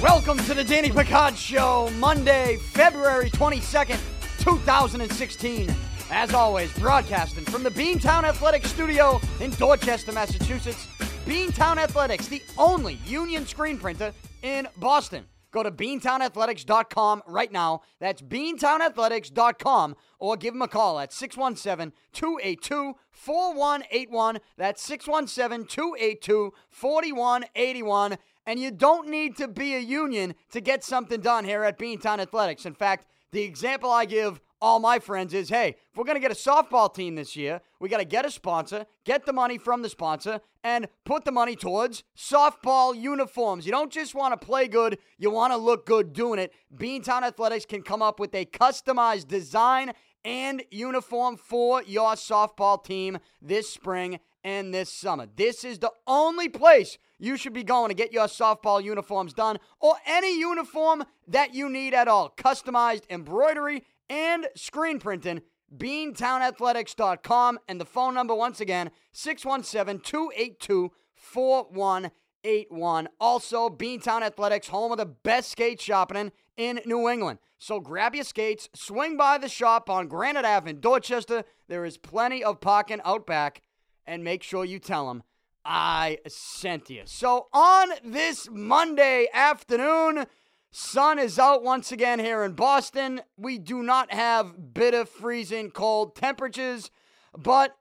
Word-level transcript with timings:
Welcome 0.00 0.38
to 0.46 0.54
the 0.54 0.64
Danny 0.66 0.90
Picard 0.90 1.36
Show, 1.36 1.90
Monday, 1.98 2.56
February 2.56 3.28
22nd, 3.28 4.00
2016. 4.38 5.74
As 6.10 6.32
always, 6.32 6.72
broadcasting 6.78 7.44
from 7.44 7.62
the 7.62 7.70
Beantown 7.70 8.24
Athletics 8.24 8.70
Studio 8.70 9.20
in 9.40 9.50
Dorchester, 9.50 10.12
Massachusetts. 10.12 10.86
Beantown 11.26 11.76
Athletics, 11.76 12.26
the 12.26 12.42
only 12.56 12.94
union 13.04 13.46
screen 13.46 13.76
printer 13.76 14.14
in 14.42 14.66
Boston. 14.78 15.26
Go 15.50 15.62
to 15.62 15.70
beantownathletics.com 15.70 17.22
right 17.26 17.50
now. 17.50 17.82
That's 17.98 18.22
beantownathletics.com 18.22 19.96
or 20.18 20.36
give 20.36 20.54
them 20.54 20.62
a 20.62 20.68
call 20.68 21.00
at 21.00 21.12
617 21.12 21.92
282 22.12 22.94
4181. 23.10 24.38
That's 24.56 24.82
617 24.82 25.66
282 25.66 26.52
4181. 26.68 28.18
And 28.46 28.60
you 28.60 28.70
don't 28.70 29.08
need 29.08 29.36
to 29.36 29.48
be 29.48 29.74
a 29.74 29.80
union 29.80 30.34
to 30.52 30.60
get 30.60 30.82
something 30.84 31.20
done 31.20 31.44
here 31.44 31.62
at 31.64 31.78
Beantown 31.78 32.18
Athletics. 32.18 32.64
In 32.64 32.74
fact, 32.74 33.06
the 33.32 33.42
example 33.42 33.90
I 33.90 34.06
give 34.06 34.40
all 34.60 34.78
my 34.78 34.98
friends 34.98 35.34
is 35.34 35.48
hey, 35.48 35.76
if 35.90 35.96
we're 35.96 36.04
going 36.04 36.16
to 36.16 36.20
get 36.20 36.30
a 36.30 36.34
softball 36.34 36.92
team 36.92 37.14
this 37.14 37.36
year, 37.36 37.60
we 37.80 37.88
got 37.88 37.98
to 37.98 38.04
get 38.04 38.24
a 38.24 38.30
sponsor, 38.30 38.86
get 39.04 39.26
the 39.26 39.32
money 39.32 39.58
from 39.58 39.82
the 39.82 39.88
sponsor, 39.88 40.40
and 40.62 40.88
put 41.04 41.24
the 41.24 41.32
money 41.32 41.56
towards 41.56 42.04
softball 42.16 42.94
uniforms. 42.94 43.64
You 43.64 43.72
don't 43.72 43.92
just 43.92 44.14
want 44.14 44.38
to 44.38 44.46
play 44.46 44.68
good, 44.68 44.98
you 45.18 45.30
want 45.30 45.52
to 45.52 45.56
look 45.56 45.86
good 45.86 46.12
doing 46.12 46.38
it. 46.38 46.52
Beantown 46.74 47.22
Athletics 47.22 47.64
can 47.64 47.82
come 47.82 48.02
up 48.02 48.20
with 48.20 48.34
a 48.34 48.44
customized 48.44 49.28
design 49.28 49.92
and 50.24 50.62
uniform 50.70 51.36
for 51.36 51.82
your 51.84 52.12
softball 52.12 52.82
team 52.82 53.18
this 53.40 53.70
spring 53.70 54.20
and 54.44 54.72
this 54.72 54.92
summer. 54.92 55.26
This 55.36 55.64
is 55.64 55.78
the 55.78 55.92
only 56.06 56.48
place 56.48 56.98
you 57.18 57.36
should 57.36 57.52
be 57.52 57.64
going 57.64 57.88
to 57.88 57.94
get 57.94 58.12
your 58.12 58.26
softball 58.26 58.82
uniforms 58.82 59.34
done 59.34 59.58
or 59.80 59.94
any 60.06 60.38
uniform 60.38 61.04
that 61.28 61.54
you 61.54 61.68
need 61.68 61.94
at 61.94 62.08
all. 62.08 62.32
Customized 62.36 63.02
embroidery 63.10 63.84
and 64.10 64.48
screen 64.54 64.98
printing. 64.98 65.40
BeantownAthletics.com 65.74 67.60
and 67.68 67.80
the 67.80 67.84
phone 67.84 68.12
number 68.12 68.34
once 68.34 68.60
again 68.60 68.90
617 69.12 70.00
282 70.00 70.90
4181. 71.14 73.08
Also, 73.20 73.68
Beantown 73.68 74.22
Athletics, 74.22 74.68
home 74.68 74.90
of 74.90 74.98
the 74.98 75.06
best 75.06 75.50
skate 75.50 75.80
shopping 75.80 76.32
in 76.56 76.80
New 76.84 77.08
England. 77.08 77.38
So 77.58 77.78
grab 77.78 78.14
your 78.14 78.24
skates, 78.24 78.68
swing 78.74 79.16
by 79.16 79.38
the 79.38 79.48
shop 79.48 79.88
on 79.88 80.08
Granite 80.08 80.44
Ave 80.44 80.68
in 80.68 80.80
Dorchester. 80.80 81.44
There 81.68 81.84
is 81.84 81.96
plenty 81.96 82.42
of 82.42 82.60
parking 82.60 83.00
out 83.04 83.26
back, 83.26 83.62
and 84.04 84.24
make 84.24 84.42
sure 84.42 84.64
you 84.64 84.80
tell 84.80 85.06
them 85.06 85.22
I 85.64 86.18
sent 86.26 86.90
you. 86.90 87.02
So 87.04 87.48
on 87.52 87.90
this 88.02 88.48
Monday 88.50 89.28
afternoon, 89.32 90.26
Sun 90.72 91.18
is 91.18 91.38
out 91.38 91.64
once 91.64 91.90
again 91.90 92.20
here 92.20 92.44
in 92.44 92.52
Boston. 92.52 93.22
We 93.36 93.58
do 93.58 93.82
not 93.82 94.12
have 94.12 94.72
bitter, 94.72 95.04
freezing 95.04 95.72
cold 95.72 96.14
temperatures, 96.14 96.92
but 97.36 97.76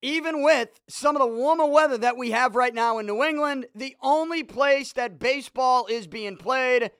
even 0.00 0.42
with 0.42 0.80
some 0.88 1.16
of 1.16 1.20
the 1.20 1.26
warmer 1.26 1.66
weather 1.66 1.98
that 1.98 2.16
we 2.16 2.30
have 2.30 2.56
right 2.56 2.74
now 2.74 2.98
in 2.98 3.06
New 3.06 3.22
England, 3.22 3.66
the 3.74 3.96
only 4.02 4.42
place 4.42 4.92
that 4.94 5.18
baseball 5.18 5.86
is 5.86 6.06
being 6.06 6.38
played 6.38 6.90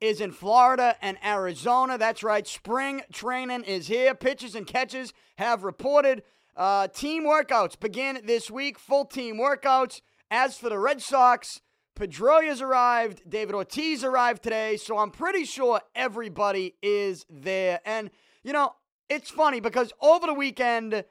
is 0.00 0.20
in 0.20 0.30
Florida 0.32 0.96
and 1.00 1.16
Arizona. 1.24 1.96
That's 1.96 2.22
right, 2.22 2.46
spring 2.46 3.02
training 3.12 3.64
is 3.64 3.86
here. 3.86 4.14
Pitches 4.14 4.54
and 4.54 4.66
catches 4.66 5.14
have 5.38 5.64
reported. 5.64 6.22
Uh, 6.54 6.88
team 6.88 7.24
workouts 7.24 7.80
begin 7.80 8.20
this 8.24 8.50
week, 8.50 8.78
full 8.78 9.06
team 9.06 9.36
workouts. 9.36 10.02
As 10.30 10.58
for 10.58 10.68
the 10.68 10.78
Red 10.78 11.00
Sox, 11.00 11.60
Pedroia's 11.96 12.60
arrived. 12.60 13.28
David 13.28 13.54
Ortiz 13.54 14.04
arrived 14.04 14.42
today. 14.42 14.76
So 14.76 14.98
I'm 14.98 15.10
pretty 15.10 15.44
sure 15.44 15.80
everybody 15.94 16.76
is 16.82 17.26
there. 17.28 17.80
And, 17.84 18.10
you 18.44 18.52
know, 18.52 18.74
it's 19.08 19.30
funny 19.30 19.60
because 19.60 19.92
over 20.00 20.26
the 20.26 20.34
weekend, 20.34 21.04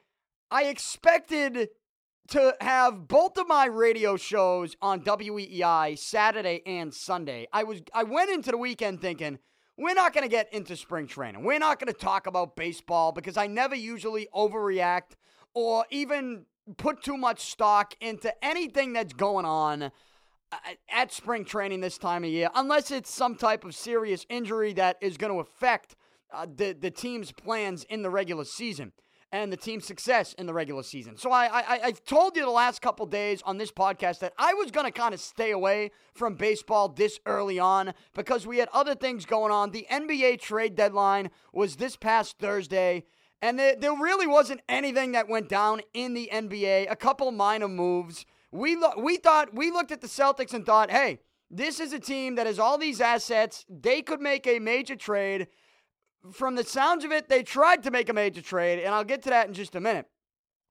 I 0.50 0.64
expected 0.64 1.68
to 2.28 2.56
have 2.60 3.08
both 3.08 3.36
of 3.36 3.46
my 3.46 3.66
radio 3.66 4.16
shows 4.16 4.76
on 4.80 5.02
WEEI 5.02 5.98
Saturday 5.98 6.62
and 6.66 6.92
Sunday. 6.92 7.46
I 7.52 7.64
was 7.64 7.82
I 7.94 8.02
went 8.02 8.30
into 8.30 8.50
the 8.50 8.56
weekend 8.56 9.00
thinking 9.00 9.38
we're 9.76 9.94
not 9.94 10.12
going 10.12 10.22
to 10.22 10.30
get 10.30 10.52
into 10.52 10.76
spring 10.76 11.06
training. 11.06 11.44
We're 11.44 11.58
not 11.58 11.78
going 11.78 11.92
to 11.92 11.98
talk 11.98 12.26
about 12.26 12.56
baseball 12.56 13.12
because 13.12 13.36
I 13.36 13.46
never 13.46 13.74
usually 13.74 14.26
overreact 14.34 15.12
or 15.54 15.84
even 15.90 16.46
put 16.76 17.02
too 17.02 17.16
much 17.16 17.50
stock 17.50 17.94
into 18.00 18.32
anything 18.44 18.92
that's 18.92 19.12
going 19.12 19.44
on 19.44 19.92
at 20.90 21.12
spring 21.12 21.44
training 21.44 21.80
this 21.80 21.98
time 21.98 22.24
of 22.24 22.30
year, 22.30 22.48
unless 22.54 22.90
it's 22.90 23.12
some 23.12 23.34
type 23.34 23.64
of 23.64 23.74
serious 23.74 24.26
injury 24.28 24.72
that 24.74 24.96
is 25.00 25.16
going 25.16 25.32
to 25.32 25.40
affect 25.40 25.96
uh, 26.32 26.46
the, 26.54 26.72
the 26.72 26.90
team's 26.90 27.32
plans 27.32 27.84
in 27.84 28.02
the 28.02 28.10
regular 28.10 28.44
season 28.44 28.92
and 29.32 29.52
the 29.52 29.56
team's 29.56 29.84
success 29.84 30.34
in 30.34 30.46
the 30.46 30.54
regular 30.54 30.82
season. 30.82 31.16
So 31.16 31.30
I, 31.30 31.46
I 31.46 31.80
I've 31.84 32.04
told 32.04 32.36
you 32.36 32.44
the 32.44 32.50
last 32.50 32.80
couple 32.80 33.06
days 33.06 33.42
on 33.42 33.58
this 33.58 33.72
podcast 33.72 34.20
that 34.20 34.32
I 34.38 34.54
was 34.54 34.70
going 34.70 34.86
to 34.86 34.92
kind 34.92 35.12
of 35.12 35.20
stay 35.20 35.50
away 35.50 35.90
from 36.14 36.34
baseball 36.34 36.88
this 36.88 37.18
early 37.26 37.58
on 37.58 37.92
because 38.14 38.46
we 38.46 38.58
had 38.58 38.68
other 38.72 38.94
things 38.94 39.26
going 39.26 39.52
on. 39.52 39.72
The 39.72 39.86
NBA 39.90 40.40
trade 40.40 40.74
deadline 40.74 41.30
was 41.52 41.76
this 41.76 41.96
past 41.96 42.38
Thursday. 42.38 43.04
And 43.42 43.58
there, 43.58 43.76
there 43.76 43.92
really 43.92 44.26
wasn't 44.26 44.62
anything 44.68 45.12
that 45.12 45.28
went 45.28 45.48
down 45.48 45.82
in 45.92 46.14
the 46.14 46.30
NBA. 46.32 46.90
A 46.90 46.96
couple 46.96 47.30
minor 47.32 47.68
moves. 47.68 48.24
We 48.52 48.76
lo- 48.76 48.94
we 48.98 49.16
thought 49.16 49.54
we 49.54 49.70
looked 49.70 49.92
at 49.92 50.00
the 50.00 50.06
Celtics 50.06 50.54
and 50.54 50.64
thought, 50.64 50.90
hey, 50.90 51.20
this 51.50 51.80
is 51.80 51.92
a 51.92 51.98
team 51.98 52.34
that 52.36 52.46
has 52.46 52.58
all 52.58 52.78
these 52.78 53.00
assets. 53.00 53.64
They 53.68 54.02
could 54.02 54.20
make 54.20 54.46
a 54.46 54.58
major 54.58 54.96
trade. 54.96 55.48
From 56.32 56.56
the 56.56 56.64
sounds 56.64 57.04
of 57.04 57.12
it, 57.12 57.28
they 57.28 57.42
tried 57.42 57.82
to 57.84 57.90
make 57.90 58.08
a 58.08 58.12
major 58.12 58.42
trade, 58.42 58.80
and 58.80 58.94
I'll 58.94 59.04
get 59.04 59.22
to 59.22 59.30
that 59.30 59.46
in 59.46 59.54
just 59.54 59.76
a 59.76 59.80
minute. 59.80 60.06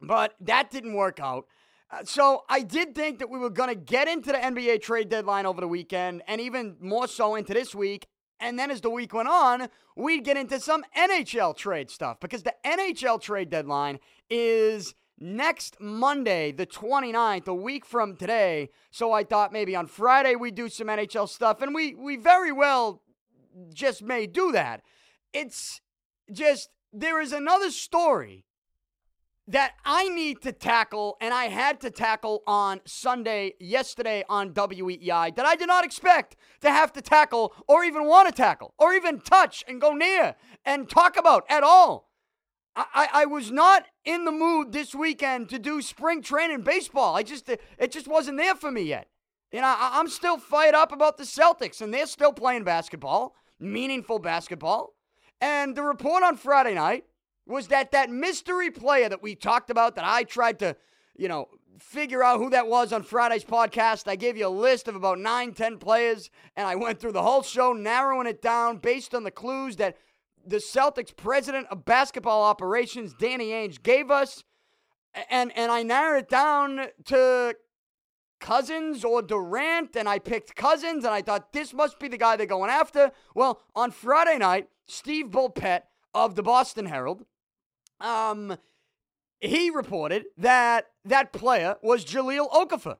But 0.01 0.35
that 0.41 0.69
didn't 0.69 0.95
work 0.95 1.19
out. 1.21 1.45
Uh, 1.91 2.03
so 2.03 2.43
I 2.49 2.61
did 2.61 2.95
think 2.95 3.19
that 3.19 3.29
we 3.29 3.39
were 3.39 3.49
going 3.49 3.69
to 3.69 3.75
get 3.75 4.07
into 4.07 4.31
the 4.31 4.37
NBA 4.37 4.81
trade 4.81 5.07
deadline 5.07 5.45
over 5.45 5.61
the 5.61 5.67
weekend, 5.67 6.23
and 6.27 6.41
even 6.41 6.75
more 6.79 7.07
so 7.07 7.35
into 7.35 7.53
this 7.53 7.73
week. 7.73 8.07
And 8.39 8.59
then 8.59 8.69
as 8.69 8.81
the 8.81 8.89
week 8.89 9.13
went 9.13 9.29
on, 9.29 9.69
we'd 9.95 10.25
get 10.25 10.35
into 10.35 10.59
some 10.59 10.83
NHL 10.97 11.55
trade 11.55 11.89
stuff 11.89 12.19
because 12.19 12.43
the 12.43 12.53
NHL 12.65 13.21
trade 13.21 13.49
deadline 13.49 13.99
is 14.29 14.93
next 15.19 15.77
Monday, 15.79 16.51
the 16.51 16.65
29th, 16.65 17.47
a 17.47 17.53
week 17.53 17.85
from 17.85 18.15
today. 18.15 18.69
So 18.91 19.11
I 19.11 19.23
thought 19.23 19.53
maybe 19.53 19.75
on 19.75 19.87
Friday 19.87 20.35
we 20.35 20.51
do 20.51 20.69
some 20.69 20.87
NHL 20.87 21.29
stuff, 21.29 21.61
and 21.61 21.73
we 21.73 21.95
we 21.95 22.17
very 22.17 22.51
well 22.51 23.01
just 23.73 24.03
may 24.03 24.27
do 24.27 24.51
that. 24.51 24.81
It's 25.33 25.81
just 26.31 26.69
there 26.91 27.21
is 27.21 27.31
another 27.31 27.71
story 27.71 28.45
that 29.47 29.73
I 29.85 30.09
need 30.09 30.41
to 30.41 30.51
tackle, 30.51 31.17
and 31.21 31.33
I 31.33 31.45
had 31.45 31.79
to 31.81 31.91
tackle 31.91 32.41
on 32.47 32.81
Sunday, 32.85 33.53
yesterday 33.59 34.23
on 34.27 34.53
WEEI, 34.53 35.35
that 35.35 35.45
I 35.45 35.55
did 35.55 35.67
not 35.67 35.85
expect 35.85 36.35
to 36.61 36.71
have 36.71 36.91
to 36.93 37.01
tackle, 37.01 37.53
or 37.67 37.83
even 37.83 38.05
want 38.05 38.27
to 38.27 38.33
tackle, 38.33 38.73
or 38.79 38.93
even 38.93 39.19
touch 39.19 39.63
and 39.67 39.79
go 39.79 39.93
near 39.93 40.35
and 40.65 40.89
talk 40.89 41.15
about 41.15 41.45
at 41.47 41.61
all. 41.61 42.09
I, 42.75 43.07
I 43.13 43.25
was 43.25 43.51
not 43.51 43.85
in 44.05 44.25
the 44.25 44.31
mood 44.31 44.71
this 44.71 44.93
weekend 44.95 45.49
to 45.49 45.59
do 45.59 45.81
spring 45.81 46.21
training 46.21 46.61
baseball. 46.61 47.15
I 47.15 47.23
just 47.23 47.49
it 47.49 47.91
just 47.91 48.07
wasn't 48.07 48.37
there 48.37 48.55
for 48.55 48.71
me 48.71 48.83
yet. 48.83 49.07
You 49.51 49.61
know, 49.61 49.75
I'm 49.77 50.07
still 50.07 50.37
fired 50.37 50.75
up 50.75 50.91
about 50.91 51.17
the 51.17 51.23
Celtics, 51.23 51.81
and 51.81 51.93
they're 51.93 52.07
still 52.07 52.33
playing 52.33 52.63
basketball, 52.63 53.35
meaningful 53.59 54.19
basketball. 54.19 54.93
And 55.39 55.75
the 55.75 55.83
report 55.83 56.23
on 56.23 56.37
Friday 56.37 56.73
night 56.73 57.05
was 57.45 57.67
that 57.67 57.91
that 57.91 58.09
mystery 58.09 58.71
player 58.71 59.07
that 59.07 59.21
we 59.21 59.35
talked 59.35 59.69
about, 59.69 59.95
that 59.95 60.05
I 60.05 60.23
tried 60.23 60.59
to, 60.59 60.75
you 61.15 61.27
know, 61.27 61.47
figure 61.79 62.23
out 62.23 62.39
who 62.39 62.49
that 62.49 62.67
was 62.67 62.91
on 62.91 63.03
Friday's 63.03 63.43
podcast. 63.43 64.07
I 64.07 64.15
gave 64.15 64.37
you 64.37 64.47
a 64.47 64.49
list 64.49 64.87
of 64.87 64.95
about 64.95 65.19
nine, 65.19 65.53
ten 65.53 65.77
players, 65.77 66.29
and 66.55 66.67
I 66.67 66.75
went 66.75 66.99
through 66.99 67.11
the 67.13 67.21
whole 67.21 67.43
show, 67.43 67.73
narrowing 67.73 68.27
it 68.27 68.41
down 68.41 68.77
based 68.77 69.13
on 69.13 69.23
the 69.23 69.31
clues 69.31 69.75
that 69.77 69.97
the 70.45 70.57
Celtics 70.57 71.15
president 71.15 71.67
of 71.71 71.85
basketball 71.85 72.43
operations, 72.43 73.13
Danny 73.13 73.49
Ainge, 73.49 73.81
gave 73.81 74.11
us. 74.11 74.43
And 75.29 75.55
and 75.57 75.71
I 75.71 75.83
narrowed 75.83 76.23
it 76.23 76.29
down 76.29 76.87
to 77.05 77.55
Cousins 78.39 79.03
or 79.03 79.21
Durant, 79.21 79.95
and 79.95 80.09
I 80.09 80.19
picked 80.19 80.55
Cousins, 80.55 81.05
and 81.05 81.13
I 81.13 81.21
thought 81.21 81.53
this 81.53 81.73
must 81.73 81.99
be 81.99 82.07
the 82.07 82.17
guy 82.17 82.35
they're 82.35 82.45
going 82.45 82.69
after. 82.69 83.11
Well, 83.33 83.61
on 83.75 83.91
Friday 83.91 84.37
night, 84.37 84.67
Steve 84.87 85.27
Bulpett 85.27 85.83
of 86.13 86.35
the 86.35 86.43
Boston 86.43 86.85
Herald, 86.85 87.25
um, 87.99 88.57
he 89.39 89.69
reported 89.69 90.25
that 90.37 90.87
that 91.03 91.33
player 91.33 91.77
was 91.81 92.05
Jahlil 92.05 92.49
Okafor 92.51 92.97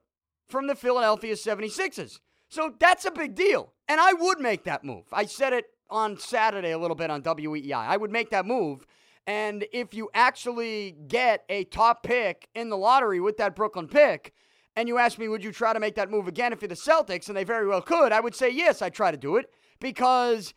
from 0.48 0.68
the 0.68 0.76
Philadelphia 0.76 1.36
76ers. 1.36 2.20
So 2.50 2.74
that's 2.80 3.06
a 3.06 3.12
big 3.12 3.36
deal. 3.36 3.74
And 3.88 4.00
I 4.00 4.14
would 4.14 4.40
make 4.40 4.64
that 4.64 4.84
move. 4.84 5.06
I 5.12 5.26
said 5.26 5.54
it 5.54 5.66
on 5.90 6.18
Saturday 6.18 6.72
a 6.72 6.78
little 6.78 6.96
bit 6.96 7.10
on 7.10 7.22
WEEI. 7.22 7.74
I 7.74 7.98
would 7.98 8.12
make 8.12 8.30
that 8.32 8.46
move. 8.46 8.86
And 9.28 9.66
if 9.74 9.94
you 9.94 10.10
actually 10.14 10.96
get 11.08 11.44
a 11.50 11.64
top 11.66 12.04
pick 12.04 12.48
in 12.54 12.70
the 12.70 12.78
lottery 12.78 13.20
with 13.20 13.38
that 13.38 13.56
Brooklyn 13.56 13.88
pick, 13.88 14.34
and 14.76 14.88
you 14.88 14.98
ask 14.98 15.18
me, 15.18 15.28
would 15.28 15.44
you 15.44 15.52
try 15.52 15.74
to 15.74 15.80
make 15.80 15.96
that 15.96 16.12
move 16.12 16.28
again 16.28 16.54
if 16.54 16.62
you're 16.62 16.70
the 16.70 16.76
Celtics? 16.76 17.28
And 17.28 17.36
they 17.38 17.44
very 17.44 17.68
well 17.68 17.82
could. 17.82 18.12
I 18.12 18.20
would 18.20 18.36
say, 18.36 18.50
yes, 18.50 18.82
I'd 18.82 18.94
try 18.94 19.10
to 19.10 19.18
do 19.18 19.38
it 19.38 19.50
because 19.80 20.54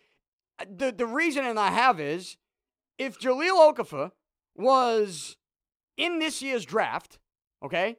the, 0.69 0.93
the 0.93 1.07
reasoning 1.07 1.57
I 1.57 1.71
have 1.71 2.01
is 2.01 2.37
if 2.99 3.19
Jahlil 3.19 3.73
Okafor 3.73 4.11
was 4.57 5.37
in 5.97 6.19
this 6.19 6.43
year's 6.43 6.65
draft, 6.65 7.19
okay, 7.65 7.97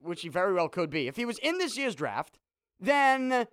which 0.00 0.22
he 0.22 0.28
very 0.28 0.54
well 0.54 0.68
could 0.68 0.90
be, 0.90 1.08
if 1.08 1.16
he 1.16 1.24
was 1.24 1.38
in 1.38 1.58
this 1.58 1.76
year's 1.76 1.94
draft, 1.94 2.38
then 2.80 3.46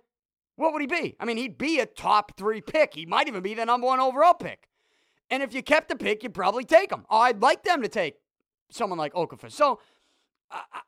what 0.56 0.72
would 0.72 0.82
he 0.82 0.86
be? 0.86 1.16
I 1.20 1.24
mean, 1.24 1.36
he'd 1.36 1.58
be 1.58 1.78
a 1.80 1.86
top 1.86 2.36
three 2.36 2.60
pick. 2.60 2.94
He 2.94 3.06
might 3.06 3.28
even 3.28 3.42
be 3.42 3.54
the 3.54 3.64
number 3.64 3.86
one 3.86 4.00
overall 4.00 4.34
pick. 4.34 4.68
And 5.30 5.42
if 5.42 5.54
you 5.54 5.62
kept 5.62 5.88
the 5.88 5.96
pick, 5.96 6.22
you'd 6.22 6.34
probably 6.34 6.64
take 6.64 6.90
him. 6.90 7.04
Oh, 7.10 7.18
I'd 7.18 7.42
like 7.42 7.62
them 7.62 7.82
to 7.82 7.88
take 7.88 8.16
someone 8.70 8.98
like 8.98 9.12
Okafor. 9.12 9.50
So 9.50 9.80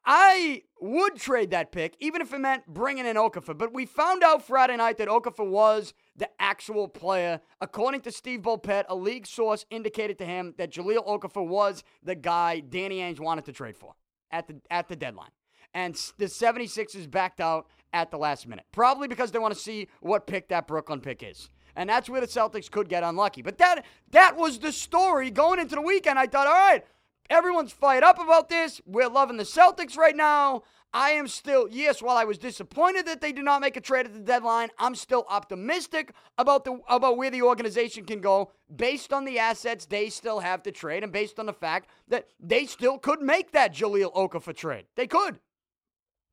I 0.04 0.62
would 0.80 1.16
trade 1.16 1.50
that 1.50 1.72
pick, 1.72 1.96
even 1.98 2.20
if 2.22 2.32
it 2.32 2.38
meant 2.38 2.66
bringing 2.66 3.06
in 3.06 3.16
Okafor. 3.16 3.58
But 3.58 3.74
we 3.74 3.86
found 3.86 4.22
out 4.22 4.46
Friday 4.46 4.76
night 4.76 4.98
that 4.98 5.08
Okafor 5.08 5.48
was 5.48 5.92
the 6.16 6.28
actual 6.38 6.88
player. 6.88 7.40
According 7.60 8.02
to 8.02 8.12
Steve 8.12 8.42
Bulpett, 8.42 8.84
a 8.88 8.94
league 8.94 9.26
source 9.26 9.66
indicated 9.70 10.18
to 10.18 10.24
him 10.24 10.54
that 10.58 10.72
Jahlil 10.72 11.06
Okafor 11.06 11.46
was 11.46 11.82
the 12.02 12.14
guy 12.14 12.60
Danny 12.60 12.98
Ainge 12.98 13.20
wanted 13.20 13.44
to 13.46 13.52
trade 13.52 13.76
for 13.76 13.94
at 14.30 14.46
the 14.46 14.60
at 14.70 14.88
the 14.88 14.96
deadline. 14.96 15.30
And 15.74 15.94
the 16.16 16.26
76ers 16.26 17.10
backed 17.10 17.40
out 17.40 17.66
at 17.92 18.10
the 18.10 18.18
last 18.18 18.46
minute. 18.46 18.64
Probably 18.72 19.08
because 19.08 19.30
they 19.30 19.38
want 19.38 19.54
to 19.54 19.60
see 19.60 19.88
what 20.00 20.26
pick 20.26 20.48
that 20.48 20.66
Brooklyn 20.66 21.00
pick 21.00 21.22
is. 21.22 21.48
And 21.76 21.88
that's 21.88 22.08
where 22.08 22.20
the 22.20 22.26
Celtics 22.26 22.70
could 22.70 22.88
get 22.88 23.02
unlucky. 23.02 23.42
But 23.42 23.58
that 23.58 23.84
that 24.10 24.36
was 24.36 24.58
the 24.58 24.72
story 24.72 25.30
going 25.30 25.60
into 25.60 25.76
the 25.76 25.80
weekend. 25.80 26.18
I 26.18 26.26
thought, 26.26 26.46
all 26.46 26.52
right, 26.52 26.84
everyone's 27.30 27.72
fired 27.72 28.02
up 28.02 28.18
about 28.18 28.48
this. 28.48 28.80
We're 28.84 29.08
loving 29.08 29.36
the 29.36 29.44
Celtics 29.44 29.96
right 29.96 30.16
now. 30.16 30.62
I 30.92 31.10
am 31.10 31.28
still, 31.28 31.68
yes, 31.70 32.00
while 32.00 32.16
I 32.16 32.24
was 32.24 32.38
disappointed 32.38 33.06
that 33.06 33.20
they 33.20 33.30
did 33.30 33.44
not 33.44 33.60
make 33.60 33.76
a 33.76 33.80
trade 33.80 34.06
at 34.06 34.14
the 34.14 34.20
deadline, 34.20 34.70
I'm 34.78 34.94
still 34.94 35.26
optimistic 35.28 36.14
about 36.38 36.64
the 36.64 36.80
about 36.88 37.18
where 37.18 37.30
the 37.30 37.42
organization 37.42 38.04
can 38.04 38.20
go 38.20 38.52
based 38.74 39.12
on 39.12 39.26
the 39.26 39.38
assets 39.38 39.84
they 39.84 40.08
still 40.08 40.40
have 40.40 40.62
to 40.62 40.72
trade 40.72 41.02
and 41.02 41.12
based 41.12 41.38
on 41.38 41.44
the 41.46 41.52
fact 41.52 41.90
that 42.08 42.28
they 42.40 42.64
still 42.64 42.96
could 42.96 43.20
make 43.20 43.52
that 43.52 43.74
Jahlil 43.74 44.14
Okafor 44.14 44.56
trade. 44.56 44.86
They 44.96 45.06
could. 45.06 45.40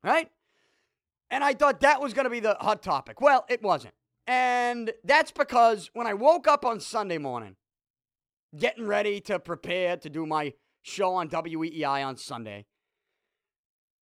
Right? 0.02 0.30
And 1.30 1.42
I 1.42 1.54
thought 1.54 1.80
that 1.80 2.00
was 2.00 2.14
going 2.14 2.24
to 2.24 2.30
be 2.30 2.40
the 2.40 2.56
hot 2.60 2.82
topic. 2.82 3.20
Well, 3.20 3.44
it 3.48 3.62
wasn't. 3.62 3.94
And 4.26 4.92
that's 5.04 5.30
because 5.30 5.90
when 5.92 6.06
I 6.06 6.14
woke 6.14 6.48
up 6.48 6.64
on 6.64 6.80
Sunday 6.80 7.18
morning, 7.18 7.56
getting 8.56 8.86
ready 8.86 9.20
to 9.22 9.38
prepare 9.38 9.96
to 9.96 10.10
do 10.10 10.26
my 10.26 10.54
show 10.82 11.14
on 11.14 11.28
WEEI 11.28 12.06
on 12.06 12.16
Sunday, 12.16 12.66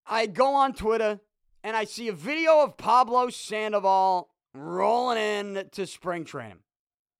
I 0.06 0.26
go 0.26 0.54
on 0.54 0.74
Twitter 0.74 1.20
and 1.62 1.76
I 1.76 1.84
see 1.84 2.08
a 2.08 2.12
video 2.12 2.60
of 2.60 2.76
Pablo 2.76 3.30
Sandoval 3.30 4.28
rolling 4.54 5.18
in 5.18 5.68
to 5.72 5.86
spring 5.86 6.24
training. 6.24 6.58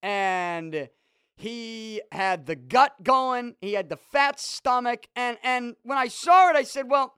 And 0.01 0.89
he 1.35 2.01
had 2.11 2.45
the 2.45 2.55
gut 2.55 3.03
going, 3.03 3.55
he 3.59 3.73
had 3.73 3.89
the 3.89 3.97
fat 3.97 4.39
stomach, 4.39 5.07
and 5.15 5.37
and 5.43 5.75
when 5.83 5.97
I 5.97 6.07
saw 6.07 6.49
it, 6.49 6.55
I 6.55 6.63
said, 6.63 6.89
well, 6.89 7.15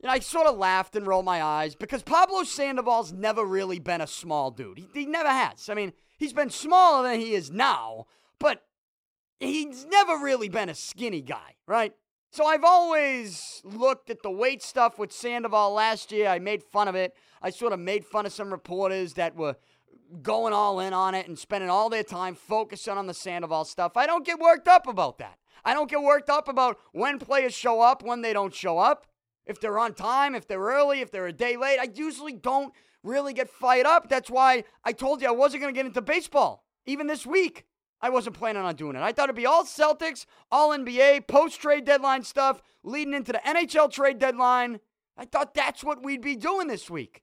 you 0.00 0.06
know, 0.06 0.12
I 0.12 0.20
sort 0.20 0.46
of 0.46 0.56
laughed 0.56 0.94
and 0.94 1.06
rolled 1.06 1.24
my 1.24 1.42
eyes 1.42 1.74
because 1.74 2.02
Pablo 2.02 2.44
Sandoval's 2.44 3.12
never 3.12 3.44
really 3.44 3.80
been 3.80 4.00
a 4.00 4.06
small 4.06 4.50
dude. 4.50 4.78
He, 4.78 4.88
he 4.94 5.06
never 5.06 5.28
has. 5.28 5.68
I 5.68 5.74
mean, 5.74 5.92
he's 6.18 6.32
been 6.32 6.50
smaller 6.50 7.08
than 7.08 7.18
he 7.18 7.34
is 7.34 7.50
now, 7.50 8.06
but 8.38 8.62
he's 9.40 9.86
never 9.86 10.16
really 10.16 10.48
been 10.48 10.68
a 10.68 10.74
skinny 10.74 11.20
guy, 11.20 11.56
right? 11.66 11.94
So 12.30 12.44
I've 12.44 12.62
always 12.62 13.60
looked 13.64 14.10
at 14.10 14.22
the 14.22 14.30
weight 14.30 14.62
stuff 14.62 14.98
with 14.98 15.12
Sandoval 15.12 15.72
last 15.72 16.12
year. 16.12 16.28
I 16.28 16.38
made 16.38 16.62
fun 16.62 16.86
of 16.86 16.94
it. 16.94 17.14
I 17.42 17.50
sort 17.50 17.72
of 17.72 17.80
made 17.80 18.04
fun 18.04 18.26
of 18.26 18.32
some 18.32 18.50
reporters 18.50 19.14
that 19.14 19.34
were 19.34 19.56
going 20.22 20.52
all 20.52 20.78
in 20.78 20.92
on 20.92 21.14
it 21.14 21.26
and 21.26 21.38
spending 21.38 21.70
all 21.70 21.88
their 21.88 22.04
time 22.04 22.34
focusing 22.34 22.96
on 22.96 23.06
the 23.06 23.14
Sandoval 23.14 23.64
stuff. 23.64 23.96
I 23.96 24.06
don't 24.06 24.24
get 24.24 24.38
worked 24.38 24.68
up 24.68 24.86
about 24.86 25.18
that. 25.18 25.38
I 25.64 25.74
don't 25.74 25.90
get 25.90 26.02
worked 26.02 26.30
up 26.30 26.48
about 26.48 26.78
when 26.92 27.18
players 27.18 27.52
show 27.52 27.80
up, 27.80 28.02
when 28.04 28.22
they 28.22 28.32
don't 28.32 28.54
show 28.54 28.78
up 28.78 29.06
if 29.48 29.58
they're 29.60 29.78
on 29.78 29.94
time, 29.94 30.34
if 30.34 30.46
they're 30.46 30.60
early, 30.60 31.00
if 31.00 31.10
they're 31.10 31.26
a 31.26 31.32
day 31.32 31.56
late. 31.56 31.78
I 31.80 31.88
usually 31.92 32.34
don't 32.34 32.72
really 33.02 33.32
get 33.32 33.48
fired 33.48 33.86
up. 33.86 34.08
That's 34.08 34.30
why 34.30 34.64
I 34.84 34.92
told 34.92 35.22
you 35.22 35.28
I 35.28 35.32
wasn't 35.32 35.62
going 35.62 35.74
to 35.74 35.78
get 35.78 35.86
into 35.86 36.02
baseball. 36.02 36.64
Even 36.86 37.06
this 37.06 37.26
week, 37.26 37.64
I 38.00 38.10
wasn't 38.10 38.36
planning 38.36 38.62
on 38.62 38.76
doing 38.76 38.94
it. 38.94 39.02
I 39.02 39.12
thought 39.12 39.24
it'd 39.24 39.36
be 39.36 39.46
all 39.46 39.64
Celtics, 39.64 40.26
all 40.52 40.70
NBA, 40.70 41.26
post 41.26 41.60
trade 41.60 41.84
deadline 41.84 42.22
stuff, 42.22 42.62
leading 42.84 43.14
into 43.14 43.32
the 43.32 43.40
NHL 43.44 43.90
trade 43.90 44.18
deadline. 44.18 44.80
I 45.16 45.24
thought 45.24 45.54
that's 45.54 45.82
what 45.82 46.04
we'd 46.04 46.22
be 46.22 46.36
doing 46.36 46.68
this 46.68 46.88
week. 46.88 47.22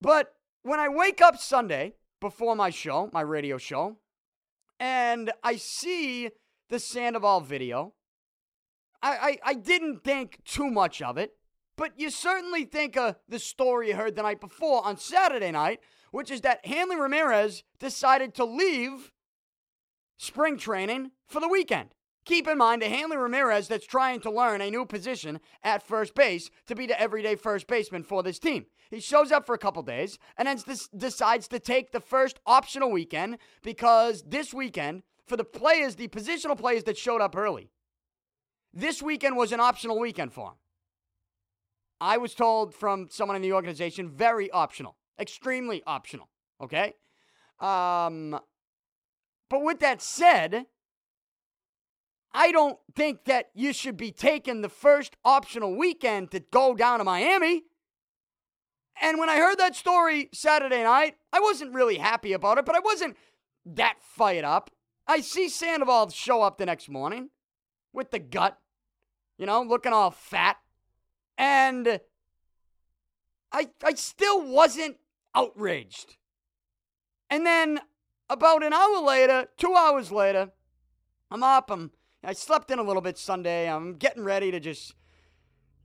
But 0.00 0.32
when 0.62 0.80
I 0.80 0.88
wake 0.88 1.20
up 1.20 1.36
Sunday 1.36 1.94
before 2.20 2.56
my 2.56 2.70
show, 2.70 3.10
my 3.12 3.20
radio 3.20 3.58
show, 3.58 3.98
and 4.78 5.30
I 5.42 5.56
see 5.56 6.30
the 6.70 6.78
Sandoval 6.78 7.40
video, 7.40 7.92
I, 9.02 9.38
I, 9.44 9.50
I 9.50 9.54
didn't 9.54 10.04
think 10.04 10.38
too 10.44 10.70
much 10.70 11.00
of 11.02 11.16
it, 11.16 11.32
but 11.76 11.92
you 11.96 12.10
certainly 12.10 12.64
think 12.64 12.96
of 12.96 13.16
the 13.28 13.38
story 13.38 13.88
you 13.88 13.96
heard 13.96 14.16
the 14.16 14.22
night 14.22 14.40
before 14.40 14.84
on 14.84 14.96
Saturday 14.96 15.50
night, 15.50 15.80
which 16.10 16.30
is 16.30 16.42
that 16.42 16.66
Hanley 16.66 16.96
Ramirez 16.96 17.62
decided 17.78 18.34
to 18.34 18.44
leave 18.44 19.10
spring 20.18 20.58
training 20.58 21.12
for 21.26 21.40
the 21.40 21.48
weekend. 21.48 21.94
Keep 22.26 22.48
in 22.48 22.58
mind, 22.58 22.82
a 22.82 22.88
Hanley 22.88 23.16
Ramirez 23.16 23.68
that's 23.68 23.86
trying 23.86 24.20
to 24.20 24.30
learn 24.30 24.60
a 24.60 24.70
new 24.70 24.84
position 24.84 25.40
at 25.64 25.82
first 25.82 26.14
base 26.14 26.50
to 26.66 26.74
be 26.74 26.86
the 26.86 27.00
everyday 27.00 27.34
first 27.34 27.66
baseman 27.66 28.02
for 28.02 28.22
this 28.22 28.38
team. 28.38 28.66
He 28.90 29.00
shows 29.00 29.32
up 29.32 29.46
for 29.46 29.54
a 29.54 29.58
couple 29.58 29.82
days 29.82 30.18
and 30.36 30.46
then 30.46 30.58
decides 30.96 31.48
to 31.48 31.58
take 31.58 31.92
the 31.92 32.00
first 32.00 32.38
optional 32.44 32.90
weekend 32.90 33.38
because 33.62 34.22
this 34.26 34.52
weekend, 34.52 35.02
for 35.26 35.36
the 35.36 35.44
players, 35.44 35.94
the 35.94 36.08
positional 36.08 36.58
players 36.58 36.84
that 36.84 36.98
showed 36.98 37.20
up 37.20 37.36
early, 37.36 37.70
this 38.72 39.02
weekend 39.02 39.36
was 39.36 39.52
an 39.52 39.60
optional 39.60 39.98
weekend 39.98 40.32
for 40.32 40.48
him. 40.48 40.54
I 42.00 42.16
was 42.16 42.34
told 42.34 42.74
from 42.74 43.08
someone 43.10 43.36
in 43.36 43.42
the 43.42 43.52
organization, 43.52 44.08
very 44.08 44.50
optional, 44.50 44.96
extremely 45.18 45.82
optional. 45.86 46.28
Okay? 46.60 46.94
Um, 47.58 48.38
but 49.48 49.62
with 49.62 49.80
that 49.80 50.00
said, 50.00 50.66
I 52.32 52.52
don't 52.52 52.78
think 52.94 53.24
that 53.24 53.50
you 53.54 53.72
should 53.72 53.96
be 53.96 54.12
taking 54.12 54.62
the 54.62 54.68
first 54.68 55.16
optional 55.24 55.76
weekend 55.76 56.30
to 56.30 56.40
go 56.40 56.74
down 56.74 56.98
to 56.98 57.04
Miami. 57.04 57.64
And 59.02 59.18
when 59.18 59.28
I 59.28 59.36
heard 59.36 59.58
that 59.58 59.74
story 59.74 60.28
Saturday 60.32 60.82
night, 60.82 61.16
I 61.32 61.40
wasn't 61.40 61.74
really 61.74 61.98
happy 61.98 62.32
about 62.32 62.58
it, 62.58 62.64
but 62.64 62.76
I 62.76 62.80
wasn't 62.80 63.16
that 63.66 63.96
fired 64.00 64.44
up. 64.44 64.70
I 65.06 65.20
see 65.20 65.48
Sandoval 65.48 66.10
show 66.10 66.42
up 66.42 66.58
the 66.58 66.66
next 66.66 66.88
morning 66.88 67.30
with 67.92 68.10
the 68.10 68.18
gut, 68.18 68.58
you 69.38 69.46
know, 69.46 69.62
looking 69.62 69.92
all 69.92 70.10
fat. 70.10 70.56
And 71.38 72.00
I 73.52 73.70
I 73.82 73.94
still 73.94 74.46
wasn't 74.46 74.96
outraged. 75.34 76.16
And 77.28 77.46
then 77.46 77.80
about 78.28 78.62
an 78.62 78.72
hour 78.72 79.00
later, 79.00 79.46
two 79.56 79.74
hours 79.74 80.12
later, 80.12 80.50
I'm 81.30 81.42
up. 81.42 81.70
I'm 81.70 81.92
I 82.22 82.32
slept 82.32 82.70
in 82.70 82.78
a 82.78 82.82
little 82.82 83.02
bit 83.02 83.16
Sunday. 83.16 83.70
I'm 83.70 83.94
getting 83.94 84.24
ready 84.24 84.50
to 84.50 84.60
just, 84.60 84.94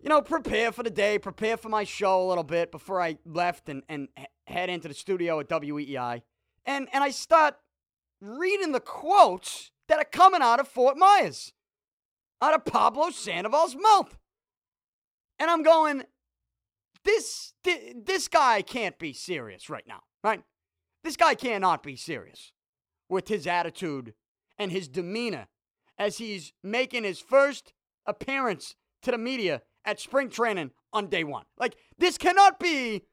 you 0.01 0.09
know, 0.09 0.21
prepare 0.21 0.71
for 0.71 0.83
the 0.83 0.89
day, 0.89 1.17
prepare 1.17 1.55
for 1.55 1.69
my 1.69 1.85
show 1.85 2.25
a 2.25 2.27
little 2.27 2.43
bit 2.43 2.71
before 2.71 3.01
I 3.01 3.17
left 3.25 3.69
and, 3.69 3.83
and 3.87 4.09
head 4.47 4.69
into 4.69 4.87
the 4.87 4.93
studio 4.93 5.39
at 5.39 5.49
WEEI. 5.49 6.21
And 6.65 6.87
and 6.91 7.03
I 7.03 7.11
start 7.11 7.55
reading 8.19 8.71
the 8.71 8.79
quotes 8.79 9.71
that 9.87 9.99
are 9.99 10.05
coming 10.05 10.41
out 10.41 10.59
of 10.59 10.67
Fort 10.67 10.97
Myers 10.97 11.53
out 12.41 12.53
of 12.53 12.65
Pablo 12.65 13.09
Sandoval's 13.09 13.75
mouth. 13.75 14.17
And 15.39 15.49
I'm 15.49 15.63
going, 15.63 16.03
this, 17.03 17.53
this 17.63 18.27
guy 18.27 18.61
can't 18.61 18.97
be 18.97 19.13
serious 19.13 19.69
right 19.69 19.85
now, 19.87 20.01
right? 20.23 20.41
This 21.03 21.17
guy 21.17 21.35
cannot 21.35 21.83
be 21.83 21.95
serious 21.95 22.51
with 23.09 23.27
his 23.27 23.45
attitude 23.45 24.13
and 24.57 24.71
his 24.71 24.87
demeanor 24.87 25.47
as 25.97 26.17
he's 26.17 26.53
making 26.63 27.03
his 27.03 27.19
first 27.19 27.73
appearance 28.05 28.75
to 29.03 29.11
the 29.11 29.17
media 29.17 29.61
at 29.85 29.99
spring 29.99 30.29
training 30.29 30.71
on 30.91 31.07
day 31.07 31.23
one. 31.23 31.45
Like, 31.57 31.75
this 31.97 32.17
cannot 32.17 32.59
be. 32.59 33.03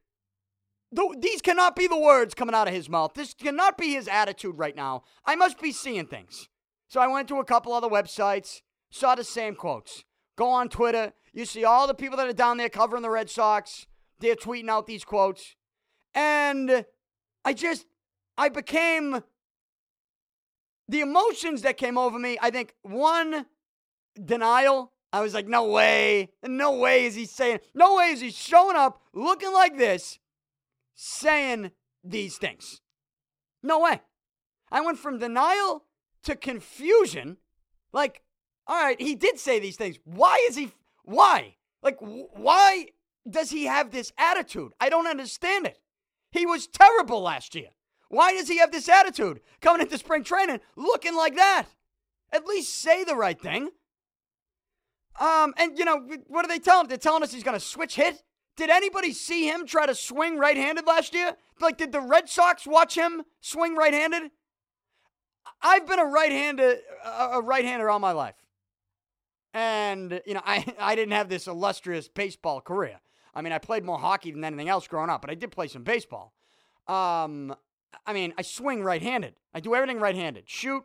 the, 0.90 1.14
These 1.18 1.42
cannot 1.42 1.76
be 1.76 1.86
the 1.86 1.98
words 1.98 2.34
coming 2.34 2.54
out 2.54 2.68
of 2.68 2.74
his 2.74 2.88
mouth. 2.88 3.12
This 3.14 3.34
cannot 3.34 3.76
be 3.76 3.92
his 3.92 4.08
attitude 4.08 4.56
right 4.56 4.74
now. 4.74 5.02
I 5.24 5.36
must 5.36 5.60
be 5.60 5.72
seeing 5.72 6.06
things. 6.06 6.48
So 6.88 7.00
I 7.00 7.08
went 7.08 7.28
to 7.28 7.40
a 7.40 7.44
couple 7.44 7.72
other 7.72 7.88
websites 7.88 8.62
saw 8.92 9.16
the 9.16 9.24
same 9.24 9.56
quotes. 9.56 10.04
Go 10.36 10.48
on 10.48 10.68
Twitter. 10.68 11.12
You 11.32 11.44
see 11.46 11.64
all 11.64 11.86
the 11.86 11.94
people 11.94 12.16
that 12.18 12.28
are 12.28 12.32
down 12.32 12.58
there 12.58 12.68
covering 12.68 13.02
the 13.02 13.10
Red 13.10 13.28
Sox. 13.28 13.86
They're 14.20 14.36
tweeting 14.36 14.68
out 14.68 14.86
these 14.86 15.02
quotes. 15.02 15.56
And 16.14 16.84
I 17.44 17.54
just, 17.54 17.86
I 18.36 18.50
became 18.50 19.22
the 20.88 21.00
emotions 21.00 21.62
that 21.62 21.78
came 21.78 21.96
over 21.96 22.18
me, 22.18 22.38
I 22.40 22.50
think 22.50 22.74
one, 22.82 23.46
denial. 24.22 24.92
I 25.12 25.22
was 25.22 25.32
like, 25.32 25.48
no 25.48 25.64
way. 25.64 26.30
No 26.42 26.76
way 26.76 27.06
is 27.06 27.14
he 27.14 27.24
saying, 27.24 27.60
no 27.74 27.96
way 27.96 28.10
is 28.10 28.20
he 28.20 28.30
showing 28.30 28.76
up 28.76 29.00
looking 29.14 29.52
like 29.52 29.78
this, 29.78 30.18
saying 30.94 31.70
these 32.04 32.36
things. 32.36 32.82
No 33.62 33.80
way. 33.80 34.02
I 34.70 34.82
went 34.82 34.98
from 34.98 35.18
denial 35.18 35.84
to 36.24 36.36
confusion. 36.36 37.38
Like, 37.92 38.22
all 38.66 38.82
right, 38.82 39.00
he 39.00 39.14
did 39.14 39.38
say 39.38 39.58
these 39.58 39.76
things. 39.76 39.98
Why 40.04 40.44
is 40.48 40.56
he, 40.56 40.70
why? 41.04 41.56
Like, 41.82 41.98
why 42.00 42.86
does 43.28 43.50
he 43.50 43.64
have 43.64 43.90
this 43.90 44.12
attitude? 44.16 44.72
I 44.80 44.88
don't 44.88 45.06
understand 45.06 45.66
it. 45.66 45.78
He 46.30 46.46
was 46.46 46.66
terrible 46.66 47.20
last 47.20 47.54
year. 47.54 47.68
Why 48.08 48.32
does 48.32 48.48
he 48.48 48.58
have 48.58 48.72
this 48.72 48.88
attitude 48.88 49.40
coming 49.60 49.82
into 49.82 49.98
spring 49.98 50.22
training 50.24 50.60
looking 50.76 51.16
like 51.16 51.36
that? 51.36 51.66
At 52.32 52.46
least 52.46 52.74
say 52.74 53.04
the 53.04 53.16
right 53.16 53.40
thing. 53.40 53.70
Um, 55.20 55.54
and 55.56 55.78
you 55.78 55.84
know, 55.84 56.08
what 56.28 56.44
are 56.44 56.48
they 56.48 56.58
telling? 56.58 56.88
They're 56.88 56.96
telling 56.98 57.22
us 57.22 57.32
he's 57.32 57.42
going 57.42 57.58
to 57.58 57.64
switch 57.64 57.96
hit. 57.96 58.22
Did 58.56 58.70
anybody 58.70 59.12
see 59.12 59.46
him 59.46 59.66
try 59.66 59.86
to 59.86 59.94
swing 59.94 60.38
right-handed 60.38 60.86
last 60.86 61.14
year? 61.14 61.36
Like, 61.60 61.78
did 61.78 61.92
the 61.92 62.00
Red 62.00 62.28
Sox 62.28 62.66
watch 62.66 62.94
him 62.94 63.22
swing 63.40 63.76
right-handed? 63.76 64.30
I've 65.62 65.86
been 65.86 65.98
a 65.98 66.04
right-hander, 66.04 66.76
a 67.04 67.40
right-hander 67.40 67.88
all 67.88 67.98
my 67.98 68.12
life, 68.12 68.34
and 69.54 70.20
you 70.26 70.34
know, 70.34 70.42
I 70.46 70.64
I 70.78 70.94
didn't 70.94 71.12
have 71.12 71.28
this 71.28 71.46
illustrious 71.46 72.08
baseball 72.08 72.60
career. 72.60 73.00
I 73.34 73.42
mean, 73.42 73.52
I 73.52 73.58
played 73.58 73.84
more 73.84 73.98
hockey 73.98 74.30
than 74.30 74.44
anything 74.44 74.68
else 74.68 74.86
growing 74.86 75.10
up, 75.10 75.22
but 75.22 75.30
I 75.30 75.34
did 75.34 75.50
play 75.50 75.66
some 75.66 75.84
baseball. 75.84 76.34
Um, 76.86 77.54
I 78.06 78.12
mean, 78.12 78.34
I 78.36 78.42
swing 78.42 78.82
right-handed. 78.82 79.36
I 79.54 79.60
do 79.60 79.74
everything 79.74 80.00
right-handed. 80.00 80.44
Shoot, 80.50 80.84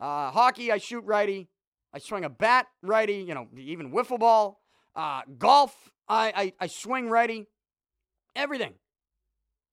uh, 0.00 0.30
hockey, 0.30 0.72
I 0.72 0.78
shoot 0.78 1.04
righty. 1.04 1.48
I 1.92 1.98
swing 1.98 2.24
a 2.24 2.30
bat 2.30 2.66
righty. 2.82 3.16
You 3.16 3.34
know, 3.34 3.48
even 3.56 3.92
wiffle 3.92 4.18
ball. 4.18 4.60
Uh, 4.96 5.22
golf, 5.38 5.90
I, 6.08 6.32
I 6.34 6.64
I 6.64 6.66
swing 6.66 7.08
righty. 7.08 7.46
Everything. 8.34 8.74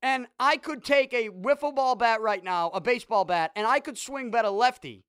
And 0.01 0.27
I 0.39 0.57
could 0.57 0.83
take 0.83 1.13
a 1.13 1.29
wiffle 1.29 1.73
ball 1.73 1.95
bat 1.95 2.21
right 2.21 2.43
now, 2.43 2.69
a 2.69 2.81
baseball 2.81 3.25
bat, 3.25 3.51
and 3.55 3.65
I 3.65 3.79
could 3.79 3.97
swing 3.97 4.29
better 4.29 4.49
lefty 4.49 5.03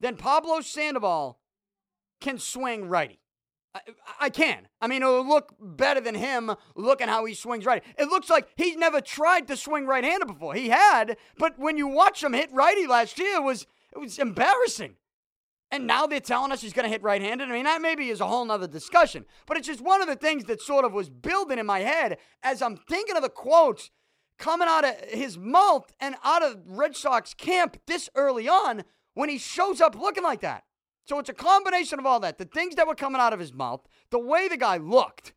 than 0.00 0.16
Pablo 0.16 0.62
Sandoval 0.62 1.38
can 2.22 2.38
swing 2.38 2.88
righty. 2.88 3.20
I, 3.74 3.80
I 4.20 4.30
can. 4.30 4.68
I 4.80 4.86
mean, 4.86 5.02
it'll 5.02 5.26
look 5.26 5.54
better 5.60 6.00
than 6.00 6.14
him 6.14 6.52
looking 6.76 7.08
how 7.08 7.24
he 7.24 7.34
swings 7.34 7.66
right. 7.66 7.82
It 7.98 8.08
looks 8.08 8.30
like 8.30 8.48
he's 8.56 8.76
never 8.76 9.00
tried 9.00 9.48
to 9.48 9.56
swing 9.56 9.86
right 9.86 10.04
handed 10.04 10.26
before. 10.26 10.54
He 10.54 10.68
had, 10.68 11.16
but 11.38 11.58
when 11.58 11.76
you 11.76 11.88
watch 11.88 12.22
him 12.22 12.32
hit 12.32 12.52
righty 12.52 12.86
last 12.86 13.18
year, 13.18 13.36
it 13.36 13.42
was 13.42 13.66
it 13.92 13.98
was 13.98 14.18
embarrassing. 14.18 14.96
And 15.70 15.86
now 15.86 16.06
they're 16.06 16.20
telling 16.20 16.52
us 16.52 16.60
he's 16.60 16.74
going 16.74 16.84
to 16.84 16.90
hit 16.90 17.02
right 17.02 17.22
handed. 17.22 17.48
I 17.48 17.52
mean, 17.52 17.64
that 17.64 17.80
maybe 17.80 18.10
is 18.10 18.20
a 18.20 18.26
whole 18.26 18.44
nother 18.44 18.66
discussion. 18.66 19.24
But 19.46 19.56
it's 19.56 19.66
just 19.66 19.80
one 19.80 20.02
of 20.02 20.06
the 20.06 20.16
things 20.16 20.44
that 20.44 20.60
sort 20.60 20.84
of 20.84 20.92
was 20.92 21.08
building 21.08 21.58
in 21.58 21.64
my 21.64 21.80
head 21.80 22.18
as 22.42 22.60
I'm 22.60 22.76
thinking 22.76 23.16
of 23.16 23.22
the 23.22 23.30
quotes 23.30 23.90
coming 24.38 24.68
out 24.68 24.84
of 24.84 24.94
his 25.08 25.38
mouth 25.38 25.90
and 25.98 26.14
out 26.24 26.42
of 26.42 26.58
Red 26.66 26.94
Sox 26.94 27.32
camp 27.32 27.78
this 27.86 28.10
early 28.14 28.48
on 28.48 28.84
when 29.14 29.30
he 29.30 29.38
shows 29.38 29.80
up 29.80 29.94
looking 29.94 30.24
like 30.24 30.42
that. 30.42 30.64
So 31.04 31.18
it's 31.18 31.28
a 31.28 31.34
combination 31.34 31.98
of 31.98 32.06
all 32.06 32.20
that 32.20 32.38
the 32.38 32.44
things 32.44 32.76
that 32.76 32.86
were 32.86 32.94
coming 32.94 33.20
out 33.20 33.32
of 33.32 33.40
his 33.40 33.52
mouth, 33.52 33.86
the 34.10 34.18
way 34.18 34.48
the 34.48 34.56
guy 34.56 34.76
looked, 34.76 35.32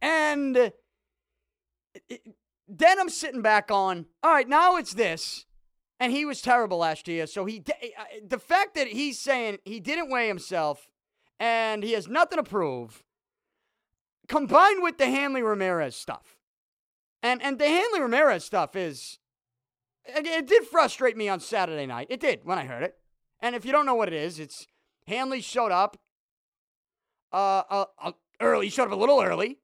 and 0.00 0.72
then 2.68 3.00
I'm 3.00 3.08
sitting 3.08 3.42
back 3.42 3.70
on, 3.70 4.06
all 4.22 4.32
right, 4.32 4.48
now 4.48 4.76
it's 4.76 4.94
this. 4.94 5.46
And 5.98 6.12
he 6.12 6.26
was 6.26 6.42
terrible 6.42 6.76
last 6.76 7.08
year. 7.08 7.26
So 7.26 7.46
he, 7.46 7.64
the 8.22 8.38
fact 8.38 8.74
that 8.74 8.88
he's 8.88 9.18
saying 9.18 9.60
he 9.64 9.80
didn't 9.80 10.10
weigh 10.10 10.28
himself 10.28 10.90
and 11.40 11.82
he 11.82 11.92
has 11.92 12.06
nothing 12.06 12.36
to 12.36 12.42
prove, 12.42 13.02
combined 14.28 14.82
with 14.82 14.98
the 14.98 15.06
Hanley 15.06 15.40
Ramirez 15.40 15.96
stuff, 15.96 16.36
and 17.22 17.42
and 17.42 17.58
the 17.58 17.66
Hanley 17.66 18.00
Ramirez 18.00 18.44
stuff 18.44 18.76
is, 18.76 19.18
it 20.04 20.46
did 20.46 20.64
frustrate 20.64 21.16
me 21.16 21.30
on 21.30 21.40
Saturday 21.40 21.86
night. 21.86 22.08
It 22.10 22.20
did 22.20 22.40
when 22.44 22.58
I 22.58 22.66
heard 22.66 22.82
it. 22.82 22.98
And 23.40 23.54
if 23.54 23.64
you 23.64 23.72
don't 23.72 23.86
know 23.86 23.94
what 23.94 24.08
it 24.08 24.14
is, 24.14 24.38
it's 24.38 24.66
Hanley 25.06 25.40
showed 25.40 25.72
up 25.72 25.96
uh, 27.32 27.62
uh, 27.68 27.84
uh, 28.02 28.12
early. 28.40 28.66
He 28.66 28.70
showed 28.70 28.88
up 28.88 28.92
a 28.92 28.96
little 28.96 29.22
early 29.22 29.58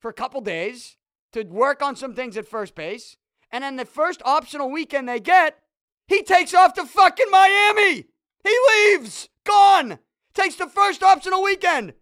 for 0.00 0.08
a 0.08 0.14
couple 0.14 0.40
days 0.40 0.96
to 1.32 1.42
work 1.44 1.82
on 1.82 1.96
some 1.96 2.14
things 2.14 2.36
at 2.36 2.46
first 2.46 2.74
base. 2.74 3.16
And 3.50 3.64
then 3.64 3.76
the 3.76 3.84
first 3.84 4.22
optional 4.24 4.70
weekend 4.70 5.08
they 5.08 5.20
get, 5.20 5.58
he 6.06 6.22
takes 6.22 6.54
off 6.54 6.74
to 6.74 6.84
fucking 6.84 7.30
Miami. 7.30 8.06
He 8.42 8.58
leaves. 8.68 9.28
Gone. 9.44 9.98
Takes 10.34 10.56
the 10.56 10.68
first 10.68 11.02
optional 11.02 11.42
weekend. 11.42 11.94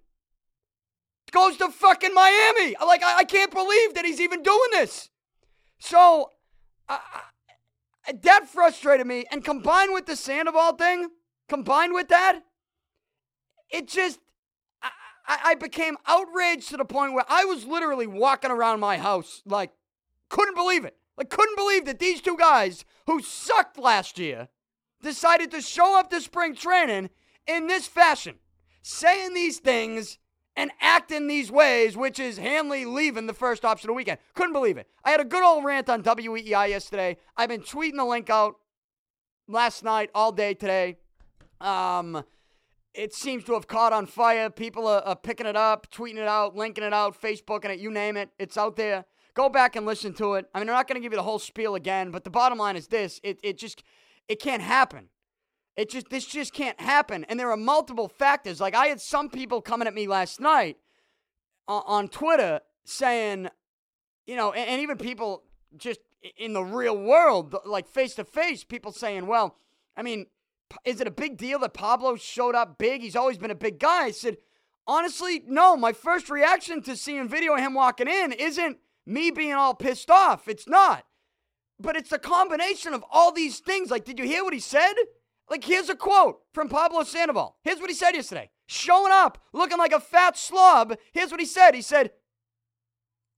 Goes 1.30 1.56
to 1.58 1.68
fucking 1.68 2.12
Miami. 2.12 2.76
Like, 2.84 3.02
I, 3.02 3.18
I 3.18 3.24
can't 3.24 3.52
believe 3.52 3.94
that 3.94 4.04
he's 4.04 4.20
even 4.20 4.42
doing 4.42 4.70
this. 4.72 5.08
So, 5.78 6.30
uh, 6.88 6.98
that 8.22 8.48
frustrated 8.48 9.06
me. 9.06 9.24
And 9.30 9.44
combined 9.44 9.94
with 9.94 10.06
the 10.06 10.16
Sandoval 10.16 10.74
thing, 10.74 11.08
combined 11.48 11.94
with 11.94 12.08
that, 12.08 12.42
it 13.72 13.88
just, 13.88 14.20
I, 14.82 15.38
I 15.44 15.54
became 15.54 15.96
outraged 16.06 16.68
to 16.70 16.76
the 16.76 16.84
point 16.84 17.14
where 17.14 17.24
I 17.28 17.44
was 17.44 17.64
literally 17.64 18.06
walking 18.06 18.50
around 18.50 18.80
my 18.80 18.98
house, 18.98 19.42
like, 19.46 19.70
couldn't 20.28 20.54
believe 20.54 20.84
it. 20.84 20.96
Like, 21.16 21.30
couldn't 21.30 21.56
believe 21.56 21.84
that 21.86 21.98
these 21.98 22.20
two 22.20 22.36
guys 22.36 22.84
who 23.06 23.20
sucked 23.20 23.78
last 23.78 24.18
year 24.18 24.48
decided 25.02 25.50
to 25.50 25.60
show 25.60 25.98
up 25.98 26.10
to 26.10 26.20
spring 26.20 26.54
training 26.54 27.10
in 27.46 27.66
this 27.66 27.86
fashion, 27.86 28.36
saying 28.82 29.34
these 29.34 29.58
things 29.58 30.18
and 30.56 30.70
acting 30.80 31.26
these 31.26 31.50
ways, 31.50 31.96
which 31.96 32.18
is 32.18 32.38
Hanley 32.38 32.84
leaving 32.84 33.26
the 33.26 33.34
first 33.34 33.64
option 33.64 33.88
of 33.88 33.94
the 33.94 33.96
weekend. 33.96 34.18
Couldn't 34.34 34.52
believe 34.52 34.76
it. 34.76 34.86
I 35.04 35.10
had 35.10 35.20
a 35.20 35.24
good 35.24 35.42
old 35.42 35.64
rant 35.64 35.88
on 35.88 36.02
WEEI 36.02 36.68
yesterday. 36.68 37.16
I've 37.36 37.48
been 37.48 37.62
tweeting 37.62 37.96
the 37.96 38.04
link 38.04 38.28
out 38.28 38.56
last 39.48 39.82
night, 39.82 40.10
all 40.14 40.32
day 40.32 40.54
today. 40.54 40.98
Um, 41.60 42.24
it 42.94 43.14
seems 43.14 43.44
to 43.44 43.54
have 43.54 43.66
caught 43.66 43.92
on 43.92 44.06
fire. 44.06 44.50
People 44.50 44.86
are, 44.86 45.02
are, 45.02 45.16
picking 45.16 45.46
it 45.46 45.56
up, 45.56 45.90
tweeting 45.90 46.18
it 46.18 46.28
out, 46.28 46.54
linking 46.54 46.84
it 46.84 46.92
out, 46.92 47.20
Facebooking 47.20 47.70
it, 47.70 47.78
you 47.78 47.90
name 47.90 48.16
it. 48.16 48.30
It's 48.38 48.56
out 48.56 48.76
there. 48.76 49.04
Go 49.34 49.48
back 49.48 49.76
and 49.76 49.86
listen 49.86 50.12
to 50.14 50.34
it. 50.34 50.46
I 50.54 50.58
mean, 50.58 50.68
I'm 50.68 50.74
not 50.74 50.88
going 50.88 51.00
to 51.00 51.00
give 51.00 51.12
you 51.12 51.16
the 51.16 51.22
whole 51.22 51.38
spiel 51.38 51.74
again, 51.74 52.10
but 52.10 52.24
the 52.24 52.30
bottom 52.30 52.58
line 52.58 52.76
is 52.76 52.88
this: 52.88 53.18
it 53.22 53.38
it 53.42 53.56
just 53.56 53.82
it 54.28 54.40
can't 54.40 54.62
happen. 54.62 55.08
It 55.74 55.88
just 55.88 56.10
this 56.10 56.26
just 56.26 56.52
can't 56.52 56.78
happen. 56.78 57.24
And 57.24 57.40
there 57.40 57.50
are 57.50 57.56
multiple 57.56 58.08
factors. 58.08 58.60
Like 58.60 58.74
I 58.74 58.86
had 58.86 59.00
some 59.00 59.30
people 59.30 59.62
coming 59.62 59.88
at 59.88 59.94
me 59.94 60.06
last 60.06 60.38
night 60.38 60.76
on, 61.66 61.82
on 61.86 62.08
Twitter 62.08 62.60
saying, 62.84 63.48
you 64.26 64.36
know, 64.36 64.52
and, 64.52 64.68
and 64.68 64.82
even 64.82 64.98
people 64.98 65.44
just 65.78 66.00
in 66.36 66.52
the 66.52 66.62
real 66.62 66.96
world, 66.96 67.56
like 67.64 67.88
face 67.88 68.14
to 68.16 68.24
face, 68.24 68.64
people 68.64 68.92
saying, 68.92 69.26
well, 69.26 69.56
I 69.96 70.02
mean 70.02 70.26
is 70.84 71.00
it 71.00 71.06
a 71.06 71.12
big 71.12 71.36
deal 71.36 71.58
that 71.60 71.74
Pablo 71.74 72.16
showed 72.16 72.54
up 72.54 72.78
big? 72.78 73.02
He's 73.02 73.16
always 73.16 73.38
been 73.38 73.50
a 73.50 73.56
big 73.56 73.78
guy. 73.78 74.04
I 74.04 74.10
said, 74.10 74.38
honestly, 74.86 75.42
no. 75.46 75.76
My 75.76 75.92
first 75.92 76.30
reaction 76.30 76.82
to 76.82 76.96
seeing 76.96 77.28
video 77.28 77.54
of 77.54 77.60
him 77.60 77.74
walking 77.74 78.08
in 78.08 78.32
isn't 78.32 78.78
me 79.06 79.30
being 79.30 79.54
all 79.54 79.74
pissed 79.74 80.10
off. 80.10 80.48
It's 80.48 80.68
not. 80.68 81.04
But 81.80 81.96
it's 81.96 82.12
a 82.12 82.18
combination 82.18 82.94
of 82.94 83.04
all 83.10 83.32
these 83.32 83.58
things. 83.58 83.90
Like, 83.90 84.04
did 84.04 84.18
you 84.18 84.24
hear 84.24 84.44
what 84.44 84.54
he 84.54 84.60
said? 84.60 84.94
Like, 85.50 85.64
here's 85.64 85.88
a 85.88 85.96
quote 85.96 86.40
from 86.52 86.68
Pablo 86.68 87.02
Sandoval. 87.02 87.56
Here's 87.62 87.80
what 87.80 87.90
he 87.90 87.96
said 87.96 88.14
yesterday. 88.14 88.50
Showing 88.66 89.12
up, 89.12 89.38
looking 89.52 89.78
like 89.78 89.92
a 89.92 90.00
fat 90.00 90.36
slob. 90.36 90.96
Here's 91.12 91.30
what 91.30 91.40
he 91.40 91.46
said. 91.46 91.74
He 91.74 91.82
said, 91.82 92.12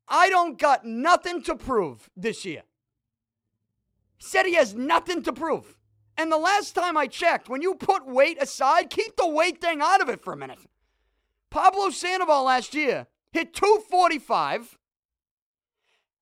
I 0.07 0.29
don't 0.29 0.59
got 0.59 0.85
nothing 0.85 1.43
to 1.45 1.57
prove 1.57 2.11
this 2.17 2.45
year. 2.45 2.63
He 4.19 4.25
said 4.25 4.45
he 4.45 4.55
has 4.55 4.75
nothing 4.75 5.23
to 5.23 5.33
prove. 5.33 5.77
And 6.17 6.31
the 6.31 6.39
last 6.39 6.75
time 6.75 6.97
I 6.97 7.07
checked, 7.07 7.49
when 7.49 7.63
you 7.63 7.75
put 7.75 8.07
weight 8.07 8.41
aside, 8.41 8.91
keep 8.91 9.17
the 9.17 9.29
weight 9.29 9.61
thing 9.61 9.81
out 9.83 10.01
of 10.01 10.09
it 10.09 10.23
for 10.23 10.33
a 10.33 10.37
minute. 10.37 10.59
Pablo 11.51 11.91
Sandoval 11.91 12.45
last 12.45 12.75
year 12.75 13.07
hit 13.33 13.53
245, 13.53 14.79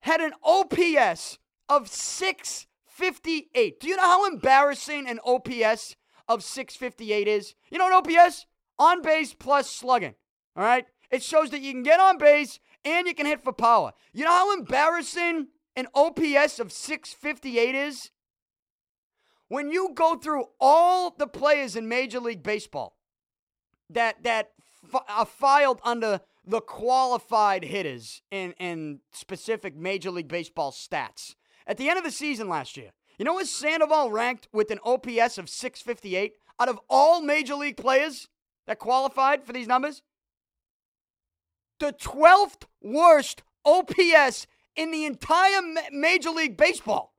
had 0.00 0.20
an 0.20 0.32
OPS 0.42 1.38
of 1.68 1.88
658. 1.88 3.80
Do 3.80 3.88
you 3.88 3.96
know 3.96 4.02
how 4.02 4.26
embarrassing 4.26 5.06
an 5.08 5.20
OPS 5.25 5.96
of 6.26 6.42
658 6.42 7.28
is? 7.28 7.54
You 7.70 7.78
know 7.78 7.84
what 7.84 8.11
OPS? 8.11 8.46
On 8.78 9.02
base 9.02 9.34
plus 9.34 9.70
slugging. 9.70 10.14
All 10.56 10.64
right? 10.64 10.87
It 11.11 11.22
shows 11.22 11.50
that 11.50 11.61
you 11.61 11.72
can 11.72 11.82
get 11.82 12.00
on 12.00 12.16
base 12.16 12.58
and 12.84 13.06
you 13.06 13.14
can 13.14 13.26
hit 13.26 13.42
for 13.42 13.52
power. 13.52 13.92
You 14.12 14.25
know 14.25 14.30
how 14.30 14.54
embarrassing 14.54 15.49
an 15.76 15.87
OPS 15.94 16.58
of 16.58 16.72
658 16.72 17.75
is? 17.75 18.11
When 19.52 19.71
you 19.71 19.90
go 19.94 20.16
through 20.16 20.47
all 20.59 21.11
the 21.11 21.26
players 21.26 21.76
in 21.76 21.87
Major 21.87 22.21
League 22.21 22.42
Baseball 22.42 22.97
that 23.90 24.23
that 24.23 24.52
f- 24.94 25.02
are 25.06 25.26
filed 25.26 25.78
under 25.85 26.21
the 26.47 26.62
qualified 26.62 27.62
hitters 27.62 28.23
in 28.30 28.52
in 28.52 29.00
specific 29.12 29.76
Major 29.76 30.11
League 30.11 30.28
Baseball 30.28 30.73
stats 30.73 31.35
at 31.66 31.76
the 31.76 31.90
end 31.90 31.99
of 31.99 32.04
the 32.04 32.11
season 32.11 32.49
last 32.49 32.78
year, 32.78 32.92
You 33.18 33.26
know, 33.26 33.38
is 33.38 33.50
Sandoval 33.54 34.11
ranked 34.11 34.49
with 34.52 34.71
an 34.71 34.78
OPS 34.85 35.37
of 35.37 35.50
658 35.50 36.32
out 36.59 36.68
of 36.71 36.80
all 36.88 37.21
major 37.21 37.54
league 37.54 37.76
players 37.76 38.28
that 38.66 38.78
qualified 38.78 39.44
for 39.44 39.52
these 39.52 39.68
numbers? 39.68 40.02
The 41.78 41.92
12th 41.92 42.64
worst 42.80 43.42
OPS 43.66 44.47
in 44.75 44.90
the 44.90 45.04
entire 45.04 45.61
Major 45.90 46.30
League 46.30 46.56
Baseball. 46.56 47.12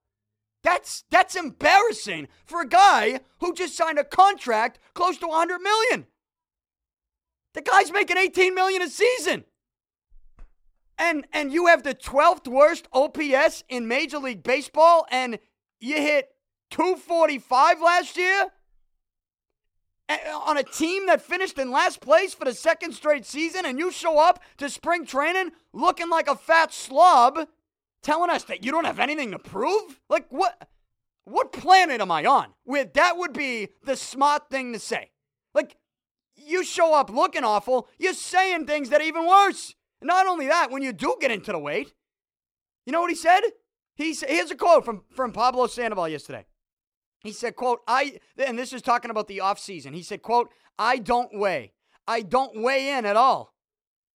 That's 0.63 1.03
that's 1.11 1.35
embarrassing 1.35 2.29
for 2.45 2.61
a 2.61 2.67
guy 2.67 3.19
who 3.39 3.53
just 3.53 3.75
signed 3.75 3.99
a 3.99 4.03
contract 4.03 4.79
close 4.93 5.17
to 5.17 5.27
100 5.27 5.59
million. 5.59 6.07
The 7.53 7.61
guy's 7.61 7.91
making 7.91 8.17
18 8.17 8.55
million 8.55 8.81
a 8.81 8.89
season. 8.89 9.43
And 10.97 11.25
and 11.33 11.51
you 11.51 11.67
have 11.67 11.83
the 11.83 11.93
12th 11.93 12.47
worst 12.47 12.87
OPS 12.93 13.63
in 13.67 13.87
Major 13.87 14.19
League 14.19 14.43
Baseball 14.43 15.05
and 15.11 15.37
you 15.79 15.95
hit 15.97 16.29
245 16.69 17.81
last 17.81 18.15
year 18.15 18.47
on 20.09 20.57
a 20.57 20.63
team 20.63 21.07
that 21.07 21.21
finished 21.21 21.57
in 21.57 21.71
last 21.71 21.99
place 21.99 22.33
for 22.33 22.45
the 22.45 22.53
second 22.53 22.93
straight 22.93 23.25
season 23.25 23.65
and 23.65 23.79
you 23.79 23.91
show 23.91 24.19
up 24.19 24.41
to 24.57 24.69
spring 24.69 25.05
training 25.05 25.51
looking 25.73 26.09
like 26.09 26.29
a 26.29 26.35
fat 26.35 26.73
slob 26.73 27.47
telling 28.03 28.29
us 28.29 28.43
that 28.45 28.63
you 28.63 28.71
don't 28.71 28.85
have 28.85 28.99
anything 28.99 29.31
to 29.31 29.39
prove? 29.39 29.99
Like 30.09 30.27
what 30.29 30.69
what 31.25 31.53
planet 31.53 32.01
am 32.01 32.11
I 32.11 32.25
on? 32.25 32.47
Where 32.63 32.85
that 32.85 33.17
would 33.17 33.33
be 33.33 33.69
the 33.83 33.95
smart 33.95 34.49
thing 34.49 34.73
to 34.73 34.79
say. 34.79 35.11
Like 35.53 35.77
you 36.35 36.63
show 36.63 36.93
up 36.93 37.09
looking 37.09 37.43
awful, 37.43 37.87
you're 37.97 38.13
saying 38.13 38.65
things 38.65 38.89
that 38.89 39.01
are 39.01 39.05
even 39.05 39.25
worse. 39.25 39.75
Not 40.01 40.27
only 40.27 40.47
that, 40.47 40.69
when 40.69 40.83
you 40.83 40.91
do 40.91 41.15
get 41.21 41.31
into 41.31 41.53
the 41.53 41.59
weight, 41.59 41.93
you 42.85 42.91
know 42.91 43.01
what 43.01 43.09
he 43.09 43.15
said? 43.15 43.41
He 43.95 44.05
he's, 44.05 44.21
here's 44.21 44.51
a 44.51 44.55
quote 44.55 44.83
from, 44.83 45.03
from 45.15 45.31
Pablo 45.31 45.67
Sandoval 45.67 46.09
yesterday. 46.09 46.45
He 47.21 47.31
said, 47.31 47.55
quote, 47.55 47.79
I, 47.87 48.19
and 48.37 48.59
this 48.59 48.73
is 48.73 48.81
talking 48.81 49.11
about 49.11 49.27
the 49.27 49.37
offseason. 49.37 49.93
He 49.93 50.03
said, 50.03 50.21
quote, 50.21 50.49
I 50.77 50.97
don't 50.97 51.39
weigh. 51.39 51.71
I 52.05 52.21
don't 52.21 52.61
weigh 52.61 52.97
in 52.97 53.05
at 53.05 53.15
all. 53.15 53.52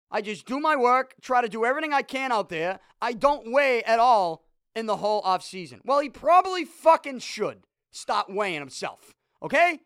I 0.10 0.22
just 0.22 0.46
do 0.46 0.60
my 0.60 0.76
work, 0.76 1.16
try 1.22 1.42
to 1.42 1.50
do 1.50 1.66
everything 1.66 1.94
I 1.94 2.02
can 2.02 2.32
out 2.32 2.50
there. 2.50 2.80
I 3.02 3.14
don't 3.14 3.52
weigh 3.52 3.84
at 3.84 4.00
all 4.00 4.44
in 4.76 4.86
the 4.86 4.98
whole 4.98 5.22
offseason. 5.24 5.80
Well, 5.84 6.00
he 6.00 6.10
probably 6.10 6.64
fucking 6.64 7.20
should 7.20 7.64
stop 7.92 8.30
weighing 8.30 8.60
himself. 8.60 9.14
Okay? 9.44 9.80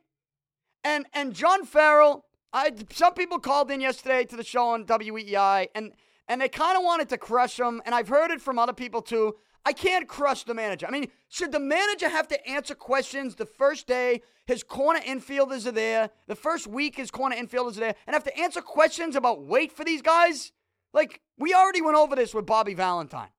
And 0.84 1.06
and 1.14 1.34
John 1.34 1.66
Farrell, 1.66 2.26
I 2.54 2.72
some 2.92 3.14
people 3.14 3.40
called 3.40 3.72
in 3.72 3.82
yesterday 3.82 4.26
to 4.26 4.36
the 4.36 4.44
show 4.44 4.70
on 4.70 4.86
WEEI 4.86 5.68
and 5.76 5.94
and 6.28 6.42
they 6.42 6.50
kind 6.50 6.78
of 6.78 6.84
wanted 6.84 7.10
to 7.10 7.18
crush 7.18 7.60
him, 7.60 7.82
and 7.86 7.94
I've 7.94 8.08
heard 8.08 8.32
it 8.32 8.42
from 8.42 8.58
other 8.58 8.74
people 8.74 9.02
too. 9.02 9.36
I 9.66 9.74
can't 9.74 10.08
crush 10.08 10.44
the 10.44 10.54
manager. 10.54 10.88
I 10.88 10.92
mean, 10.92 11.08
should 11.30 11.52
the 11.52 11.60
manager 11.60 12.10
have 12.10 12.28
to 12.30 12.48
answer 12.50 12.74
questions 12.74 13.36
the 13.36 13.46
first 13.46 13.88
day 13.88 14.22
his 14.46 14.64
corner 14.64 15.00
infielders 15.00 15.68
are 15.68 15.72
there, 15.72 16.10
the 16.28 16.36
first 16.36 16.66
week 16.66 16.96
his 16.96 17.12
corner 17.12 17.36
infielders 17.36 17.78
are 17.78 17.82
there, 17.82 17.96
and 18.08 18.14
have 18.14 18.24
to 18.24 18.38
answer 18.38 18.62
questions 18.62 19.16
about 19.16 19.44
weight 19.44 19.72
for 19.72 19.84
these 19.84 20.02
guys? 20.02 20.52
Like, 20.94 21.22
we 21.38 21.54
already 21.54 21.82
went 21.82 21.98
over 21.98 22.16
this 22.16 22.34
with 22.34 22.46
Bobby 22.46 22.74
Valentine. 22.74 23.30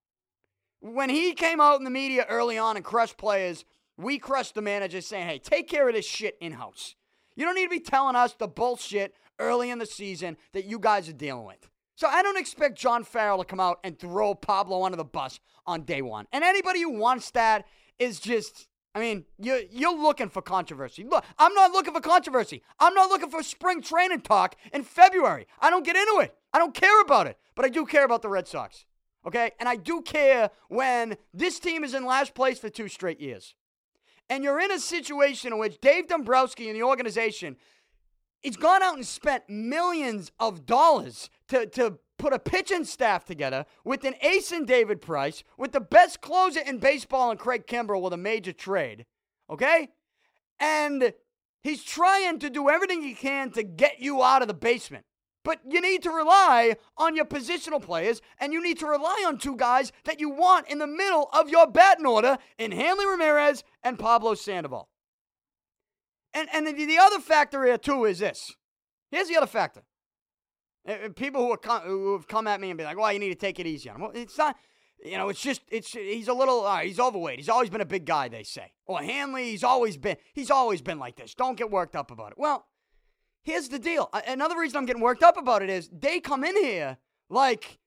When 0.81 1.11
he 1.11 1.33
came 1.33 1.61
out 1.61 1.79
in 1.79 1.85
the 1.85 1.91
media 1.91 2.25
early 2.29 2.57
on 2.57 2.77
and 2.77 2.85
crushed 2.85 3.17
players, 3.17 3.65
we 3.97 4.19
crushed 4.19 4.55
the 4.55 4.63
manager 4.63 5.01
saying, 5.01 5.29
hey, 5.29 5.39
take 5.39 5.69
care 5.69 5.89
of 5.89 5.95
this 5.95 6.07
shit 6.07 6.37
in 6.41 6.53
house. 6.53 6.95
You 7.37 7.45
don't 7.45 7.55
need 7.55 7.65
to 7.65 7.71
be 7.71 7.81
telling 7.81 8.17
us 8.17 8.35
the 8.35 8.49
bullshit 8.49 9.15
early 9.39 9.71
in 9.71 9.79
the 9.79 9.87
season 9.87 10.37
that 10.53 10.65
you 10.65 10.79
guys 10.79 11.09
are 11.09 11.15
dealing 11.15 11.45
with. 11.45 11.69
So 12.03 12.09
I 12.09 12.21
don't 12.25 12.37
expect 12.37 12.77
John 12.77 13.05
Farrell 13.05 13.39
to 13.39 13.45
come 13.45 13.61
out 13.61 13.79
and 13.85 13.97
throw 13.97 14.35
Pablo 14.35 14.83
under 14.83 14.97
the 14.97 15.05
bus 15.05 15.39
on 15.69 15.83
day 15.83 16.03
one. 16.03 16.27
And 16.33 16.43
anybody 16.43 16.83
who 16.83 16.99
wants 16.99 17.31
that 17.31 17.65
is 17.97 18.19
just, 18.19 18.67
I 18.93 18.99
mean, 18.99 19.25
you're, 19.39 19.61
you're 19.71 19.97
looking 19.97 20.29
for 20.29 20.43
controversy. 20.43 21.05
Look, 21.05 21.25
I'm 21.39 21.55
not 21.55 21.71
looking 21.71 21.95
for 21.95 22.01
controversy. 22.01 22.65
I'm 22.81 22.93
not 22.93 23.09
looking 23.09 23.31
for 23.31 23.41
spring 23.45 23.83
training 23.83 24.23
talk 24.23 24.57
in 24.73 24.83
February. 24.83 25.47
I 25.61 25.71
don't 25.71 25.85
get 25.85 25.95
into 25.95 26.19
it. 26.25 26.37
I 26.53 26.59
don't 26.59 26.75
care 26.75 27.01
about 27.03 27.29
it. 27.29 27.39
But 27.55 27.67
I 27.67 27.69
do 27.69 27.87
care 27.87 28.05
about 28.05 28.23
the 28.23 28.29
Red 28.29 28.49
Sox. 28.49 28.85
Okay? 29.25 29.53
And 29.61 29.69
I 29.69 29.77
do 29.77 30.03
care 30.03 30.51
when 30.67 31.17
this 31.33 31.61
team 31.61 31.85
is 31.85 31.95
in 31.95 32.05
last 32.05 32.35
place 32.35 32.59
for 32.59 32.69
two 32.69 32.89
straight 32.89 33.21
years. 33.21 33.55
And 34.29 34.43
you're 34.43 34.59
in 34.59 34.73
a 34.73 34.81
situation 34.81 35.53
in 35.53 35.61
which 35.61 35.81
Dave 35.81 36.09
Dombrowski 36.09 36.69
and 36.69 36.75
the 36.75 36.83
organization 36.83 37.59
He's 38.43 38.57
gone 38.57 38.83
out 38.83 38.97
and 38.97 39.07
spent 39.07 39.49
millions 39.49 40.33
of 40.41 40.67
dollars 40.67 41.31
to, 41.49 41.67
to 41.67 41.99
put 42.19 42.33
a 42.33 42.39
pitching 42.39 42.85
staff 42.85 43.25
together 43.25 43.67
with 43.85 44.05
an 44.05 44.15
ace 44.21 44.53
in 44.53 44.65
David 44.65 45.01
Price, 45.01 45.45
with 45.57 45.73
the 45.73 45.81
best 45.81 46.21
closer 46.21 46.61
in 46.61 46.79
baseball 46.79 47.31
in 47.31 47.39
Craig 47.39 47.67
Kimbrel 47.67 48.03
with 48.03 48.13
a 48.13 48.17
major 48.19 48.53
trade. 48.53 49.07
Okay? 49.49 49.89
And 50.59 51.13
he's 51.63 51.85
trying 51.85 52.41
to 52.41 52.51
do 52.51 52.69
everything 52.69 53.03
he 53.03 53.15
can 53.15 53.51
to 53.53 53.63
get 53.63 54.01
you 54.01 54.23
out 54.23 54.43
of 54.43 54.49
the 54.49 54.55
basement. 54.55 55.05
But 55.45 55.61
you 55.69 55.81
need 55.81 56.03
to 56.05 56.11
rely 56.11 56.77
on 56.97 57.17
your 57.17 57.25
positional 57.25 57.83
players, 57.83 58.21
and 58.39 58.53
you 58.53 58.63
need 58.63 58.79
to 58.79 58.87
rely 58.87 59.25
on 59.27 59.39
two 59.39 59.57
guys 59.57 59.91
that 60.05 60.21
you 60.21 60.31
want 60.31 60.69
in 60.69 60.79
the 60.79 60.87
middle 60.87 61.29
of 61.33 61.49
your 61.49 61.67
batting 61.67 62.07
order 62.07 62.39
in 62.59 62.71
Hanley 62.71 63.07
Ramirez 63.07 63.65
and 63.83 63.99
Pablo 63.99 64.35
Sandoval. 64.35 64.89
And 66.35 66.49
and 66.53 66.67
the, 66.67 66.73
the 66.73 66.99
other 66.99 67.21
factor 67.21 67.65
here 67.65 67.79
too 67.79 68.05
is 68.05 68.21
this. 68.21 68.53
Here's 69.11 69.29
the 69.29 69.37
other 69.37 69.47
factor. 69.47 69.83
People 71.15 71.47
who, 71.47 71.57
who 71.85 72.13
have 72.15 72.27
come 72.27 72.47
at 72.49 72.61
me 72.61 72.71
and 72.71 72.79
be 72.79 72.85
like, 72.85 72.99
"Well, 72.99 73.13
you 73.13 73.19
need 73.19 73.29
to 73.29 73.35
take 73.35 73.61
it 73.61 73.67
easy 73.67 73.89
on 73.89 73.97
him." 73.97 74.03
Well, 74.03 74.11
it's 74.15 74.39
not. 74.39 74.57
You 75.05 75.17
know, 75.17 75.29
it's 75.31 75.41
just 75.41 75.63
it's 75.69 75.93
he's 75.93 76.29
a 76.29 76.33
little 76.33 76.65
uh, 76.65 76.81
he's 76.81 77.01
overweight. 77.01 77.39
He's 77.39 77.49
always 77.49 77.71
been 77.71 77.81
a 77.81 77.87
big 77.87 78.05
guy, 78.05 78.29
they 78.29 78.45
say. 78.45 78.73
Or 78.87 79.03
Hanley, 79.03 79.51
he's 79.51 79.65
always 79.65 79.97
been 79.97 80.17
he's 80.33 80.51
always 80.51 80.81
been 80.81 80.99
like 80.99 81.17
this. 81.17 81.35
Don't 81.35 81.57
get 81.57 81.71
worked 81.71 81.97
up 81.97 82.11
about 82.11 82.33
it. 82.33 82.39
Well, 82.39 82.67
here's 83.43 83.69
the 83.69 83.79
deal. 83.79 84.09
Another 84.27 84.59
reason 84.59 84.79
I'm 84.79 84.87
getting 84.87 85.03
worked 85.03 85.23
up 85.23 85.37
about 85.37 85.63
it 85.63 85.71
is 85.71 85.91
they 85.93 86.21
come 86.21 86.45
in 86.45 86.57
here 86.57 86.99
like 87.29 87.81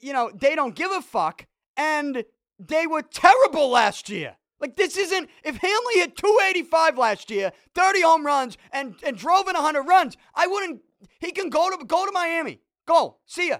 you 0.00 0.12
know, 0.12 0.30
they 0.34 0.54
don't 0.54 0.74
give 0.74 0.90
a 0.90 1.02
fuck 1.02 1.46
and 1.76 2.24
they 2.58 2.86
were 2.86 3.02
terrible 3.02 3.68
last 3.70 4.08
year. 4.08 4.36
Like 4.60 4.76
this 4.76 4.96
isn't 4.96 5.30
if 5.42 5.56
Hanley 5.56 5.94
hit 5.94 6.16
285 6.16 6.98
last 6.98 7.30
year, 7.30 7.52
30 7.74 8.02
home 8.02 8.26
runs, 8.26 8.58
and 8.72 8.94
and 9.04 9.16
drove 9.16 9.48
in 9.48 9.54
100 9.54 9.82
runs, 9.82 10.16
I 10.34 10.46
wouldn't. 10.46 10.82
He 11.18 11.32
can 11.32 11.48
go 11.48 11.70
to 11.70 11.84
go 11.84 12.04
to 12.04 12.12
Miami. 12.12 12.60
Go 12.86 13.16
see 13.26 13.48
ya. 13.48 13.58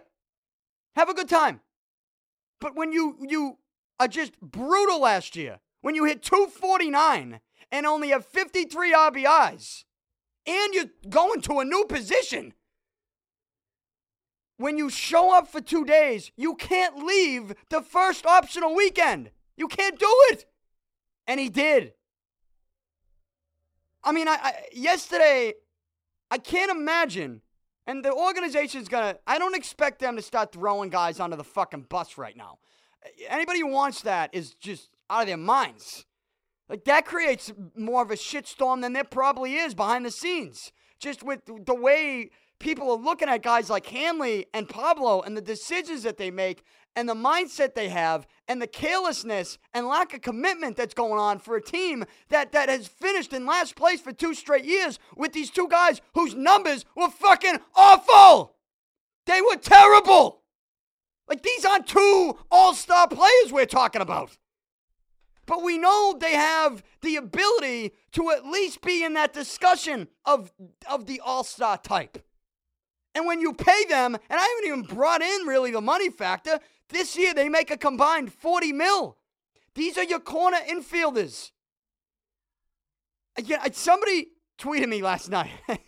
Have 0.97 1.09
a 1.09 1.15
good 1.15 1.29
time. 1.29 1.61
But 2.61 2.77
when 2.77 2.93
you 2.93 3.17
you 3.27 3.59
are 3.99 4.09
just 4.09 4.39
brutal 4.41 5.01
last 5.01 5.37
year, 5.37 5.61
when 5.81 5.95
you 5.95 6.05
hit 6.05 6.23
249 6.23 7.41
and 7.73 7.87
only 7.87 8.09
have 8.09 8.27
53 8.27 8.93
RBIs, 8.93 9.85
and 10.47 10.75
you're 10.75 10.91
going 11.09 11.41
to 11.43 11.61
a 11.61 11.65
new 11.65 11.87
position. 11.89 12.55
When 14.57 14.77
you 14.77 14.91
show 14.91 15.35
up 15.35 15.49
for 15.49 15.61
two 15.61 15.87
days, 15.87 16.33
you 16.37 16.55
can't 16.55 17.05
leave 17.05 17.55
the 17.71 17.81
first 17.81 18.27
optional 18.27 18.75
weekend. 18.75 19.31
You 19.57 19.69
can't 19.69 19.99
do 19.99 20.15
it. 20.31 20.45
And 21.27 21.39
he 21.39 21.49
did. 21.49 21.93
I 24.03 24.13
mean, 24.13 24.29
I, 24.29 24.39
I 24.43 24.55
yesterday, 24.73 25.55
I 26.31 26.39
can't 26.39 26.71
imagine. 26.71 27.43
And 27.87 28.05
the 28.05 28.13
organization's 28.13 28.89
gonna. 28.89 29.17
I 29.27 29.39
don't 29.39 29.57
expect 29.57 30.01
them 30.01 30.17
to 30.17 30.23
start 30.23 30.53
throwing 30.53 30.91
guys 30.91 31.19
onto 31.19 31.37
the 31.37 31.45
fucking 31.45 31.87
bus 31.89 32.19
right 32.19 32.37
now. 32.37 32.59
Anybody 33.29 33.61
who 33.61 33.69
wants 33.69 34.03
that 34.03 34.35
is 34.35 34.55
just 34.55 34.91
out 35.09 35.23
of 35.23 35.27
their 35.27 35.37
minds. 35.37 36.05
Like 36.69 36.85
that 36.85 37.05
creates 37.05 37.53
more 37.77 38.03
of 38.03 38.11
a 38.11 38.15
shitstorm 38.15 38.81
than 38.81 38.93
there 38.93 39.05
probably 39.05 39.57
is 39.57 39.75
behind 39.75 40.07
the 40.07 40.11
scenes. 40.11 40.71
Just 41.01 41.23
with 41.23 41.41
the 41.47 41.75
way 41.75 42.31
people 42.61 42.91
are 42.93 42.99
looking 42.99 43.29
at 43.29 43.43
guys 43.43 43.69
like 43.69 43.87
Hanley 43.87 44.47
and 44.55 44.69
Pablo 44.69 45.21
and 45.23 45.37
the 45.37 45.41
decisions 45.41 46.05
that 46.05 46.17
they 46.17 46.31
make 46.31 46.63
and 46.97 47.09
the 47.09 47.15
mindset 47.15 47.75
they 47.75 47.89
have 47.89 48.27
and 48.49 48.61
the 48.61 48.67
carelessness 48.67 49.59
and 49.73 49.87
lack 49.87 50.13
of 50.15 50.23
commitment 50.23 50.77
that's 50.77 50.95
going 50.95 51.19
on 51.19 51.39
for 51.39 51.57
a 51.57 51.63
team 51.63 52.05
that, 52.29 52.53
that 52.53 52.69
has 52.69 52.89
finished 52.89 53.33
in 53.33 53.47
last 53.47 53.77
place 53.77 54.01
for 54.01 54.13
two 54.13 54.35
straight 54.35 54.65
years 54.65 54.99
with 55.17 55.33
these 55.33 55.51
two 55.51 55.69
guys 55.69 56.01
whose 56.15 56.35
numbers 56.35 56.85
were 56.97 57.11
fucking 57.11 57.59
awful. 57.75 58.57
They 59.27 59.41
were 59.41 59.57
terrible. 59.57 60.43
Like 61.29 61.43
these 61.43 61.65
aren't 61.65 61.87
two 61.87 62.37
all 62.51 62.75
star 62.75 63.07
players 63.07 63.53
we're 63.53 63.67
talking 63.67 64.03
about. 64.03 64.37
But 65.47 65.63
we 65.63 65.79
know 65.79 66.17
they 66.19 66.35
have 66.35 66.83
the 67.03 67.17
ability 67.17 67.93
to 68.13 68.31
at 68.31 68.47
least 68.47 68.83
be 68.83 69.05
in 69.05 69.15
that 69.15 69.33
discussion 69.33 70.09
of, 70.25 70.53
of 70.89 71.07
the 71.07 71.21
all 71.21 71.45
star 71.45 71.79
type. 71.79 72.25
And 73.15 73.27
when 73.27 73.41
you 73.41 73.53
pay 73.53 73.85
them, 73.89 74.15
and 74.15 74.41
I 74.41 74.43
haven't 74.43 74.67
even 74.67 74.97
brought 74.97 75.23
in 75.23 75.47
really 75.47 75.73
the 75.73 75.81
money 75.81 76.11
factor, 76.11 76.61
this 76.91 77.17
year 77.17 77.35
they 77.35 77.49
make 77.49 77.71
a 77.71 77.77
combined 77.77 78.33
40 78.33 78.73
mil. 78.73 79.17
These 79.75 79.97
are 79.99 80.05
your 80.05 80.21
corner 80.21 80.59
infielders. 80.69 81.53
Again, 83.37 83.61
somebody 83.73 84.29
tweeted 84.59 84.89
me 84.89 85.03
last 85.03 85.31
night. 85.31 85.51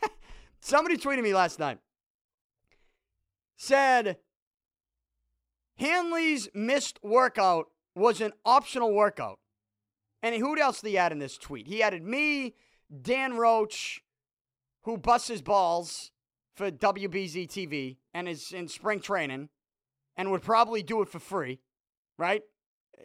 somebody 0.61 0.97
tweeted 0.97 1.23
me 1.23 1.35
last 1.35 1.59
night. 1.59 1.79
Said 3.57 4.17
Hanley's 5.77 6.49
missed 6.55 6.99
workout 7.03 7.67
was 7.95 8.21
an 8.21 8.33
optional 8.45 8.95
workout. 8.95 9.39
And 10.23 10.35
who 10.37 10.59
else 10.59 10.81
did 10.81 10.91
he 10.91 10.99
add 10.99 11.13
in 11.13 11.19
this 11.19 11.37
tweet? 11.37 11.67
He 11.67 11.83
added 11.83 12.03
me, 12.03 12.55
Dan 13.03 13.37
Roach, 13.37 14.03
who 14.83 14.97
busts 14.97 15.41
balls 15.41 16.13
for 16.55 16.71
WBZ 16.71 17.49
TV 17.49 17.97
and 18.15 18.29
is 18.29 18.53
in 18.53 18.69
spring 18.69 19.01
training 19.01 19.49
and 20.17 20.31
would 20.31 20.43
probably 20.43 20.83
do 20.83 21.03
it 21.03 21.09
for 21.09 21.19
free, 21.19 21.61
right? 22.19 22.43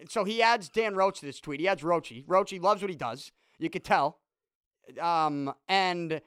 So 0.09 0.23
he 0.23 0.41
adds 0.41 0.69
Dan 0.69 0.95
Roach 0.95 1.19
to 1.19 1.25
this 1.25 1.39
tweet. 1.39 1.59
He 1.59 1.67
adds 1.67 1.81
Roachy. 1.81 2.25
Roachy 2.25 2.61
loves 2.61 2.81
what 2.81 2.89
he 2.89 2.95
does. 2.95 3.31
You 3.57 3.69
could 3.69 3.83
tell. 3.83 4.19
Um, 5.01 5.53
and 5.67 6.21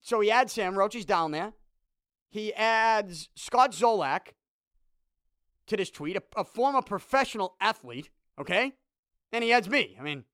so 0.00 0.20
he 0.20 0.30
adds 0.30 0.54
him. 0.54 0.76
Roach's 0.76 1.04
down 1.04 1.30
there. 1.30 1.52
He 2.30 2.52
adds 2.54 3.28
Scott 3.34 3.72
Zolak 3.72 4.34
to 5.66 5.76
this 5.76 5.90
tweet, 5.90 6.16
a, 6.16 6.22
a 6.36 6.44
former 6.44 6.82
professional 6.82 7.54
athlete, 7.60 8.10
okay? 8.40 8.72
And 9.32 9.44
he 9.44 9.52
adds 9.52 9.68
me. 9.68 9.96
I 9.98 10.02
mean, 10.02 10.24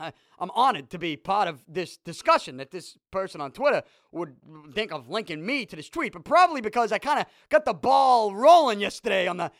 I, 0.00 0.12
am 0.40 0.50
honored 0.54 0.90
to 0.90 0.98
be 0.98 1.16
part 1.16 1.48
of 1.48 1.62
this 1.68 1.96
discussion 1.98 2.56
that 2.56 2.70
this 2.70 2.96
person 3.10 3.40
on 3.40 3.52
Twitter 3.52 3.82
would 4.12 4.36
think 4.74 4.92
of 4.92 5.08
linking 5.08 5.44
me 5.44 5.66
to 5.66 5.76
this 5.76 5.88
tweet, 5.88 6.12
but 6.12 6.24
probably 6.24 6.60
because 6.60 6.92
I 6.92 6.98
kind 6.98 7.20
of 7.20 7.26
got 7.48 7.64
the 7.64 7.74
ball 7.74 8.34
rolling 8.34 8.80
yesterday 8.80 9.28
on 9.28 9.36
the 9.36 9.50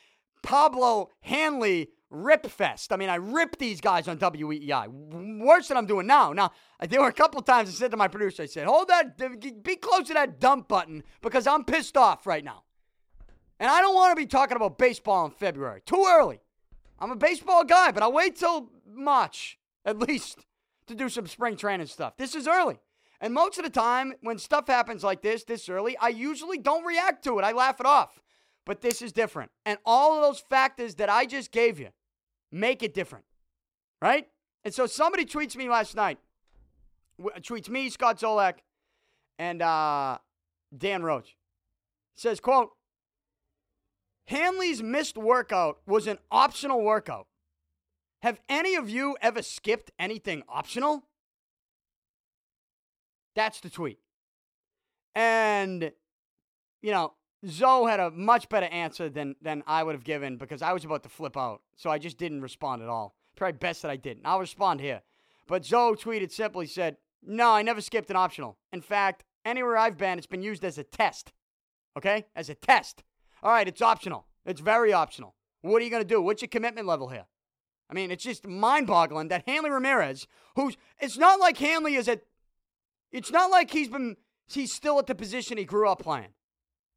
Pablo 0.42 1.10
Hanley 1.20 1.90
rip 2.10 2.46
fest. 2.46 2.92
I 2.92 2.96
mean, 2.96 3.08
I 3.08 3.16
ripped 3.16 3.58
these 3.58 3.80
guys 3.80 4.08
on 4.08 4.18
WEEI. 4.18 4.88
Worse 5.40 5.68
than 5.68 5.76
I'm 5.76 5.86
doing 5.86 6.06
now. 6.06 6.32
Now, 6.32 6.50
there 6.88 7.00
were 7.00 7.08
a 7.08 7.12
couple 7.12 7.40
times 7.42 7.68
I 7.68 7.72
said 7.72 7.90
to 7.92 7.96
my 7.96 8.08
producer, 8.08 8.42
I 8.42 8.46
said, 8.46 8.66
hold 8.66 8.88
that, 8.88 9.16
be 9.62 9.76
close 9.76 10.08
to 10.08 10.14
that 10.14 10.40
dump 10.40 10.68
button 10.68 11.04
because 11.22 11.46
I'm 11.46 11.64
pissed 11.64 11.96
off 11.96 12.26
right 12.26 12.44
now. 12.44 12.64
And 13.60 13.70
I 13.70 13.80
don't 13.80 13.94
want 13.94 14.12
to 14.12 14.16
be 14.16 14.26
talking 14.26 14.56
about 14.56 14.78
baseball 14.78 15.26
in 15.26 15.30
February. 15.32 15.82
Too 15.84 16.04
early. 16.08 16.40
I'm 16.98 17.10
a 17.10 17.16
baseball 17.16 17.64
guy, 17.64 17.92
but 17.92 18.02
I'll 18.02 18.12
wait 18.12 18.36
till 18.36 18.70
March, 18.86 19.58
at 19.84 19.98
least, 19.98 20.46
to 20.86 20.94
do 20.94 21.08
some 21.08 21.26
spring 21.26 21.56
training 21.56 21.86
stuff. 21.86 22.16
This 22.16 22.34
is 22.34 22.46
early. 22.46 22.78
And 23.20 23.34
most 23.34 23.58
of 23.58 23.64
the 23.64 23.70
time, 23.70 24.14
when 24.22 24.38
stuff 24.38 24.66
happens 24.66 25.04
like 25.04 25.20
this, 25.22 25.44
this 25.44 25.68
early, 25.68 25.96
I 25.98 26.08
usually 26.08 26.58
don't 26.58 26.84
react 26.84 27.22
to 27.24 27.38
it. 27.38 27.44
I 27.44 27.52
laugh 27.52 27.78
it 27.78 27.86
off. 27.86 28.18
But 28.64 28.80
this 28.80 29.02
is 29.02 29.12
different. 29.12 29.50
And 29.66 29.78
all 29.84 30.16
of 30.16 30.22
those 30.22 30.40
factors 30.40 30.94
that 30.96 31.10
I 31.10 31.26
just 31.26 31.52
gave 31.52 31.78
you 31.78 31.88
make 32.50 32.82
it 32.82 32.94
different. 32.94 33.24
Right? 34.00 34.28
And 34.64 34.72
so 34.72 34.86
somebody 34.86 35.24
tweets 35.24 35.56
me 35.56 35.68
last 35.68 35.94
night, 35.94 36.18
tweets 37.20 37.68
me, 37.68 37.90
Scott 37.90 38.18
Zolak, 38.18 38.54
and 39.38 39.60
uh, 39.60 40.18
Dan 40.76 41.02
Roach. 41.02 41.36
Says, 42.14 42.40
quote, 42.40 42.70
Hanley's 44.26 44.82
missed 44.82 45.16
workout 45.16 45.78
was 45.86 46.06
an 46.06 46.18
optional 46.30 46.82
workout. 46.82 47.26
Have 48.22 48.40
any 48.48 48.74
of 48.74 48.90
you 48.90 49.16
ever 49.22 49.42
skipped 49.42 49.90
anything 49.98 50.42
optional? 50.48 51.04
That's 53.34 53.60
the 53.60 53.70
tweet. 53.70 53.98
And, 55.14 55.92
you 56.82 56.90
know, 56.90 57.14
Zo 57.46 57.86
had 57.86 58.00
a 58.00 58.10
much 58.10 58.48
better 58.48 58.66
answer 58.66 59.08
than, 59.08 59.36
than 59.40 59.62
I 59.66 59.82
would 59.82 59.94
have 59.94 60.04
given 60.04 60.36
because 60.36 60.60
I 60.60 60.72
was 60.72 60.84
about 60.84 61.02
to 61.04 61.08
flip 61.08 61.36
out. 61.36 61.62
So 61.76 61.90
I 61.90 61.98
just 61.98 62.18
didn't 62.18 62.42
respond 62.42 62.82
at 62.82 62.88
all. 62.88 63.14
Probably 63.36 63.56
best 63.58 63.82
that 63.82 63.90
I 63.90 63.96
didn't. 63.96 64.26
I'll 64.26 64.40
respond 64.40 64.80
here. 64.80 65.00
But 65.46 65.64
Zo 65.64 65.94
tweeted 65.94 66.30
simply 66.30 66.66
said, 66.66 66.98
No, 67.22 67.50
I 67.50 67.62
never 67.62 67.80
skipped 67.80 68.10
an 68.10 68.16
optional. 68.16 68.58
In 68.72 68.82
fact, 68.82 69.24
anywhere 69.44 69.78
I've 69.78 69.96
been, 69.96 70.18
it's 70.18 70.26
been 70.26 70.42
used 70.42 70.64
as 70.64 70.76
a 70.76 70.84
test. 70.84 71.32
Okay? 71.96 72.26
As 72.36 72.50
a 72.50 72.54
test. 72.54 73.02
All 73.42 73.50
right, 73.50 73.66
it's 73.66 73.80
optional. 73.80 74.26
It's 74.44 74.60
very 74.60 74.92
optional. 74.92 75.34
What 75.62 75.80
are 75.80 75.84
you 75.84 75.90
going 75.90 76.02
to 76.02 76.08
do? 76.08 76.20
What's 76.20 76.42
your 76.42 76.48
commitment 76.48 76.86
level 76.86 77.08
here? 77.08 77.24
I 77.90 77.94
mean, 77.94 78.10
it's 78.10 78.22
just 78.22 78.46
mind 78.46 78.86
boggling 78.86 79.28
that 79.28 79.44
Hanley 79.46 79.70
Ramirez, 79.70 80.26
who's, 80.54 80.76
it's 81.00 81.18
not 81.18 81.40
like 81.40 81.58
Hanley 81.58 81.96
is 81.96 82.08
at, 82.08 82.22
it's 83.10 83.32
not 83.32 83.50
like 83.50 83.70
he's 83.70 83.88
been, 83.88 84.16
he's 84.48 84.72
still 84.72 84.98
at 84.98 85.06
the 85.06 85.14
position 85.14 85.58
he 85.58 85.64
grew 85.64 85.88
up 85.88 86.02
playing 86.02 86.32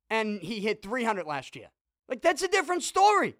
and 0.09 0.39
he 0.41 0.59
hit 0.59 0.83
300 0.83 1.25
last 1.25 1.55
year. 1.55 1.69
Like, 2.07 2.21
that's 2.21 2.43
a 2.43 2.47
different 2.47 2.83
story. 2.83 3.35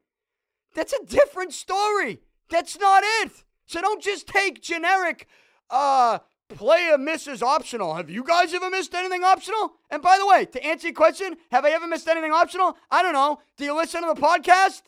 That's 0.74 0.94
a 0.94 1.06
different 1.06 1.54
story. 1.54 2.22
That's 2.50 2.80
not 2.80 3.04
it. 3.04 3.32
So 3.68 3.82
don't 3.82 4.02
just 4.02 4.28
take 4.28 4.62
generic, 4.62 5.28
uh, 5.70 6.20
player 6.50 6.98
misses 6.98 7.44
optional. 7.44 7.94
Have 7.96 8.10
you 8.10 8.24
guys 8.24 8.54
ever 8.54 8.70
missed 8.70 8.94
anything 8.96 9.24
optional? 9.24 9.74
And 9.92 10.02
by 10.02 10.18
the 10.18 10.26
way, 10.26 10.46
to 10.46 10.66
answer 10.66 10.88
your 10.88 10.96
question, 10.96 11.36
have 11.52 11.66
I 11.66 11.72
ever 11.72 11.88
missed 11.88 12.08
anything 12.08 12.32
optional? 12.32 12.78
I 12.90 13.02
don't 13.04 13.14
know. 13.14 13.40
Do 13.58 13.66
you 13.66 13.76
listen 13.76 14.02
to 14.02 14.14
the 14.14 14.22
podcast? 14.22 14.84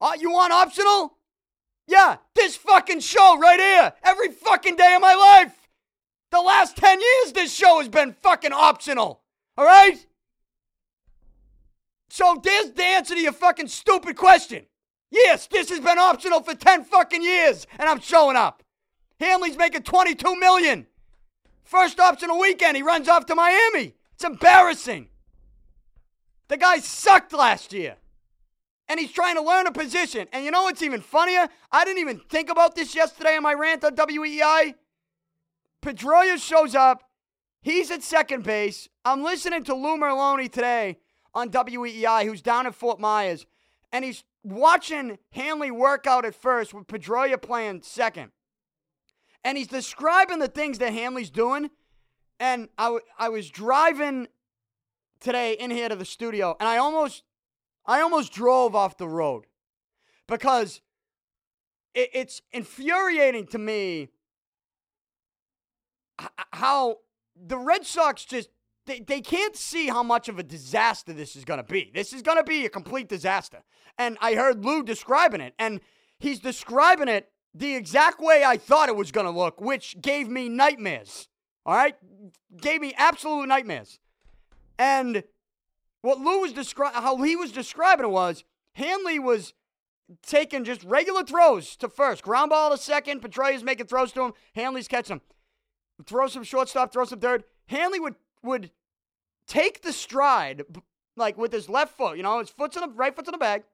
Uh, 0.00 0.12
you 0.18 0.30
want 0.30 0.52
optional? 0.52 1.16
Yeah, 1.86 2.16
this 2.34 2.56
fucking 2.56 3.00
show 3.00 3.38
right 3.38 3.60
here. 3.60 3.92
Every 4.02 4.28
fucking 4.28 4.76
day 4.76 4.94
of 4.94 5.00
my 5.00 5.14
life. 5.14 5.68
The 6.30 6.40
last 6.40 6.76
10 6.76 7.00
years, 7.00 7.32
this 7.32 7.54
show 7.54 7.78
has 7.78 7.88
been 7.88 8.12
fucking 8.12 8.52
optional. 8.52 9.22
All 9.56 9.64
right? 9.64 10.04
So 12.10 12.40
there's 12.42 12.72
the 12.72 12.82
answer 12.82 13.14
to 13.14 13.20
your 13.20 13.32
fucking 13.32 13.68
stupid 13.68 14.16
question. 14.16 14.66
Yes, 15.10 15.46
this 15.46 15.70
has 15.70 15.80
been 15.80 15.98
optional 15.98 16.42
for 16.42 16.54
10 16.54 16.84
fucking 16.84 17.22
years, 17.22 17.66
and 17.78 17.88
I'm 17.88 18.00
showing 18.00 18.36
up. 18.36 18.62
Hanley's 19.20 19.56
making 19.56 19.82
22 19.82 20.36
million. 20.38 20.86
First 21.62 22.00
optional 22.00 22.38
weekend, 22.38 22.76
he 22.76 22.82
runs 22.82 23.08
off 23.08 23.26
to 23.26 23.34
Miami. 23.34 23.94
It's 24.14 24.24
embarrassing. 24.24 25.08
The 26.48 26.56
guy 26.56 26.78
sucked 26.78 27.32
last 27.32 27.72
year. 27.72 27.96
And 28.88 29.00
he's 29.00 29.12
trying 29.12 29.34
to 29.36 29.42
learn 29.42 29.66
a 29.66 29.72
position. 29.72 30.28
And 30.32 30.44
you 30.44 30.50
know 30.50 30.62
what's 30.64 30.82
even 30.82 31.00
funnier? 31.00 31.48
I 31.72 31.84
didn't 31.84 32.00
even 32.00 32.20
think 32.28 32.50
about 32.50 32.76
this 32.76 32.94
yesterday 32.94 33.36
in 33.36 33.42
my 33.42 33.54
rant 33.54 33.84
on 33.84 33.96
WEEI. 33.96 34.74
Pedroia 35.82 36.38
shows 36.38 36.74
up. 36.74 37.02
He's 37.60 37.90
at 37.90 38.02
second 38.02 38.44
base. 38.44 38.88
I'm 39.04 39.22
listening 39.24 39.64
to 39.64 39.74
Lou 39.74 39.96
Merloni 39.96 40.50
today 40.50 40.98
on 41.34 41.50
WEEI, 41.50 42.24
who's 42.24 42.42
down 42.42 42.66
at 42.66 42.74
Fort 42.74 43.00
Myers. 43.00 43.44
And 43.92 44.04
he's 44.04 44.22
watching 44.44 45.18
Hanley 45.32 45.72
work 45.72 46.06
out 46.06 46.24
at 46.24 46.34
first 46.34 46.72
with 46.72 46.86
Pedroia 46.86 47.40
playing 47.40 47.82
second 47.82 48.30
and 49.46 49.56
he's 49.56 49.68
describing 49.68 50.40
the 50.40 50.48
things 50.48 50.78
that 50.78 50.92
Hanley's 50.92 51.30
doing. 51.30 51.70
And 52.40 52.68
I, 52.76 52.86
w- 52.86 53.04
I 53.16 53.28
was 53.28 53.48
driving 53.48 54.26
today 55.20 55.52
in 55.52 55.70
here 55.70 55.88
to 55.88 55.94
the 55.94 56.04
studio, 56.04 56.56
and 56.58 56.68
I 56.68 56.78
almost, 56.78 57.22
I 57.86 58.00
almost 58.00 58.32
drove 58.32 58.74
off 58.74 58.96
the 58.98 59.08
road 59.08 59.46
because 60.26 60.80
it, 61.94 62.10
it's 62.12 62.42
infuriating 62.52 63.46
to 63.48 63.58
me 63.58 64.08
how 66.52 66.98
the 67.36 67.58
Red 67.58 67.84
Sox 67.86 68.24
just 68.24 68.48
they, 68.86 69.00
they 69.00 69.20
can't 69.20 69.56
see 69.56 69.88
how 69.88 70.02
much 70.02 70.28
of 70.28 70.38
a 70.38 70.42
disaster 70.42 71.12
this 71.12 71.36
is 71.36 71.44
going 71.44 71.58
to 71.58 71.64
be. 71.64 71.90
This 71.92 72.12
is 72.12 72.22
going 72.22 72.38
to 72.38 72.44
be 72.44 72.64
a 72.64 72.68
complete 72.68 73.08
disaster. 73.08 73.58
And 73.98 74.16
I 74.20 74.34
heard 74.34 74.64
Lou 74.64 74.82
describing 74.82 75.40
it, 75.40 75.54
and 75.58 75.80
he's 76.18 76.38
describing 76.38 77.08
it 77.08 77.30
the 77.52 77.74
exact 77.74 78.20
way 78.20 78.44
I 78.44 78.56
thought 78.56 78.88
it 78.88 78.96
was 78.96 79.10
going 79.10 79.26
to 79.26 79.32
look, 79.32 79.60
which 79.60 80.00
gave 80.00 80.28
me 80.28 80.48
nightmares. 80.48 81.28
All 81.64 81.74
right? 81.74 81.96
Gave 82.60 82.80
me 82.80 82.94
absolute 82.96 83.48
nightmares. 83.48 83.98
And 84.78 85.24
what 86.06 86.20
Lou 86.20 86.40
was 86.40 86.52
describing, 86.52 87.02
how 87.02 87.20
he 87.20 87.34
was 87.34 87.50
describing 87.50 88.06
it 88.06 88.10
was 88.10 88.44
Hanley 88.74 89.18
was 89.18 89.54
taking 90.22 90.62
just 90.62 90.84
regular 90.84 91.24
throws 91.24 91.74
to 91.76 91.88
first, 91.88 92.22
ground 92.22 92.50
ball 92.50 92.70
to 92.70 92.78
second. 92.78 93.22
Pedroia's 93.22 93.64
making 93.64 93.86
throws 93.86 94.12
to 94.12 94.22
him. 94.22 94.32
Hanley's 94.54 94.86
catching 94.86 95.16
him. 95.16 95.20
Throw 96.06 96.28
some 96.28 96.44
shortstop, 96.44 96.92
throw 96.92 97.06
some 97.06 97.18
third. 97.18 97.42
Hanley 97.66 97.98
would 97.98 98.14
would 98.44 98.70
take 99.48 99.82
the 99.82 99.92
stride 99.92 100.62
like 101.16 101.36
with 101.36 101.52
his 101.52 101.68
left 101.68 101.96
foot. 101.96 102.16
You 102.16 102.22
know, 102.22 102.38
his 102.38 102.50
foot's 102.50 102.76
in 102.76 102.82
the 102.82 102.94
right 102.94 103.14
foot's 103.14 103.28
in 103.28 103.32
the 103.32 103.38
bag. 103.38 103.64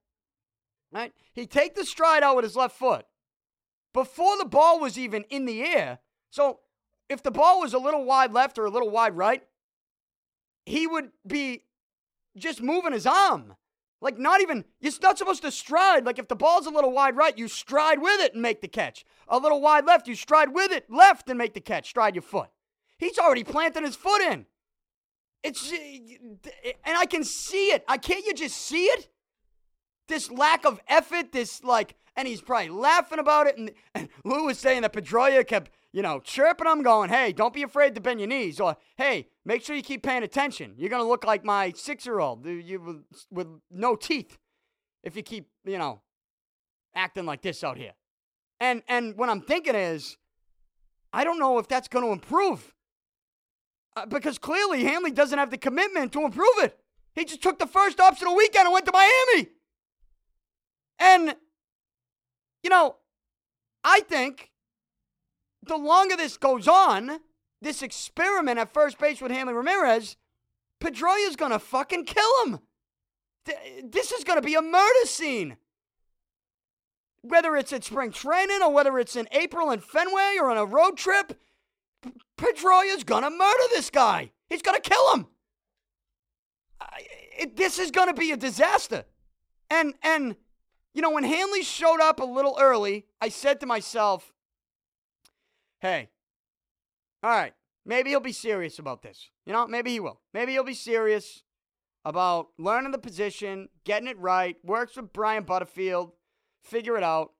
Right? 0.90 1.12
He'd 1.34 1.50
take 1.50 1.74
the 1.74 1.84
stride 1.84 2.22
out 2.22 2.36
with 2.36 2.44
his 2.44 2.56
left 2.56 2.76
foot 2.76 3.04
before 3.92 4.38
the 4.38 4.46
ball 4.46 4.80
was 4.80 4.98
even 4.98 5.24
in 5.28 5.44
the 5.44 5.62
air. 5.62 5.98
So 6.30 6.60
if 7.10 7.22
the 7.22 7.30
ball 7.30 7.60
was 7.60 7.74
a 7.74 7.78
little 7.78 8.06
wide 8.06 8.32
left 8.32 8.58
or 8.58 8.64
a 8.64 8.70
little 8.70 8.90
wide 8.90 9.18
right, 9.18 9.42
he 10.64 10.86
would 10.86 11.10
be 11.26 11.64
just 12.36 12.62
moving 12.62 12.92
his 12.92 13.06
arm. 13.06 13.54
Like, 14.00 14.18
not 14.18 14.40
even, 14.40 14.64
you're 14.80 14.92
not 15.00 15.16
supposed 15.16 15.42
to 15.42 15.52
stride. 15.52 16.04
Like, 16.04 16.18
if 16.18 16.26
the 16.26 16.34
ball's 16.34 16.66
a 16.66 16.70
little 16.70 16.90
wide 16.90 17.16
right, 17.16 17.38
you 17.38 17.46
stride 17.46 18.02
with 18.02 18.20
it 18.20 18.32
and 18.32 18.42
make 18.42 18.60
the 18.60 18.68
catch. 18.68 19.04
A 19.28 19.38
little 19.38 19.60
wide 19.60 19.86
left, 19.86 20.08
you 20.08 20.16
stride 20.16 20.52
with 20.52 20.72
it 20.72 20.90
left 20.90 21.28
and 21.28 21.38
make 21.38 21.54
the 21.54 21.60
catch. 21.60 21.88
Stride 21.88 22.16
your 22.16 22.22
foot. 22.22 22.48
He's 22.98 23.18
already 23.18 23.44
planting 23.44 23.84
his 23.84 23.94
foot 23.94 24.20
in. 24.22 24.46
It's, 25.44 25.72
and 25.72 26.96
I 26.96 27.06
can 27.06 27.22
see 27.22 27.68
it. 27.68 27.84
I 27.86 27.96
can't 27.96 28.24
you 28.26 28.34
just 28.34 28.56
see 28.56 28.84
it? 28.86 29.08
This 30.08 30.30
lack 30.30 30.66
of 30.66 30.80
effort, 30.88 31.32
this 31.32 31.62
like, 31.62 31.94
and 32.16 32.26
he's 32.26 32.42
probably 32.42 32.70
laughing 32.70 33.18
about 33.18 33.46
it. 33.46 33.56
And, 33.56 33.70
and 33.94 34.08
Lou 34.24 34.44
was 34.44 34.58
saying 34.58 34.82
that 34.82 34.92
Pedroia 34.92 35.46
kept, 35.46 35.70
you 35.92 36.02
know, 36.02 36.20
chirping 36.20 36.66
him, 36.66 36.82
going, 36.82 37.10
hey, 37.10 37.32
don't 37.32 37.52
be 37.52 37.62
afraid 37.62 37.94
to 37.94 38.00
bend 38.00 38.18
your 38.18 38.28
knees. 38.28 38.60
Or, 38.60 38.76
hey, 38.96 39.28
make 39.44 39.62
sure 39.62 39.76
you 39.76 39.82
keep 39.82 40.02
paying 40.02 40.22
attention. 40.22 40.74
You're 40.76 40.90
going 40.90 41.02
to 41.02 41.08
look 41.08 41.24
like 41.24 41.44
my 41.44 41.72
six 41.76 42.06
year 42.06 42.18
old 42.18 42.44
with, 42.44 43.04
with 43.30 43.46
no 43.70 43.96
teeth 43.96 44.38
if 45.02 45.16
you 45.16 45.22
keep, 45.22 45.48
you 45.64 45.78
know, 45.78 46.00
acting 46.94 47.26
like 47.26 47.42
this 47.42 47.62
out 47.62 47.76
here. 47.76 47.92
And 48.58 48.82
and 48.88 49.16
what 49.16 49.28
I'm 49.28 49.40
thinking 49.40 49.74
is, 49.74 50.16
I 51.12 51.24
don't 51.24 51.38
know 51.38 51.58
if 51.58 51.68
that's 51.68 51.88
going 51.88 52.04
to 52.04 52.12
improve. 52.12 52.72
Uh, 53.94 54.06
because 54.06 54.38
clearly 54.38 54.84
Hanley 54.84 55.10
doesn't 55.10 55.38
have 55.38 55.50
the 55.50 55.58
commitment 55.58 56.12
to 56.12 56.24
improve 56.24 56.58
it. 56.58 56.78
He 57.14 57.26
just 57.26 57.42
took 57.42 57.58
the 57.58 57.66
first 57.66 58.00
optional 58.00 58.34
weekend 58.34 58.64
and 58.64 58.72
went 58.72 58.86
to 58.86 58.92
Miami. 58.92 59.48
And, 60.98 61.36
you 62.62 62.70
know, 62.70 62.96
I 63.84 64.00
think 64.00 64.51
the 65.62 65.76
longer 65.76 66.16
this 66.16 66.36
goes 66.36 66.66
on, 66.68 67.20
this 67.60 67.82
experiment 67.82 68.58
at 68.58 68.72
first 68.72 68.98
base 68.98 69.20
with 69.20 69.32
Hanley 69.32 69.54
Ramirez, 69.54 70.16
Pedroia's 70.80 71.36
going 71.36 71.52
to 71.52 71.58
fucking 71.58 72.04
kill 72.04 72.44
him. 72.44 72.58
This 73.84 74.12
is 74.12 74.24
going 74.24 74.40
to 74.40 74.46
be 74.46 74.54
a 74.54 74.62
murder 74.62 75.04
scene. 75.04 75.56
Whether 77.22 77.56
it's 77.56 77.72
at 77.72 77.84
spring 77.84 78.10
training 78.10 78.62
or 78.62 78.72
whether 78.72 78.98
it's 78.98 79.14
in 79.14 79.28
April 79.30 79.70
in 79.70 79.78
Fenway 79.78 80.36
or 80.40 80.50
on 80.50 80.56
a 80.56 80.64
road 80.64 80.96
trip, 80.96 81.38
Pedroia's 82.36 83.04
going 83.04 83.22
to 83.22 83.30
murder 83.30 83.62
this 83.70 83.90
guy. 83.90 84.32
He's 84.50 84.62
going 84.62 84.80
to 84.80 84.88
kill 84.88 85.14
him. 85.14 85.26
It, 87.38 87.56
this 87.56 87.78
is 87.78 87.92
going 87.92 88.08
to 88.08 88.14
be 88.14 88.32
a 88.32 88.36
disaster. 88.36 89.04
And 89.70 89.94
and 90.02 90.36
you 90.94 91.00
know 91.00 91.10
when 91.10 91.24
Hanley 91.24 91.62
showed 91.62 92.00
up 92.00 92.18
a 92.18 92.24
little 92.24 92.58
early, 92.60 93.06
I 93.20 93.28
said 93.28 93.60
to 93.60 93.66
myself, 93.66 94.31
"Hey, 95.82 96.10
all 97.24 97.30
right, 97.30 97.52
maybe 97.84 98.10
he'll 98.10 98.20
be 98.20 98.30
serious 98.30 98.78
about 98.78 99.02
this. 99.02 99.30
You 99.44 99.52
know, 99.52 99.66
maybe 99.66 99.90
he 99.90 99.98
will. 99.98 100.20
Maybe 100.32 100.52
he'll 100.52 100.62
be 100.62 100.74
serious 100.74 101.42
about 102.04 102.50
learning 102.56 102.92
the 102.92 102.98
position, 102.98 103.68
getting 103.84 104.06
it 104.08 104.18
right, 104.18 104.56
works 104.62 104.94
with 104.94 105.12
Brian 105.12 105.42
Butterfield, 105.42 106.12
figure 106.62 106.96
it 106.96 107.02
out. 107.02 107.32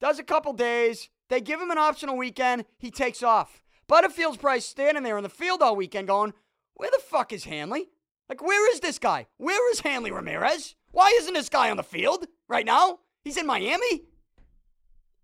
Does 0.00 0.18
a 0.18 0.24
couple 0.24 0.54
days, 0.54 1.10
they 1.28 1.42
give 1.42 1.60
him 1.60 1.70
an 1.70 1.76
optional 1.76 2.16
weekend, 2.16 2.64
he 2.78 2.90
takes 2.90 3.22
off. 3.22 3.62
Butterfield's 3.86 4.38
probably 4.38 4.60
standing 4.60 5.02
there 5.02 5.18
in 5.18 5.22
the 5.22 5.28
field 5.28 5.60
all 5.60 5.76
weekend 5.76 6.08
going, 6.08 6.32
Where 6.72 6.90
the 6.90 7.02
fuck 7.02 7.34
is 7.34 7.44
Hanley? 7.44 7.90
Like, 8.30 8.42
where 8.42 8.72
is 8.72 8.80
this 8.80 8.98
guy? 8.98 9.26
Where 9.36 9.70
is 9.72 9.80
Hanley 9.80 10.10
Ramirez? 10.10 10.74
Why 10.90 11.14
isn't 11.18 11.34
this 11.34 11.50
guy 11.50 11.70
on 11.70 11.76
the 11.76 11.82
field 11.82 12.26
right 12.48 12.64
now? 12.64 13.00
He's 13.24 13.36
in 13.36 13.46
Miami? 13.46 14.04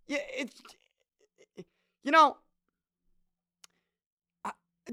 Yeah, 0.09 0.19
it's. 0.37 0.61
You 2.03 2.13
know, 2.13 2.37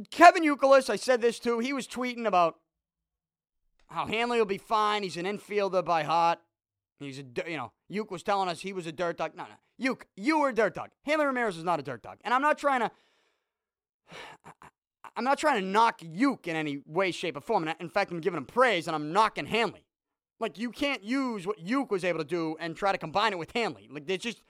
Kevin 0.10 0.44
Youkilis, 0.44 0.90
I 0.90 0.96
said 0.96 1.22
this 1.22 1.40
too. 1.40 1.60
He 1.60 1.74
was 1.74 1.88
tweeting 1.88 2.26
about 2.26 2.56
how 3.88 4.08
Hanley 4.08 4.40
will 4.40 4.46
be 4.46 4.58
fine. 4.58 5.04
He's 5.04 5.18
an 5.18 5.26
infielder 5.26 5.86
by 5.86 6.04
heart. 6.04 6.40
He's 7.00 7.20
a, 7.20 7.24
you 7.50 7.58
know, 7.58 7.72
Youk 7.92 8.12
was 8.12 8.24
telling 8.24 8.50
us 8.50 8.62
he 8.62 8.74
was 8.74 8.88
a 8.88 8.92
dirt 8.92 9.18
dog. 9.18 9.36
No, 9.36 9.44
no. 9.44 9.56
Youk, 9.80 10.04
you 10.16 10.40
were 10.40 10.50
a 10.50 10.56
dirt 10.56 10.74
dog. 10.74 10.90
Hanley 11.04 11.26
Ramirez 11.26 11.58
is 11.58 11.64
not 11.64 11.80
a 11.80 11.84
dirt 11.84 12.02
dog. 12.02 12.18
And 12.24 12.34
I'm 12.34 12.42
not 12.42 12.58
trying 12.58 12.82
to, 12.82 12.92
I'm 15.16 15.24
not 15.24 15.38
trying 15.38 15.62
to 15.62 15.68
knock 15.68 16.00
Youk 16.02 16.48
in 16.48 16.56
any 16.56 16.82
way, 16.88 17.12
shape, 17.12 17.38
or 17.38 17.42
form. 17.42 17.68
In 17.80 17.90
fact, 17.90 18.12
I'm 18.12 18.20
giving 18.20 18.38
him 18.38 18.46
praise 18.46 18.88
and 18.88 18.96
I'm 18.96 19.14
knocking 19.14 19.46
Hanley. 19.46 19.86
Like, 20.40 20.58
you 20.58 20.72
can't 20.72 21.04
use 21.04 21.46
what 21.46 21.64
Youk 21.64 21.92
was 21.92 22.04
able 22.04 22.20
to 22.20 22.26
do 22.26 22.56
and 22.60 22.76
try 22.76 22.92
to 22.92 22.98
combine 22.98 23.32
it 23.32 23.38
with 23.38 23.52
Hanley. 23.52 23.88
Like, 23.92 24.08
there's 24.08 24.20
just 24.22 24.42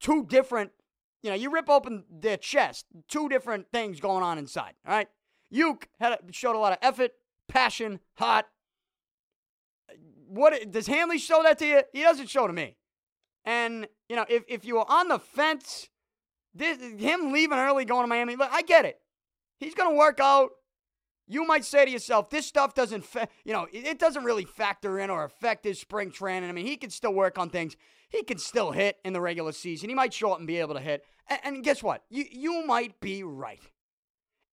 two 0.00 0.26
different, 0.26 0.72
you 1.22 1.30
know, 1.30 1.36
you 1.36 1.50
rip 1.50 1.68
open 1.68 2.04
their 2.10 2.36
chest, 2.36 2.86
two 3.08 3.28
different 3.28 3.70
things 3.72 4.00
going 4.00 4.22
on 4.22 4.38
inside, 4.38 4.74
all 4.86 4.94
right? 4.94 5.08
Youk 5.52 5.84
had 5.98 6.18
showed 6.30 6.56
a 6.56 6.58
lot 6.58 6.72
of 6.72 6.78
effort, 6.82 7.12
passion, 7.48 8.00
heart, 8.14 8.46
what 10.28 10.70
does 10.70 10.86
Hanley 10.86 11.18
show 11.18 11.42
that 11.42 11.58
to 11.58 11.66
you? 11.66 11.82
He 11.92 12.02
doesn't 12.02 12.28
show 12.28 12.46
to 12.46 12.52
me. 12.52 12.76
And 13.44 13.88
you 14.08 14.16
know, 14.16 14.26
if 14.28 14.44
if 14.46 14.64
you 14.64 14.74
were 14.74 14.90
on 14.90 15.08
the 15.08 15.18
fence, 15.18 15.88
this, 16.54 16.78
him 16.78 17.32
leaving 17.32 17.58
early, 17.58 17.84
going 17.84 18.02
to 18.02 18.08
Miami, 18.08 18.36
look, 18.36 18.50
I 18.52 18.62
get 18.62 18.84
it. 18.84 19.00
He's 19.58 19.74
going 19.74 19.90
to 19.90 19.96
work 19.96 20.20
out. 20.20 20.50
You 21.26 21.46
might 21.46 21.64
say 21.64 21.84
to 21.84 21.90
yourself, 21.90 22.30
this 22.30 22.46
stuff 22.46 22.74
doesn't, 22.74 23.04
fa- 23.04 23.28
you 23.44 23.52
know, 23.52 23.66
it 23.70 23.98
doesn't 23.98 24.24
really 24.24 24.44
factor 24.44 24.98
in 24.98 25.10
or 25.10 25.24
affect 25.24 25.64
his 25.64 25.78
spring 25.78 26.10
training. 26.10 26.48
I 26.48 26.52
mean, 26.52 26.66
he 26.66 26.76
can 26.76 26.88
still 26.88 27.12
work 27.12 27.38
on 27.38 27.50
things. 27.50 27.76
He 28.08 28.22
can 28.22 28.38
still 28.38 28.72
hit 28.72 28.98
in 29.04 29.12
the 29.12 29.20
regular 29.20 29.52
season. 29.52 29.88
He 29.88 29.94
might 29.94 30.14
show 30.14 30.32
up 30.32 30.38
and 30.38 30.46
be 30.46 30.58
able 30.58 30.74
to 30.74 30.80
hit. 30.80 31.04
And, 31.28 31.40
and 31.44 31.64
guess 31.64 31.82
what? 31.82 32.04
You 32.08 32.24
you 32.30 32.66
might 32.66 33.00
be 33.00 33.22
right. 33.22 33.62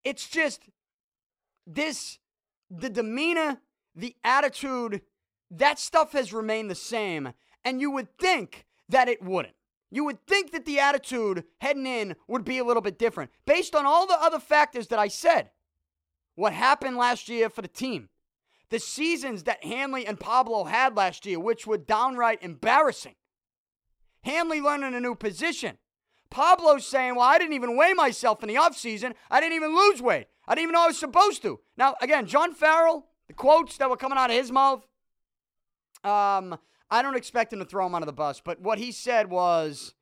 It's 0.03 0.27
just 0.27 0.61
this, 1.65 2.19
the 2.69 2.89
demeanor, 2.89 3.59
the 3.95 4.15
attitude 4.23 5.01
that 5.49 5.79
stuff 5.79 6.11
has 6.11 6.33
remained 6.33 6.69
the 6.69 6.75
same, 6.75 7.33
and 7.63 7.81
you 7.81 7.91
would 7.91 8.17
think 8.17 8.65
that 8.89 9.07
it 9.07 9.21
wouldn't. 9.21 9.55
You 9.89 10.03
would 10.05 10.25
think 10.27 10.51
that 10.51 10.65
the 10.65 10.79
attitude 10.79 11.45
heading 11.59 11.85
in 11.87 12.15
would 12.27 12.43
be 12.43 12.57
a 12.57 12.63
little 12.63 12.81
bit 12.81 12.99
different 12.99 13.31
based 13.45 13.75
on 13.75 13.85
all 13.85 14.05
the 14.05 14.21
other 14.21 14.39
factors 14.39 14.87
that 14.87 14.99
I 14.99 15.07
said. 15.07 15.51
What 16.35 16.53
happened 16.53 16.97
last 16.97 17.29
year 17.29 17.49
for 17.49 17.61
the 17.61 17.67
team, 17.67 18.09
the 18.69 18.79
seasons 18.79 19.43
that 19.43 19.63
Hanley 19.63 20.05
and 20.05 20.19
Pablo 20.19 20.65
had 20.65 20.97
last 20.97 21.25
year, 21.25 21.39
which 21.39 21.65
were 21.65 21.77
downright 21.77 22.43
embarrassing. 22.43 23.15
Hanley 24.25 24.59
learning 24.59 24.95
a 24.95 24.99
new 24.99 25.15
position. 25.15 25.77
Pablo 26.29 26.79
saying, 26.79 27.15
Well, 27.15 27.27
I 27.27 27.37
didn't 27.37 27.53
even 27.53 27.77
weigh 27.77 27.93
myself 27.93 28.41
in 28.43 28.49
the 28.49 28.55
offseason. 28.55 29.13
I 29.29 29.39
didn't 29.39 29.55
even 29.55 29.75
lose 29.75 30.01
weight. 30.01 30.27
I 30.47 30.55
didn't 30.55 30.63
even 30.63 30.73
know 30.73 30.83
I 30.83 30.87
was 30.87 30.99
supposed 30.99 31.41
to. 31.43 31.59
Now, 31.77 31.95
again, 32.01 32.25
John 32.25 32.53
Farrell, 32.53 33.05
the 33.27 33.33
quotes 33.33 33.77
that 33.77 33.89
were 33.89 33.97
coming 33.97 34.17
out 34.17 34.31
of 34.31 34.35
his 34.35 34.51
mouth, 34.51 34.85
um, 36.03 36.57
I 36.89 37.01
don't 37.01 37.15
expect 37.15 37.53
him 37.53 37.59
to 37.59 37.65
throw 37.65 37.85
him 37.85 37.95
under 37.95 38.05
the 38.05 38.13
bus, 38.13 38.41
but 38.43 38.59
what 38.59 38.77
he 38.77 38.91
said 38.91 39.29
was 39.29 39.93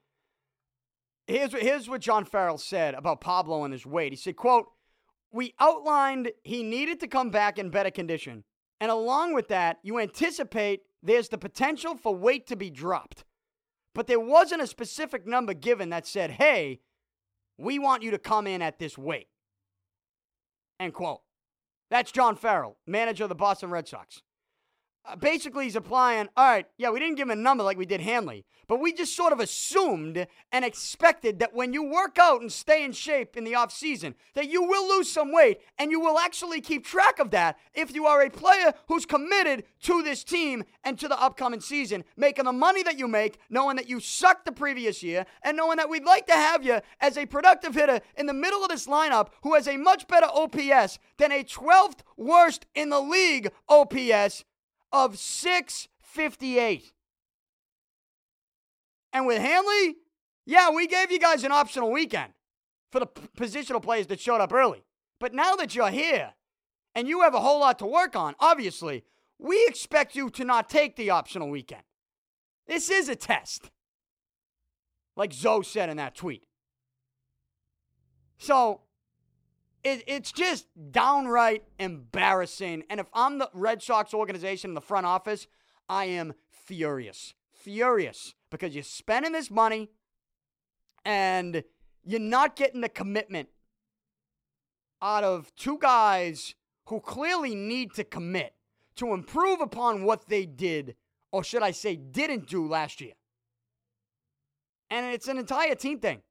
here's, 1.27 1.53
here's 1.53 1.89
what 1.89 2.01
John 2.01 2.25
Farrell 2.25 2.57
said 2.57 2.93
about 2.93 3.21
Pablo 3.21 3.63
and 3.63 3.71
his 3.71 3.85
weight. 3.85 4.11
He 4.11 4.17
said, 4.17 4.35
quote, 4.35 4.67
we 5.31 5.53
outlined 5.59 6.31
he 6.43 6.63
needed 6.63 6.99
to 7.01 7.07
come 7.07 7.29
back 7.29 7.57
in 7.57 7.69
better 7.69 7.91
condition. 7.91 8.43
And 8.79 8.91
along 8.91 9.33
with 9.33 9.47
that, 9.47 9.79
you 9.81 9.99
anticipate 9.99 10.81
there's 11.01 11.29
the 11.29 11.37
potential 11.37 11.95
for 11.95 12.15
weight 12.15 12.47
to 12.47 12.55
be 12.55 12.69
dropped. 12.69 13.23
But 13.93 14.07
there 14.07 14.19
wasn't 14.19 14.61
a 14.61 14.67
specific 14.67 15.27
number 15.27 15.53
given 15.53 15.89
that 15.89 16.07
said, 16.07 16.31
hey, 16.31 16.81
we 17.57 17.77
want 17.77 18.03
you 18.03 18.11
to 18.11 18.17
come 18.17 18.47
in 18.47 18.61
at 18.61 18.79
this 18.79 18.97
weight. 18.97 19.27
End 20.79 20.93
quote. 20.93 21.21
That's 21.91 22.11
John 22.11 22.35
Farrell, 22.35 22.77
manager 22.87 23.23
of 23.23 23.29
the 23.29 23.35
Boston 23.35 23.69
Red 23.69 23.87
Sox. 23.87 24.23
Uh, 25.05 25.17
basically, 25.17 25.65
he's 25.65 25.75
applying, 25.75 26.29
all 26.37 26.45
right, 26.45 26.65
yeah, 26.77 26.89
we 26.89 26.97
didn't 26.97 27.15
give 27.15 27.27
him 27.27 27.37
a 27.37 27.41
number 27.41 27.61
like 27.61 27.77
we 27.77 27.85
did 27.85 27.99
Hanley, 27.99 28.45
but 28.67 28.79
we 28.79 28.93
just 28.93 29.13
sort 29.13 29.33
of 29.33 29.41
assumed 29.41 30.25
and 30.53 30.63
expected 30.63 31.39
that 31.39 31.53
when 31.53 31.73
you 31.73 31.83
work 31.83 32.17
out 32.17 32.39
and 32.39 32.49
stay 32.49 32.85
in 32.85 32.93
shape 32.93 33.35
in 33.35 33.43
the 33.43 33.53
off 33.53 33.73
season, 33.73 34.15
that 34.33 34.49
you 34.49 34.63
will 34.63 34.87
lose 34.87 35.11
some 35.11 35.33
weight 35.33 35.59
and 35.77 35.91
you 35.91 35.99
will 35.99 36.17
actually 36.17 36.61
keep 36.61 36.85
track 36.85 37.19
of 37.19 37.31
that 37.31 37.57
if 37.73 37.93
you 37.93 38.05
are 38.05 38.21
a 38.21 38.29
player 38.29 38.73
who's 38.87 39.05
committed 39.05 39.65
to 39.81 40.01
this 40.03 40.23
team 40.23 40.63
and 40.85 40.97
to 40.97 41.09
the 41.09 41.21
upcoming 41.21 41.59
season, 41.59 42.05
making 42.15 42.45
the 42.45 42.53
money 42.53 42.81
that 42.81 42.97
you 42.97 43.09
make, 43.09 43.39
knowing 43.49 43.75
that 43.75 43.89
you 43.89 43.99
sucked 43.99 44.45
the 44.45 44.53
previous 44.53 45.03
year, 45.03 45.25
and 45.43 45.57
knowing 45.57 45.75
that 45.75 45.89
we'd 45.89 46.05
like 46.05 46.27
to 46.27 46.33
have 46.33 46.63
you 46.63 46.79
as 47.01 47.17
a 47.17 47.25
productive 47.25 47.75
hitter 47.75 47.99
in 48.15 48.25
the 48.25 48.33
middle 48.33 48.63
of 48.63 48.69
this 48.69 48.87
lineup 48.87 49.27
who 49.41 49.53
has 49.53 49.67
a 49.67 49.75
much 49.75 50.07
better 50.07 50.27
OPS 50.33 50.97
than 51.17 51.33
a 51.33 51.43
12th 51.43 51.99
worst 52.15 52.65
in 52.73 52.87
the 52.87 53.01
league 53.01 53.51
OPS 53.67 54.45
of 54.93 55.17
658. 55.17 56.93
And 59.11 59.27
with 59.27 59.41
Hanley, 59.41 59.97
yeah, 60.45 60.69
we 60.69 60.87
gave 60.87 61.11
you 61.11 61.19
guys 61.19 61.43
an 61.43 61.51
optional 61.51 61.91
weekend 61.91 62.31
for 62.91 62.99
the 62.99 63.07
p- 63.07 63.27
positional 63.35 63.81
players 63.81 64.07
that 64.07 64.19
showed 64.19 64.39
up 64.39 64.53
early. 64.53 64.83
But 65.19 65.33
now 65.33 65.55
that 65.55 65.75
you're 65.75 65.89
here 65.89 66.33
and 66.95 67.07
you 67.07 67.21
have 67.21 67.33
a 67.33 67.39
whole 67.39 67.59
lot 67.59 67.79
to 67.79 67.85
work 67.85 68.15
on, 68.15 68.35
obviously, 68.39 69.03
we 69.39 69.65
expect 69.67 70.15
you 70.15 70.29
to 70.31 70.45
not 70.45 70.69
take 70.69 70.95
the 70.95 71.09
optional 71.09 71.49
weekend. 71.49 71.83
This 72.67 72.89
is 72.89 73.09
a 73.09 73.15
test, 73.15 73.71
like 75.15 75.33
Zo 75.33 75.61
said 75.61 75.89
in 75.89 75.97
that 75.97 76.15
tweet. 76.15 76.45
So 78.37 78.81
it, 79.83 80.03
it's 80.07 80.31
just 80.31 80.67
downright 80.91 81.63
embarrassing. 81.79 82.83
And 82.89 82.99
if 82.99 83.07
I'm 83.13 83.37
the 83.37 83.49
Red 83.53 83.81
Sox 83.81 84.13
organization 84.13 84.71
in 84.71 84.75
the 84.75 84.81
front 84.81 85.05
office, 85.05 85.47
I 85.89 86.05
am 86.05 86.33
furious. 86.49 87.33
Furious 87.51 88.35
because 88.49 88.73
you're 88.73 88.83
spending 88.83 89.31
this 89.31 89.51
money 89.51 89.89
and 91.05 91.63
you're 92.03 92.19
not 92.19 92.55
getting 92.55 92.81
the 92.81 92.89
commitment 92.89 93.49
out 95.01 95.23
of 95.23 95.53
two 95.55 95.77
guys 95.79 96.55
who 96.85 96.99
clearly 96.99 97.55
need 97.55 97.93
to 97.93 98.03
commit 98.03 98.53
to 98.95 99.13
improve 99.13 99.59
upon 99.59 100.03
what 100.03 100.27
they 100.29 100.45
did, 100.45 100.95
or 101.31 101.43
should 101.43 101.63
I 101.63 101.71
say, 101.71 101.95
didn't 101.95 102.47
do 102.47 102.67
last 102.67 103.01
year. 103.01 103.13
And 104.89 105.13
it's 105.13 105.27
an 105.27 105.37
entire 105.37 105.75
team 105.75 105.99
thing 105.99 106.21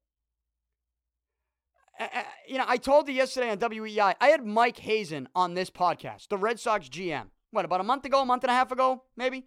you 2.48 2.58
know, 2.58 2.64
I 2.66 2.76
told 2.76 3.08
you 3.08 3.14
yesterday 3.14 3.50
on 3.50 3.58
WEEI, 3.58 4.14
I 4.20 4.28
had 4.28 4.44
Mike 4.44 4.78
Hazen 4.78 5.28
on 5.34 5.54
this 5.54 5.70
podcast, 5.70 6.28
the 6.28 6.38
Red 6.38 6.60
Sox 6.60 6.88
GM. 6.88 7.26
What, 7.50 7.64
about 7.64 7.80
a 7.80 7.84
month 7.84 8.04
ago, 8.04 8.22
a 8.22 8.26
month 8.26 8.44
and 8.44 8.50
a 8.50 8.54
half 8.54 8.72
ago, 8.72 9.04
maybe? 9.16 9.44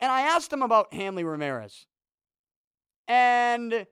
And 0.00 0.12
I 0.12 0.22
asked 0.22 0.52
him 0.52 0.62
about 0.62 0.92
Hanley 0.92 1.24
Ramirez. 1.24 1.86
And 3.08 3.86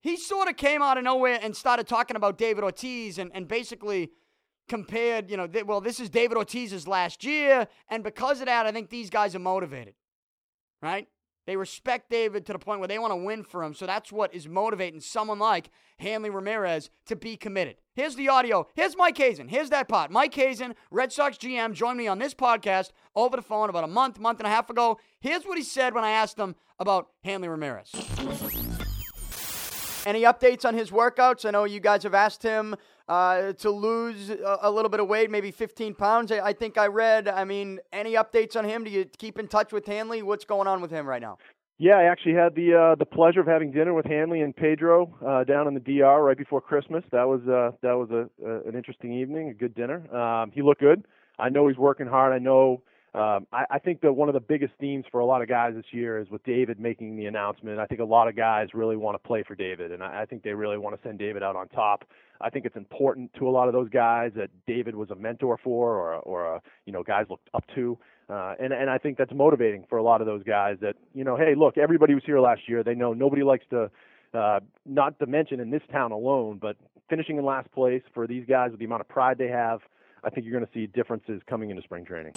he 0.00 0.16
sort 0.16 0.48
of 0.48 0.56
came 0.56 0.82
out 0.82 0.96
of 0.96 1.04
nowhere 1.04 1.38
and 1.42 1.56
started 1.56 1.86
talking 1.86 2.16
about 2.16 2.38
David 2.38 2.64
Ortiz 2.64 3.18
and, 3.18 3.30
and 3.34 3.48
basically 3.48 4.10
compared, 4.68 5.30
you 5.30 5.36
know, 5.36 5.46
th- 5.46 5.64
well, 5.64 5.80
this 5.80 5.98
is 6.00 6.08
David 6.08 6.36
Ortiz's 6.36 6.86
last 6.86 7.24
year. 7.24 7.66
And 7.88 8.04
because 8.04 8.40
of 8.40 8.46
that, 8.46 8.66
I 8.66 8.72
think 8.72 8.90
these 8.90 9.10
guys 9.10 9.34
are 9.34 9.40
motivated, 9.40 9.94
right? 10.80 11.08
They 11.48 11.56
respect 11.56 12.10
David 12.10 12.44
to 12.44 12.52
the 12.52 12.58
point 12.58 12.78
where 12.78 12.88
they 12.88 12.98
want 12.98 13.12
to 13.12 13.16
win 13.16 13.42
for 13.42 13.64
him. 13.64 13.72
So 13.72 13.86
that's 13.86 14.12
what 14.12 14.34
is 14.34 14.46
motivating 14.46 15.00
someone 15.00 15.38
like 15.38 15.70
Hanley 15.98 16.28
Ramirez 16.28 16.90
to 17.06 17.16
be 17.16 17.38
committed. 17.38 17.76
Here's 17.94 18.16
the 18.16 18.28
audio. 18.28 18.66
Here's 18.74 18.98
Mike 18.98 19.16
Hazen. 19.16 19.48
Here's 19.48 19.70
that 19.70 19.88
pot. 19.88 20.10
Mike 20.10 20.34
Hazen, 20.34 20.74
Red 20.90 21.10
Sox 21.10 21.38
GM, 21.38 21.72
joined 21.72 21.96
me 21.96 22.06
on 22.06 22.18
this 22.18 22.34
podcast 22.34 22.90
over 23.16 23.34
the 23.34 23.42
phone 23.42 23.70
about 23.70 23.84
a 23.84 23.86
month, 23.86 24.20
month 24.20 24.40
and 24.40 24.46
a 24.46 24.50
half 24.50 24.68
ago. 24.68 24.98
Here's 25.20 25.44
what 25.44 25.56
he 25.56 25.64
said 25.64 25.94
when 25.94 26.04
I 26.04 26.10
asked 26.10 26.38
him 26.38 26.54
about 26.78 27.08
Hanley 27.24 27.48
Ramirez. 27.48 27.92
Any 30.04 30.24
updates 30.24 30.66
on 30.66 30.74
his 30.74 30.90
workouts? 30.90 31.46
I 31.46 31.50
know 31.50 31.64
you 31.64 31.80
guys 31.80 32.02
have 32.02 32.12
asked 32.12 32.42
him 32.42 32.76
uh, 33.08 33.52
to 33.54 33.70
lose 33.70 34.30
a, 34.30 34.58
a, 34.62 34.70
little 34.70 34.88
bit 34.88 35.00
of 35.00 35.08
weight, 35.08 35.30
maybe 35.30 35.50
15 35.50 35.94
pounds. 35.94 36.30
I, 36.30 36.40
I, 36.40 36.52
think 36.52 36.76
I 36.76 36.86
read. 36.86 37.28
I 37.28 37.44
mean, 37.44 37.80
any 37.92 38.14
updates 38.14 38.56
on 38.56 38.64
him? 38.64 38.84
Do 38.84 38.90
you 38.90 39.04
keep 39.04 39.38
in 39.38 39.48
touch 39.48 39.72
with 39.72 39.86
Hanley? 39.86 40.22
What's 40.22 40.44
going 40.44 40.68
on 40.68 40.80
with 40.80 40.90
him 40.90 41.06
right 41.06 41.22
now? 41.22 41.38
Yeah, 41.78 41.96
I 41.96 42.10
actually 42.10 42.34
had 42.34 42.56
the 42.56 42.74
uh, 42.74 42.94
the 42.96 43.06
pleasure 43.06 43.40
of 43.40 43.46
having 43.46 43.70
dinner 43.70 43.94
with 43.94 44.04
Hanley 44.04 44.40
and 44.40 44.54
Pedro 44.54 45.14
uh, 45.24 45.44
down 45.44 45.68
in 45.68 45.74
the 45.74 45.80
DR 45.80 46.24
right 46.24 46.36
before 46.36 46.60
Christmas. 46.60 47.04
That 47.12 47.22
was 47.28 47.40
uh, 47.42 47.70
that 47.82 47.92
was 47.92 48.10
a, 48.10 48.28
a, 48.44 48.68
an 48.68 48.74
interesting 48.74 49.12
evening, 49.12 49.50
a 49.50 49.54
good 49.54 49.76
dinner. 49.76 50.12
Um, 50.14 50.50
he 50.52 50.60
looked 50.60 50.80
good. 50.80 51.04
I 51.38 51.50
know 51.50 51.68
he's 51.68 51.76
working 51.78 52.08
hard. 52.08 52.32
I 52.32 52.38
know 52.40 52.82
um, 53.14 53.46
I, 53.52 53.64
I 53.70 53.78
think 53.78 54.00
that 54.02 54.12
one 54.12 54.28
of 54.28 54.34
the 54.34 54.40
biggest 54.40 54.74
themes 54.78 55.04
for 55.10 55.20
a 55.20 55.24
lot 55.24 55.40
of 55.40 55.48
guys 55.48 55.74
this 55.74 55.86
year 55.92 56.18
is 56.18 56.28
with 56.30 56.42
David 56.44 56.78
making 56.78 57.16
the 57.16 57.26
announcement. 57.26 57.78
I 57.78 57.86
think 57.86 58.00
a 58.00 58.04
lot 58.04 58.28
of 58.28 58.36
guys 58.36 58.68
really 58.74 58.96
want 58.96 59.14
to 59.14 59.26
play 59.26 59.42
for 59.46 59.54
David, 59.54 59.92
and 59.92 60.02
I, 60.02 60.22
I 60.22 60.26
think 60.26 60.42
they 60.42 60.52
really 60.52 60.78
want 60.78 61.00
to 61.00 61.08
send 61.08 61.18
David 61.18 61.42
out 61.42 61.56
on 61.56 61.68
top. 61.68 62.04
I 62.40 62.50
think 62.50 62.64
it's 62.64 62.76
important 62.76 63.32
to 63.34 63.48
a 63.48 63.50
lot 63.50 63.68
of 63.68 63.74
those 63.74 63.88
guys 63.88 64.32
that 64.36 64.50
David 64.66 64.94
was 64.94 65.10
a 65.10 65.14
mentor 65.14 65.58
for, 65.62 65.94
or 65.94 66.14
or 66.16 66.54
a, 66.56 66.62
you 66.86 66.92
know 66.92 67.02
guys 67.02 67.26
looked 67.28 67.48
up 67.54 67.64
to, 67.74 67.98
uh, 68.28 68.54
and 68.60 68.72
and 68.72 68.88
I 68.88 68.98
think 68.98 69.18
that's 69.18 69.32
motivating 69.34 69.84
for 69.88 69.98
a 69.98 70.02
lot 70.02 70.20
of 70.20 70.26
those 70.26 70.42
guys. 70.42 70.76
That 70.80 70.96
you 71.14 71.24
know, 71.24 71.36
hey, 71.36 71.54
look, 71.56 71.78
everybody 71.78 72.14
was 72.14 72.22
here 72.24 72.40
last 72.40 72.62
year. 72.68 72.82
They 72.82 72.94
know 72.94 73.12
nobody 73.12 73.42
likes 73.42 73.64
to, 73.70 73.90
uh, 74.34 74.60
not 74.86 75.18
to 75.18 75.26
mention 75.26 75.60
in 75.60 75.70
this 75.70 75.82
town 75.90 76.12
alone, 76.12 76.58
but 76.60 76.76
finishing 77.08 77.38
in 77.38 77.44
last 77.44 77.70
place 77.72 78.02
for 78.14 78.26
these 78.26 78.44
guys 78.46 78.70
with 78.70 78.78
the 78.78 78.86
amount 78.86 79.00
of 79.00 79.08
pride 79.08 79.38
they 79.38 79.48
have. 79.48 79.80
I 80.24 80.30
think 80.30 80.46
you're 80.46 80.58
going 80.58 80.66
to 80.66 80.72
see 80.72 80.86
differences 80.86 81.40
coming 81.48 81.70
into 81.70 81.82
spring 81.82 82.04
training. 82.04 82.34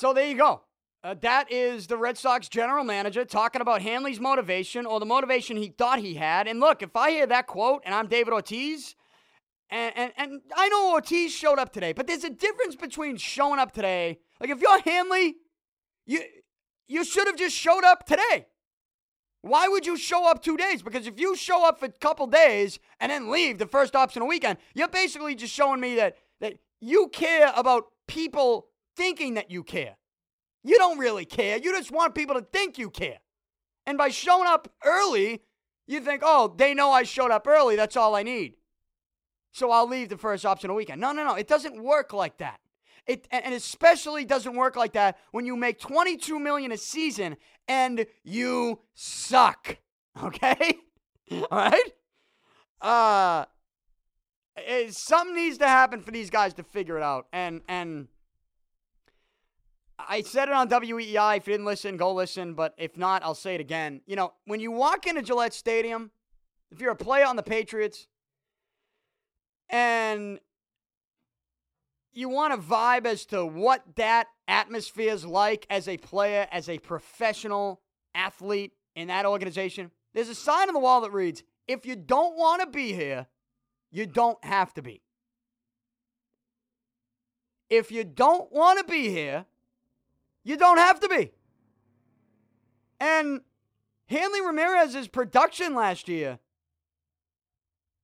So 0.00 0.12
there 0.12 0.28
you 0.28 0.36
go. 0.36 0.62
Uh, 1.02 1.14
that 1.22 1.50
is 1.50 1.86
the 1.86 1.96
Red 1.96 2.18
Sox 2.18 2.46
general 2.46 2.84
manager 2.84 3.24
talking 3.24 3.62
about 3.62 3.80
Hanley's 3.80 4.20
motivation 4.20 4.84
or 4.84 5.00
the 5.00 5.06
motivation 5.06 5.56
he 5.56 5.68
thought 5.68 5.98
he 5.98 6.14
had. 6.14 6.46
And 6.46 6.60
look, 6.60 6.82
if 6.82 6.94
I 6.94 7.10
hear 7.10 7.26
that 7.26 7.46
quote 7.46 7.82
and 7.86 7.94
I'm 7.94 8.06
David 8.06 8.34
Ortiz, 8.34 8.94
and, 9.70 9.92
and, 9.96 10.12
and 10.18 10.40
I 10.54 10.68
know 10.68 10.92
Ortiz 10.92 11.32
showed 11.32 11.58
up 11.58 11.72
today, 11.72 11.94
but 11.94 12.06
there's 12.06 12.24
a 12.24 12.30
difference 12.30 12.76
between 12.76 13.16
showing 13.16 13.58
up 13.58 13.72
today. 13.72 14.18
Like 14.40 14.50
if 14.50 14.60
you're 14.60 14.80
Hanley, 14.80 15.36
you 16.06 16.22
you 16.86 17.04
should 17.04 17.28
have 17.28 17.36
just 17.36 17.56
showed 17.56 17.84
up 17.84 18.04
today. 18.04 18.46
Why 19.42 19.68
would 19.68 19.86
you 19.86 19.96
show 19.96 20.28
up 20.28 20.42
two 20.42 20.56
days? 20.56 20.82
Because 20.82 21.06
if 21.06 21.18
you 21.18 21.34
show 21.34 21.66
up 21.66 21.78
for 21.78 21.86
a 21.86 21.92
couple 21.92 22.26
days 22.26 22.78
and 22.98 23.10
then 23.10 23.30
leave 23.30 23.58
the 23.58 23.66
first 23.66 23.96
option 23.96 24.20
a 24.20 24.26
weekend, 24.26 24.58
you're 24.74 24.88
basically 24.88 25.34
just 25.34 25.54
showing 25.54 25.80
me 25.80 25.94
that 25.94 26.16
that 26.40 26.58
you 26.80 27.08
care 27.08 27.52
about 27.56 27.84
people 28.06 28.66
thinking 28.96 29.34
that 29.34 29.50
you 29.50 29.62
care. 29.62 29.96
You 30.62 30.76
don't 30.78 30.98
really 30.98 31.24
care. 31.24 31.56
You 31.58 31.72
just 31.72 31.90
want 31.90 32.14
people 32.14 32.34
to 32.34 32.42
think 32.42 32.78
you 32.78 32.90
care. 32.90 33.18
And 33.86 33.96
by 33.96 34.08
showing 34.08 34.46
up 34.46 34.70
early, 34.84 35.42
you 35.86 36.00
think, 36.00 36.22
oh, 36.24 36.54
they 36.56 36.74
know 36.74 36.90
I 36.90 37.02
showed 37.02 37.30
up 37.30 37.46
early. 37.46 37.76
That's 37.76 37.96
all 37.96 38.14
I 38.14 38.22
need. 38.22 38.54
So 39.52 39.70
I'll 39.70 39.88
leave 39.88 40.08
the 40.08 40.18
first 40.18 40.46
option 40.46 40.70
a 40.70 40.74
weekend. 40.74 41.00
No, 41.00 41.12
no, 41.12 41.24
no. 41.24 41.34
It 41.34 41.48
doesn't 41.48 41.82
work 41.82 42.12
like 42.12 42.38
that. 42.38 42.60
It 43.06 43.26
and 43.32 43.54
especially 43.54 44.24
doesn't 44.24 44.54
work 44.54 44.76
like 44.76 44.92
that 44.92 45.18
when 45.32 45.46
you 45.46 45.56
make 45.56 45.80
22 45.80 46.38
million 46.38 46.70
a 46.70 46.76
season 46.76 47.36
and 47.66 48.06
you 48.22 48.80
suck. 48.94 49.78
Okay? 50.20 50.76
All 51.30 51.46
right? 51.52 51.92
Uh 52.80 53.44
something 54.90 55.36
needs 55.36 55.58
to 55.58 55.68
happen 55.68 56.00
for 56.00 56.10
these 56.10 56.30
guys 56.30 56.52
to 56.54 56.64
figure 56.64 56.96
it 56.96 57.02
out. 57.02 57.26
And 57.32 57.62
and 57.68 58.08
I 60.08 60.22
said 60.22 60.48
it 60.48 60.54
on 60.54 60.68
WEEI. 60.68 61.36
If 61.36 61.46
you 61.46 61.54
didn't 61.54 61.66
listen, 61.66 61.96
go 61.96 62.12
listen. 62.12 62.54
But 62.54 62.74
if 62.76 62.96
not, 62.96 63.22
I'll 63.22 63.34
say 63.34 63.54
it 63.54 63.60
again. 63.60 64.00
You 64.06 64.16
know, 64.16 64.32
when 64.44 64.60
you 64.60 64.70
walk 64.70 65.06
into 65.06 65.22
Gillette 65.22 65.54
Stadium, 65.54 66.10
if 66.70 66.80
you're 66.80 66.92
a 66.92 66.96
player 66.96 67.26
on 67.26 67.36
the 67.36 67.42
Patriots, 67.42 68.06
and 69.68 70.40
you 72.12 72.28
want 72.28 72.52
to 72.52 72.60
vibe 72.60 73.06
as 73.06 73.24
to 73.26 73.46
what 73.46 73.84
that 73.96 74.26
atmosphere 74.48 75.12
is 75.12 75.24
like 75.24 75.66
as 75.70 75.86
a 75.88 75.96
player, 75.96 76.46
as 76.50 76.68
a 76.68 76.78
professional 76.78 77.80
athlete 78.14 78.72
in 78.96 79.08
that 79.08 79.26
organization, 79.26 79.90
there's 80.12 80.28
a 80.28 80.34
sign 80.34 80.68
on 80.68 80.74
the 80.74 80.80
wall 80.80 81.00
that 81.02 81.12
reads, 81.12 81.44
if 81.68 81.86
you 81.86 81.94
don't 81.94 82.36
want 82.36 82.60
to 82.62 82.66
be 82.66 82.92
here, 82.92 83.26
you 83.92 84.06
don't 84.06 84.44
have 84.44 84.74
to 84.74 84.82
be. 84.82 85.02
If 87.68 87.92
you 87.92 88.02
don't 88.02 88.50
want 88.50 88.78
to 88.78 88.92
be 88.92 89.08
here, 89.08 89.46
you 90.44 90.56
don't 90.56 90.78
have 90.78 91.00
to 91.00 91.08
be. 91.08 91.32
And 92.98 93.40
Hanley 94.06 94.40
Ramirez's 94.40 95.08
production 95.08 95.74
last 95.74 96.08
year 96.08 96.38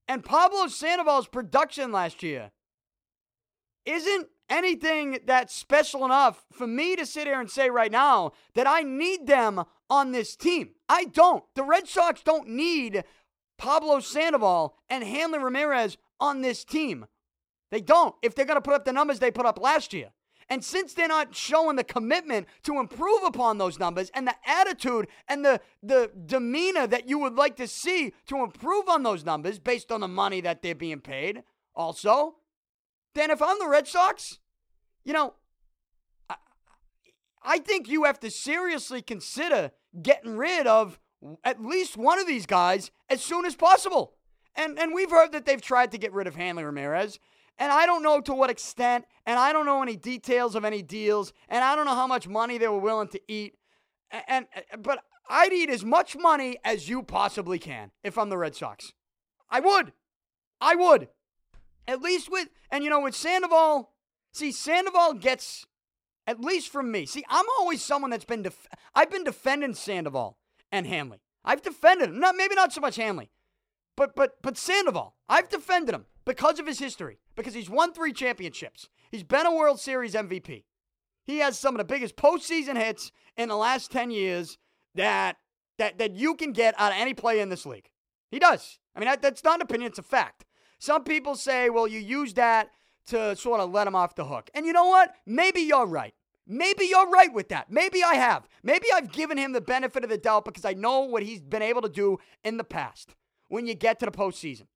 and 0.09 0.25
Pablo 0.25 0.68
Sandoval's 0.68 1.27
production 1.27 1.92
last 1.92 2.22
year 2.22 2.51
isn't 3.85 4.29
anything 4.49 5.18
that's 5.27 5.55
special 5.55 6.05
enough 6.05 6.44
for 6.53 6.66
me 6.66 6.96
to 6.96 7.05
sit 7.05 7.27
here 7.27 7.40
and 7.40 7.51
say 7.51 7.70
right 7.70 7.90
now 7.90 8.33
that 8.55 8.66
I 8.66 8.83
need 8.83 9.27
them 9.27 9.64
on 9.90 10.12
this 10.12 10.37
team. 10.37 10.70
I 10.88 11.05
don't. 11.05 11.44
The 11.55 11.62
Red 11.62 11.88
Sox 11.88 12.22
don't 12.22 12.49
need 12.49 13.05
Pablo 13.59 14.01
Sandoval 14.01 14.77
and 14.88 15.03
Hanley 15.03 15.38
Ramirez 15.38 15.96
on 16.20 16.42
this 16.42 16.64
team. 16.64 17.07
They 17.70 17.81
don't. 17.81 18.14
If 18.22 18.35
they're 18.35 18.44
going 18.44 18.57
to 18.57 18.62
put 18.62 18.75
up 18.75 18.85
the 18.85 18.92
numbers 18.92 19.18
they 19.18 19.31
put 19.31 19.46
up 19.46 19.61
last 19.61 19.92
year. 19.92 20.11
And 20.49 20.65
since 20.65 20.95
they're 20.95 21.09
not 21.09 21.35
showing 21.35 21.77
the 21.77 21.85
commitment 21.85 22.47
to 22.63 22.79
improve 22.79 23.23
upon 23.25 23.59
those 23.59 23.79
numbers 23.81 24.11
and 24.15 24.27
the 24.27 24.35
attitude 24.47 25.09
and 25.29 25.45
the, 25.45 25.61
the 25.83 26.11
demeanor 26.27 26.87
that 26.87 27.09
you 27.09 27.19
would 27.19 27.35
like 27.35 27.57
to 27.57 27.67
see 27.67 28.13
to 28.27 28.43
improve 28.45 28.89
on 28.89 29.03
those 29.03 29.25
numbers 29.25 29.59
based 29.59 29.91
on 29.91 30.01
the 30.01 30.09
money 30.09 30.41
that 30.41 30.63
they're 30.63 30.75
being 30.75 31.01
paid, 31.01 31.43
also, 31.75 32.37
then 33.15 33.31
if 33.31 33.43
I'm 33.43 33.59
the 33.59 33.69
Red 33.69 33.89
Sox, 33.89 34.39
you 35.05 35.13
know, 35.13 35.35
I, 36.31 36.37
I 37.43 37.59
think 37.59 37.89
you 37.89 38.05
have 38.05 38.21
to 38.21 38.31
seriously 38.31 39.03
consider 39.03 39.73
getting 40.01 40.37
rid 40.37 40.67
of 40.67 41.01
at 41.43 41.65
least 41.65 41.97
one 41.97 42.19
of 42.19 42.27
these 42.27 42.47
guys 42.47 42.91
as 43.09 43.21
soon 43.23 43.45
as 43.47 43.57
possible. 43.57 44.15
And, 44.55 44.79
and 44.79 44.95
we've 44.95 45.11
heard 45.11 45.33
that 45.33 45.45
they've 45.45 45.61
tried 45.61 45.91
to 45.93 45.99
get 45.99 46.13
rid 46.13 46.27
of 46.27 46.37
Hanley 46.37 46.65
Ramirez. 46.65 47.19
And 47.59 47.73
I 47.73 47.87
don't 47.87 48.03
know 48.03 48.21
to 48.21 48.35
what 48.35 48.51
extent, 48.51 49.07
and 49.25 49.38
I 49.38 49.53
don't 49.53 49.66
know 49.66 49.83
any 49.83 49.97
details 49.97 50.55
of 50.55 50.64
any 50.64 50.83
deals, 50.83 51.33
and 51.49 51.64
I 51.64 51.75
don't 51.75 51.87
know 51.87 51.95
how 51.95 52.07
much 52.07 52.29
money 52.29 52.59
they 52.59 52.69
were 52.69 52.79
willing 52.79 53.09
to 53.09 53.21
eat. 53.29 53.55
And, 54.29 54.47
and 54.71 54.83
but 54.83 55.01
I'd 55.29 55.53
eat 55.53 55.71
as 55.71 55.85
much 55.85 56.16
money 56.16 56.59
as 56.64 56.88
you 56.88 57.03
possibly 57.03 57.59
can 57.59 57.90
if 58.05 58.19
I'm 58.19 58.29
the 58.29 58.38
Red 58.38 58.55
Sox. 58.55 58.92
I 59.51 59.61
would. 59.61 59.92
I 60.61 60.75
would. 60.75 61.09
At 61.88 62.03
least 62.03 62.31
with 62.31 62.49
and 62.71 62.85
you 62.85 62.90
know 62.90 63.01
with 63.01 63.14
Sandoval, 63.14 63.92
see 64.33 64.53
Sandoval 64.53 65.14
gets 65.14 65.66
at 66.27 66.40
least 66.40 66.71
from 66.71 66.90
me. 66.90 67.07
See, 67.07 67.25
I'm 67.29 67.47
always 67.59 67.83
someone 67.83 68.11
that's 68.11 68.25
been 68.25 68.42
def- 68.42 68.66
I've 68.95 69.11
been 69.11 69.25
defending 69.25 69.75
Sandoval 69.75 70.38
and 70.73 70.87
Hanley. 70.87 71.21
I've 71.45 71.62
defended 71.62 72.11
him. 72.11 72.19
Not 72.19 72.37
maybe 72.37 72.57
not 72.57 72.73
so 72.73 72.81
much 72.81 72.97
Hanley. 72.97 73.31
But 73.97 74.14
but 74.14 74.42
but 74.42 74.59
Sandoval, 74.59 75.15
I've 75.29 75.48
defended 75.48 75.94
him 75.94 76.07
because 76.25 76.59
of 76.59 76.67
his 76.67 76.79
history, 76.79 77.19
because 77.37 77.55
he's 77.55 77.71
won 77.71 77.93
three 77.93 78.13
championships. 78.13 78.89
He's 79.11 79.23
been 79.23 79.47
a 79.47 79.55
World 79.55 79.79
Series 79.79 80.15
MVP. 80.15 80.65
He 81.25 81.39
has 81.39 81.59
some 81.59 81.75
of 81.75 81.79
the 81.79 81.85
biggest 81.85 82.17
postseason 82.17 82.77
hits 82.77 83.13
in 83.37 83.49
the 83.49 83.57
last 83.57 83.91
10 83.93 84.11
years 84.11 84.59
that 84.95 85.37
that 85.79 85.99
that 85.99 86.15
you 86.15 86.35
can 86.35 86.53
get 86.53 86.75
out 86.79 86.93
of 86.93 86.99
any 86.99 87.13
player 87.13 87.43
in 87.43 87.51
this 87.51 87.67
league. 87.67 87.91
He 88.31 88.39
does. 88.39 88.79
I 88.95 89.01
mean, 89.01 89.09
that, 89.09 89.23
that's 89.23 89.45
not 89.45 89.57
an 89.57 89.63
opinion, 89.63 89.89
it's 89.89 89.99
a 89.99 90.03
fact. 90.03 90.45
Some 90.79 91.05
people 91.05 91.35
say, 91.35 91.69
well, 91.69 91.87
you 91.87 91.99
use 91.99 92.35
that 92.35 92.71
to 93.09 93.37
sort 93.37 93.61
of 93.61 93.71
let 93.71 93.87
him 93.87 93.95
off 93.95 94.15
the 94.15 94.25
hook. 94.25 94.51
And 94.55 94.67
you 94.67 94.73
know 94.73 94.87
what? 94.87 95.15
Maybe 95.27 95.61
you're 95.61 95.87
right. 95.87 96.15
Maybe 96.47 96.85
you're 96.85 97.11
right 97.11 97.33
with 97.33 97.49
that. 97.49 97.71
Maybe 97.71 98.03
I 98.03 98.15
have. 98.15 98.49
Maybe 98.63 98.87
I've 98.95 99.13
given 99.13 99.37
him 99.37 99.53
the 99.53 99.61
benefit 99.61 100.05
of 100.05 100.11
the 100.11 100.19
doubt 100.19 100.45
because 100.45 100.65
I 100.65 100.75
know 100.75 101.01
what 101.01 101.23
he's 101.23 101.41
been 101.43 101.63
able 101.63 101.83
to 101.83 101.89
do 101.89 102.19
in 102.45 102.57
the 102.57 102.65
past 102.65 103.15
when 103.49 103.67
you 103.67 103.75
get 103.75 103.99
to 104.01 104.07
the 104.07 104.13
postseason. 104.13 104.67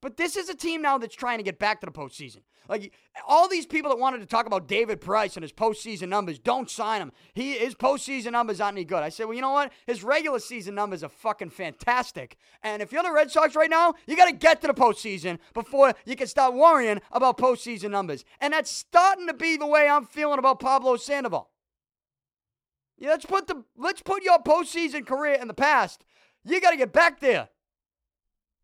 But 0.00 0.16
this 0.16 0.36
is 0.36 0.48
a 0.48 0.54
team 0.54 0.80
now 0.80 0.96
that's 0.98 1.16
trying 1.16 1.38
to 1.38 1.44
get 1.44 1.58
back 1.58 1.80
to 1.80 1.86
the 1.86 1.92
postseason. 1.92 2.42
Like 2.68 2.92
all 3.26 3.48
these 3.48 3.66
people 3.66 3.90
that 3.90 3.98
wanted 3.98 4.20
to 4.20 4.26
talk 4.26 4.46
about 4.46 4.68
David 4.68 5.00
Price 5.00 5.36
and 5.36 5.42
his 5.42 5.52
postseason 5.52 6.08
numbers, 6.08 6.38
don't 6.38 6.70
sign 6.70 7.00
him. 7.00 7.12
He 7.34 7.54
his 7.54 7.74
postseason 7.74 8.32
numbers 8.32 8.60
aren't 8.60 8.76
any 8.76 8.84
good. 8.84 9.02
I 9.02 9.08
said, 9.08 9.24
well, 9.24 9.34
you 9.34 9.40
know 9.40 9.50
what? 9.50 9.72
His 9.86 10.04
regular 10.04 10.38
season 10.38 10.74
numbers 10.74 11.02
are 11.02 11.08
fucking 11.08 11.50
fantastic. 11.50 12.36
And 12.62 12.80
if 12.80 12.92
you're 12.92 13.02
the 13.02 13.12
Red 13.12 13.30
Sox 13.30 13.56
right 13.56 13.70
now, 13.70 13.94
you 14.06 14.16
got 14.16 14.26
to 14.26 14.32
get 14.32 14.60
to 14.60 14.66
the 14.68 14.74
postseason 14.74 15.38
before 15.52 15.94
you 16.04 16.14
can 16.14 16.26
start 16.28 16.54
worrying 16.54 17.00
about 17.10 17.38
postseason 17.38 17.90
numbers. 17.90 18.24
And 18.40 18.52
that's 18.52 18.70
starting 18.70 19.26
to 19.26 19.34
be 19.34 19.56
the 19.56 19.66
way 19.66 19.88
I'm 19.88 20.04
feeling 20.04 20.38
about 20.38 20.60
Pablo 20.60 20.96
Sandoval. 20.96 21.50
Yeah, 22.98 23.10
let's 23.10 23.24
put 23.24 23.46
the 23.46 23.64
let's 23.76 24.02
put 24.02 24.22
your 24.22 24.38
postseason 24.38 25.06
career 25.06 25.38
in 25.40 25.48
the 25.48 25.54
past. 25.54 26.04
You 26.44 26.60
got 26.60 26.70
to 26.70 26.76
get 26.76 26.92
back 26.92 27.20
there 27.20 27.48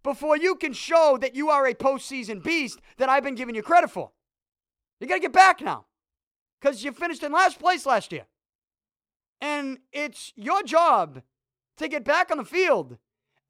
before 0.05 0.37
you 0.37 0.55
can 0.55 0.73
show 0.73 1.19
that 1.21 1.35
you 1.35 1.49
are 1.49 1.67
a 1.67 1.75
postseason 1.75 2.45
beast 2.45 2.81
that 2.99 3.09
I've 3.09 3.25
been 3.25 3.35
giving 3.35 3.57
you 3.57 3.63
credit 3.63 3.91
for. 3.91 4.13
You 5.01 5.09
got 5.09 5.15
to 5.15 5.21
get 5.21 5.33
back 5.33 5.61
now 5.61 5.87
because 6.61 6.85
you 6.85 6.93
finished 6.93 7.25
in 7.25 7.33
last 7.33 7.59
place 7.59 7.85
last 7.85 8.13
year. 8.13 8.27
And 9.41 9.79
it's 9.93 10.33
your 10.37 10.63
job 10.63 11.23
to 11.79 11.89
get 11.89 12.05
back 12.05 12.31
on 12.31 12.39
the 12.39 12.45
field 12.45 12.99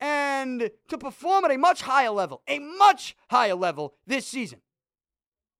and 0.00 0.70
to 0.88 0.98
perform 0.98 1.44
at 1.44 1.50
a 1.50 1.58
much 1.58 1.82
higher 1.82 2.10
level, 2.10 2.42
a 2.48 2.58
much 2.58 3.16
higher 3.30 3.54
level 3.54 3.94
this 4.06 4.26
season. 4.26 4.60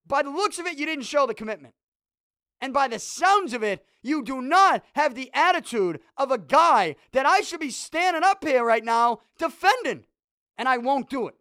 By 0.07 0.23
the 0.23 0.31
looks 0.31 0.59
of 0.59 0.67
it, 0.67 0.79
you 0.79 0.87
didn't 0.87 1.05
show 1.05 1.27
the 1.27 1.35
commitment. 1.35 1.75
And 2.61 2.73
by 2.73 2.89
the 2.89 2.99
sounds 2.99 3.53
of 3.53 3.63
it, 3.63 3.85
you 4.03 4.23
do 4.23 4.41
not 4.41 4.85
have 4.95 5.15
the 5.15 5.31
attitude 5.35 6.01
of 6.17 6.31
a 6.31 6.39
guy 6.39 6.97
that 7.13 7.27
I 7.27 7.41
should 7.41 7.61
be 7.61 7.71
standing 7.71 8.23
up 8.23 8.45
here 8.45 8.65
right 8.65 8.85
now 8.85 9.21
defending 9.39 10.05
and 10.59 10.69
I 10.69 10.79
won't 10.79 11.09
do 11.09 11.29
it. 11.29 11.35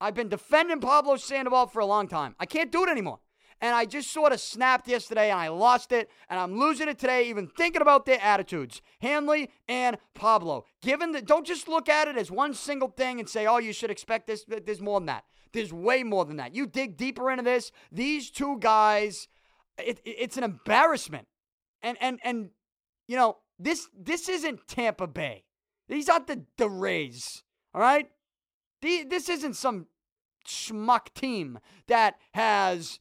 I've 0.00 0.14
been 0.14 0.28
defending 0.28 0.80
Pablo 0.80 1.16
Sandoval 1.16 1.66
for 1.66 1.80
a 1.80 1.86
long 1.86 2.08
time. 2.08 2.34
I 2.38 2.46
can't 2.46 2.72
do 2.72 2.82
it 2.84 2.88
anymore. 2.88 3.20
And 3.60 3.74
I 3.74 3.84
just 3.84 4.10
sort 4.10 4.32
of 4.32 4.40
snapped 4.40 4.88
yesterday 4.88 5.30
and 5.30 5.38
I 5.38 5.48
lost 5.48 5.92
it. 5.92 6.10
And 6.30 6.40
I'm 6.40 6.58
losing 6.58 6.88
it 6.88 6.98
today, 6.98 7.28
even 7.28 7.46
thinking 7.46 7.82
about 7.82 8.06
their 8.06 8.20
attitudes. 8.22 8.80
Hanley 9.02 9.50
and 9.68 9.98
Pablo. 10.14 10.64
Given 10.80 11.12
that, 11.12 11.26
don't 11.26 11.46
just 11.46 11.68
look 11.68 11.88
at 11.90 12.08
it 12.08 12.16
as 12.16 12.30
one 12.30 12.54
single 12.54 12.88
thing 12.88 13.20
and 13.20 13.28
say, 13.28 13.46
oh, 13.46 13.58
you 13.58 13.74
should 13.74 13.90
expect 13.90 14.26
this. 14.26 14.46
There's 14.48 14.80
more 14.80 14.98
than 14.98 15.06
that. 15.06 15.24
There's 15.52 15.72
way 15.72 16.02
more 16.02 16.24
than 16.24 16.38
that. 16.38 16.54
You 16.54 16.66
dig 16.66 16.96
deeper 16.96 17.30
into 17.30 17.42
this. 17.42 17.70
These 17.92 18.30
two 18.30 18.58
guys, 18.60 19.28
it, 19.76 20.00
it's 20.04 20.38
an 20.38 20.44
embarrassment. 20.44 21.26
And, 21.82 21.98
and, 22.00 22.18
and, 22.24 22.50
you 23.08 23.16
know, 23.16 23.38
this, 23.58 23.88
this 23.94 24.30
isn't 24.30 24.68
Tampa 24.68 25.06
Bay. 25.06 25.44
These 25.88 26.08
aren't 26.08 26.28
the, 26.28 26.44
the 26.56 26.70
Rays. 26.70 27.42
All 27.74 27.80
right? 27.80 28.10
The, 28.82 29.04
this 29.04 29.28
isn't 29.28 29.54
some 29.54 29.86
schmuck 30.46 31.12
team 31.14 31.58
that 31.86 32.16
has 32.32 32.98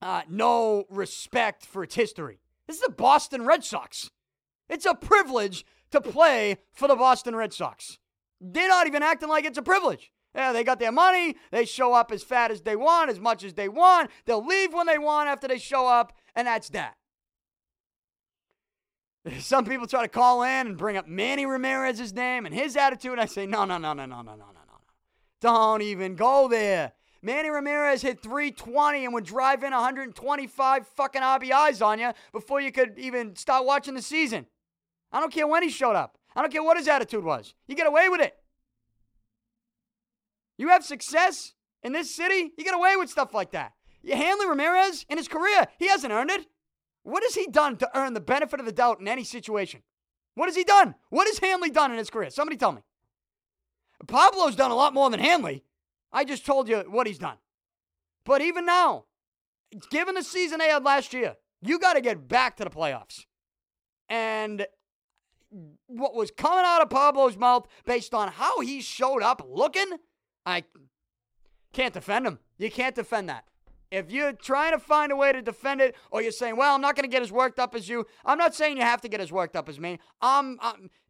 uh, 0.00 0.22
no 0.28 0.84
respect 0.90 1.64
for 1.64 1.82
its 1.82 1.94
history. 1.94 2.40
This 2.66 2.76
is 2.76 2.82
the 2.82 2.92
Boston 2.92 3.44
Red 3.44 3.64
Sox. 3.64 4.10
It's 4.68 4.86
a 4.86 4.94
privilege 4.94 5.64
to 5.90 6.00
play 6.00 6.56
for 6.72 6.88
the 6.88 6.96
Boston 6.96 7.36
Red 7.36 7.52
Sox. 7.52 7.98
They're 8.40 8.68
not 8.68 8.86
even 8.86 9.02
acting 9.02 9.28
like 9.28 9.44
it's 9.44 9.58
a 9.58 9.62
privilege. 9.62 10.10
Yeah, 10.34 10.52
they 10.52 10.64
got 10.64 10.78
their 10.78 10.92
money. 10.92 11.36
They 11.50 11.66
show 11.66 11.92
up 11.92 12.10
as 12.10 12.22
fat 12.22 12.50
as 12.50 12.62
they 12.62 12.74
want, 12.74 13.10
as 13.10 13.20
much 13.20 13.44
as 13.44 13.54
they 13.54 13.68
want. 13.68 14.10
They'll 14.24 14.44
leave 14.44 14.72
when 14.72 14.86
they 14.86 14.98
want 14.98 15.28
after 15.28 15.46
they 15.46 15.58
show 15.58 15.86
up, 15.86 16.14
and 16.34 16.46
that's 16.46 16.70
that. 16.70 16.96
Some 19.40 19.64
people 19.64 19.86
try 19.86 20.02
to 20.02 20.08
call 20.08 20.42
in 20.42 20.66
and 20.66 20.76
bring 20.76 20.96
up 20.96 21.06
Manny 21.06 21.46
Ramirez's 21.46 22.12
name 22.12 22.46
and 22.46 22.54
his 22.54 22.76
attitude. 22.76 23.18
I 23.18 23.26
say, 23.26 23.46
no, 23.46 23.64
no, 23.64 23.78
no, 23.78 23.92
no, 23.92 24.06
no, 24.06 24.22
no, 24.22 24.22
no, 24.22 24.36
no, 24.36 24.44
no. 24.44 24.80
Don't 25.40 25.82
even 25.82 26.16
go 26.16 26.48
there. 26.48 26.92
Manny 27.22 27.50
Ramirez 27.50 28.02
hit 28.02 28.20
320 28.20 29.04
and 29.04 29.14
would 29.14 29.24
drive 29.24 29.62
in 29.62 29.70
125 29.70 30.88
fucking 30.88 31.22
RBIs 31.22 31.84
on 31.84 32.00
you 32.00 32.12
before 32.32 32.60
you 32.60 32.72
could 32.72 32.98
even 32.98 33.36
start 33.36 33.64
watching 33.64 33.94
the 33.94 34.02
season. 34.02 34.46
I 35.12 35.20
don't 35.20 35.32
care 35.32 35.46
when 35.46 35.62
he 35.62 35.70
showed 35.70 35.94
up. 35.94 36.18
I 36.34 36.42
don't 36.42 36.52
care 36.52 36.62
what 36.64 36.76
his 36.76 36.88
attitude 36.88 37.22
was. 37.22 37.54
You 37.68 37.76
get 37.76 37.86
away 37.86 38.08
with 38.08 38.20
it. 38.20 38.34
You 40.58 40.68
have 40.68 40.84
success 40.84 41.54
in 41.82 41.92
this 41.92 42.14
city, 42.14 42.52
you 42.56 42.64
get 42.64 42.74
away 42.74 42.96
with 42.96 43.10
stuff 43.10 43.34
like 43.34 43.52
that. 43.52 43.72
Hanley 44.06 44.46
Ramirez 44.46 45.06
in 45.08 45.16
his 45.16 45.28
career, 45.28 45.66
he 45.78 45.88
hasn't 45.88 46.12
earned 46.12 46.30
it. 46.30 46.46
What 47.02 47.22
has 47.22 47.34
he 47.34 47.46
done 47.46 47.76
to 47.78 47.98
earn 47.98 48.14
the 48.14 48.20
benefit 48.20 48.60
of 48.60 48.66
the 48.66 48.72
doubt 48.72 49.00
in 49.00 49.08
any 49.08 49.24
situation? 49.24 49.82
What 50.34 50.46
has 50.46 50.56
he 50.56 50.64
done? 50.64 50.94
What 51.10 51.26
has 51.26 51.38
Hanley 51.38 51.70
done 51.70 51.90
in 51.90 51.98
his 51.98 52.10
career? 52.10 52.30
Somebody 52.30 52.56
tell 52.56 52.72
me. 52.72 52.82
Pablo's 54.06 54.56
done 54.56 54.70
a 54.70 54.76
lot 54.76 54.94
more 54.94 55.10
than 55.10 55.20
Hanley. 55.20 55.64
I 56.12 56.24
just 56.24 56.46
told 56.46 56.68
you 56.68 56.78
what 56.88 57.06
he's 57.06 57.18
done. 57.18 57.36
But 58.24 58.40
even 58.40 58.66
now, 58.66 59.04
given 59.90 60.14
the 60.14 60.22
season 60.22 60.58
they 60.58 60.68
had 60.68 60.84
last 60.84 61.12
year, 61.12 61.36
you 61.60 61.78
got 61.78 61.94
to 61.94 62.00
get 62.00 62.28
back 62.28 62.56
to 62.56 62.64
the 62.64 62.70
playoffs. 62.70 63.24
And 64.08 64.66
what 65.86 66.14
was 66.14 66.30
coming 66.30 66.64
out 66.64 66.82
of 66.82 66.90
Pablo's 66.90 67.36
mouth 67.36 67.66
based 67.84 68.14
on 68.14 68.28
how 68.28 68.60
he 68.60 68.80
showed 68.80 69.22
up 69.22 69.46
looking, 69.48 69.98
I 70.46 70.64
can't 71.72 71.94
defend 71.94 72.26
him. 72.26 72.38
You 72.58 72.70
can't 72.70 72.94
defend 72.94 73.28
that. 73.28 73.44
If 73.92 74.10
you're 74.10 74.32
trying 74.32 74.72
to 74.72 74.78
find 74.78 75.12
a 75.12 75.16
way 75.16 75.32
to 75.32 75.42
defend 75.42 75.82
it, 75.82 75.94
or 76.10 76.22
you're 76.22 76.32
saying, 76.32 76.56
"Well, 76.56 76.74
I'm 76.74 76.80
not 76.80 76.96
going 76.96 77.04
to 77.04 77.14
get 77.14 77.20
as 77.20 77.30
worked 77.30 77.58
up 77.58 77.74
as 77.74 77.90
you," 77.90 78.06
I'm 78.24 78.38
not 78.38 78.54
saying 78.54 78.78
you 78.78 78.82
have 78.82 79.02
to 79.02 79.08
get 79.08 79.20
as 79.20 79.30
worked 79.30 79.54
up 79.54 79.68
as 79.68 79.78
me. 79.78 79.98
Um 80.22 80.58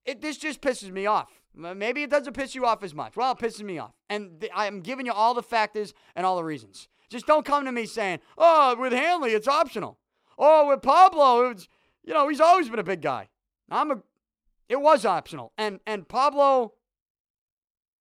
it, 0.04 0.20
this 0.20 0.36
just 0.36 0.60
pisses 0.60 0.90
me 0.90 1.06
off. 1.06 1.30
Maybe 1.54 2.02
it 2.02 2.10
doesn't 2.10 2.32
piss 2.32 2.56
you 2.56 2.66
off 2.66 2.82
as 2.82 2.92
much. 2.92 3.16
Well, 3.16 3.32
it 3.32 3.38
pisses 3.38 3.62
me 3.62 3.78
off, 3.78 3.92
and 4.10 4.40
th- 4.40 4.52
I'm 4.54 4.80
giving 4.80 5.06
you 5.06 5.12
all 5.12 5.32
the 5.32 5.44
factors 5.44 5.94
and 6.16 6.26
all 6.26 6.36
the 6.36 6.44
reasons. 6.44 6.88
Just 7.08 7.26
don't 7.26 7.46
come 7.46 7.64
to 7.66 7.72
me 7.72 7.86
saying, 7.86 8.18
"Oh, 8.36 8.74
with 8.76 8.92
Hanley, 8.92 9.30
it's 9.30 9.46
optional." 9.46 9.98
Oh, 10.36 10.66
with 10.68 10.82
Pablo, 10.82 11.50
it's 11.50 11.68
you 12.02 12.12
know 12.12 12.26
he's 12.28 12.40
always 12.40 12.68
been 12.68 12.80
a 12.80 12.84
big 12.84 13.00
guy. 13.00 13.28
I'm 13.70 13.92
a. 13.92 14.02
It 14.68 14.80
was 14.80 15.04
optional, 15.04 15.52
and 15.56 15.78
and 15.86 16.08
Pablo 16.08 16.72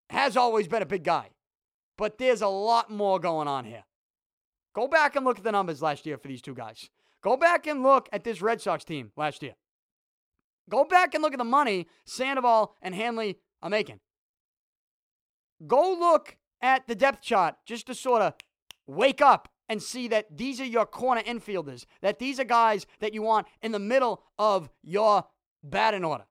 has 0.10 0.36
always 0.36 0.68
been 0.68 0.82
a 0.82 0.88
big 0.88 1.04
guy, 1.04 1.30
but 1.98 2.18
there's 2.18 2.42
a 2.42 2.48
lot 2.48 2.90
more 2.90 3.20
going 3.20 3.48
on 3.48 3.66
here. 3.66 3.84
Go 4.74 4.88
back 4.88 5.16
and 5.16 5.26
look 5.26 5.38
at 5.38 5.44
the 5.44 5.52
numbers 5.52 5.82
last 5.82 6.06
year 6.06 6.18
for 6.18 6.28
these 6.28 6.42
two 6.42 6.56
guys. 6.56 6.90
Go 7.22 7.38
back 7.38 7.68
and 7.68 7.84
look 7.84 8.10
at 8.12 8.24
this 8.24 8.42
Red 8.42 8.62
Sox 8.62 8.84
team 8.84 9.12
last 9.16 9.44
year. 9.44 9.54
Go 10.70 10.86
back 10.86 11.14
and 11.14 11.22
look 11.22 11.34
at 11.34 11.40
the 11.40 11.44
money 11.44 11.88
Sandoval 12.06 12.76
and 12.82 12.96
Hanley 12.96 13.38
are 13.62 13.70
making. 13.70 14.00
Go 15.68 15.94
look 16.00 16.38
at 16.62 16.88
the 16.88 16.96
depth 16.96 17.22
chart 17.22 17.56
just 17.66 17.88
to 17.88 17.96
sort 17.96 18.22
of 18.22 18.34
wake 18.88 19.22
up 19.22 19.50
and 19.68 19.82
see 19.82 20.08
that 20.08 20.26
these 20.36 20.60
are 20.60 20.66
your 20.66 20.86
corner 20.86 21.22
infielders, 21.22 21.86
that 22.02 22.20
these 22.20 22.40
are 22.40 22.46
guys 22.46 22.86
that 23.00 23.14
you 23.14 23.22
want 23.22 23.48
in 23.62 23.72
the 23.72 23.80
middle 23.80 24.24
of 24.40 24.70
your 24.84 25.26
batting 25.64 26.04
order. 26.04 26.26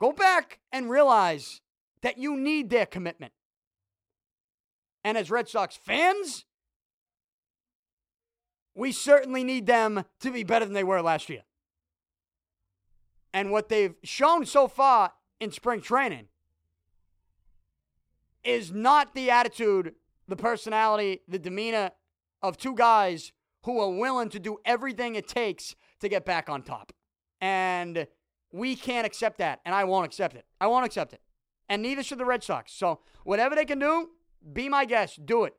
Go 0.00 0.12
back 0.12 0.60
and 0.72 0.88
realize 0.88 1.60
that 2.02 2.18
you 2.18 2.36
need 2.36 2.70
their 2.70 2.86
commitment. 2.86 3.32
And 5.02 5.18
as 5.18 5.30
Red 5.30 5.48
Sox 5.48 5.76
fans, 5.76 6.44
we 8.78 8.92
certainly 8.92 9.42
need 9.42 9.66
them 9.66 10.04
to 10.20 10.30
be 10.30 10.44
better 10.44 10.64
than 10.64 10.72
they 10.72 10.84
were 10.84 11.02
last 11.02 11.28
year. 11.28 11.42
And 13.34 13.50
what 13.50 13.68
they've 13.68 13.96
shown 14.04 14.46
so 14.46 14.68
far 14.68 15.12
in 15.40 15.50
spring 15.50 15.80
training 15.80 16.28
is 18.44 18.70
not 18.72 19.14
the 19.16 19.30
attitude, 19.30 19.96
the 20.28 20.36
personality, 20.36 21.22
the 21.26 21.40
demeanor 21.40 21.90
of 22.40 22.56
two 22.56 22.72
guys 22.72 23.32
who 23.64 23.80
are 23.80 23.90
willing 23.90 24.28
to 24.28 24.38
do 24.38 24.58
everything 24.64 25.16
it 25.16 25.26
takes 25.26 25.74
to 25.98 26.08
get 26.08 26.24
back 26.24 26.48
on 26.48 26.62
top. 26.62 26.92
And 27.40 28.06
we 28.52 28.76
can't 28.76 29.04
accept 29.04 29.38
that, 29.38 29.60
and 29.64 29.74
I 29.74 29.82
won't 29.84 30.06
accept 30.06 30.36
it. 30.36 30.46
I 30.60 30.68
won't 30.68 30.86
accept 30.86 31.12
it. 31.12 31.20
And 31.68 31.82
neither 31.82 32.04
should 32.04 32.18
the 32.18 32.24
Red 32.24 32.44
Sox. 32.44 32.72
So 32.72 33.00
whatever 33.24 33.56
they 33.56 33.64
can 33.64 33.80
do, 33.80 34.10
be 34.52 34.68
my 34.68 34.84
guest. 34.84 35.26
Do 35.26 35.42
it. 35.44 35.54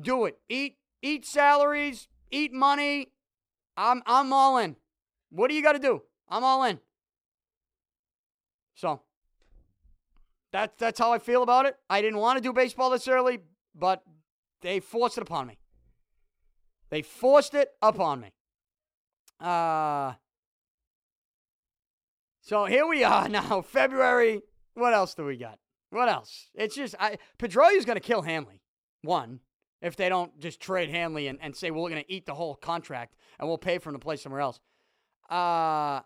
Do 0.00 0.24
it. 0.24 0.38
Eat 0.48 0.76
eat 1.02 1.26
salaries, 1.26 2.08
eat 2.30 2.52
money. 2.52 3.12
I'm 3.76 4.02
I'm 4.06 4.32
all 4.32 4.58
in. 4.58 4.76
What 5.30 5.48
do 5.48 5.54
you 5.54 5.62
got 5.62 5.72
to 5.72 5.78
do? 5.78 6.02
I'm 6.28 6.44
all 6.44 6.64
in. 6.64 6.80
So 8.74 9.00
that's 10.52 10.74
that's 10.78 10.98
how 10.98 11.12
I 11.12 11.18
feel 11.18 11.42
about 11.42 11.66
it. 11.66 11.76
I 11.88 12.00
didn't 12.00 12.18
want 12.18 12.38
to 12.38 12.42
do 12.42 12.52
baseball 12.52 12.90
this 12.90 13.08
early, 13.08 13.40
but 13.74 14.02
they 14.62 14.80
forced 14.80 15.18
it 15.18 15.22
upon 15.22 15.46
me. 15.46 15.58
They 16.90 17.02
forced 17.02 17.54
it 17.54 17.70
upon 17.82 18.20
me. 18.20 18.32
Uh 19.40 20.14
so 22.40 22.64
here 22.64 22.86
we 22.86 23.04
are 23.04 23.28
now, 23.28 23.62
February. 23.62 24.40
What 24.74 24.94
else 24.94 25.14
do 25.14 25.24
we 25.24 25.36
got? 25.36 25.58
What 25.90 26.08
else? 26.08 26.48
It's 26.54 26.74
just 26.74 26.94
I 26.98 27.18
Pedroia's 27.38 27.84
gonna 27.84 28.00
kill 28.00 28.22
Hanley. 28.22 28.62
One 29.02 29.40
if 29.80 29.96
they 29.96 30.08
don't 30.08 30.38
just 30.40 30.60
trade 30.60 30.90
Hanley 30.90 31.28
and, 31.28 31.38
and 31.40 31.54
say, 31.54 31.70
well, 31.70 31.82
we're 31.82 31.90
going 31.90 32.02
to 32.02 32.12
eat 32.12 32.26
the 32.26 32.34
whole 32.34 32.54
contract 32.54 33.14
and 33.38 33.48
we'll 33.48 33.58
pay 33.58 33.78
for 33.78 33.90
him 33.90 33.94
to 33.94 34.00
play 34.00 34.16
somewhere 34.16 34.40
else. 34.40 34.60
Uh, 35.30 36.00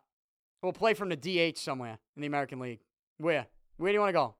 we'll 0.62 0.72
play 0.72 0.94
from 0.94 1.08
the 1.08 1.16
DH 1.16 1.58
somewhere 1.58 1.98
in 2.16 2.22
the 2.22 2.26
American 2.26 2.58
League. 2.58 2.80
Where? 3.18 3.46
Where 3.76 3.90
do 3.90 3.94
you 3.94 4.00
want 4.00 4.10
to 4.10 4.14
go? 4.14 4.34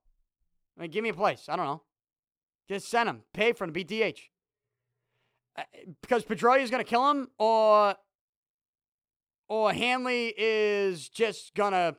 I 0.76 0.82
mean, 0.82 0.90
give 0.90 1.02
me 1.02 1.10
a 1.10 1.14
place. 1.14 1.46
I 1.48 1.56
don't 1.56 1.66
know. 1.66 1.82
Just 2.68 2.88
send 2.88 3.08
him. 3.08 3.22
Pay 3.32 3.52
for 3.52 3.64
him 3.64 3.72
to 3.72 3.84
be 3.84 3.84
DH. 3.84 4.18
Uh, 5.56 5.62
because 6.00 6.24
Pedroia 6.24 6.62
is 6.62 6.70
going 6.70 6.82
to 6.82 6.88
kill 6.88 7.10
him, 7.10 7.28
or 7.38 7.94
or 9.48 9.72
Hanley 9.72 10.32
is 10.36 11.08
just 11.08 11.54
gonna. 11.54 11.96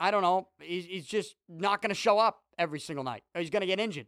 I 0.00 0.10
don't 0.10 0.22
know. 0.22 0.48
He's, 0.60 0.86
he's 0.86 1.06
just 1.06 1.34
not 1.48 1.82
going 1.82 1.90
to 1.90 1.94
show 1.94 2.18
up 2.18 2.44
every 2.58 2.80
single 2.80 3.04
night. 3.04 3.24
He's 3.36 3.50
going 3.50 3.60
to 3.60 3.66
get 3.66 3.80
injured, 3.80 4.06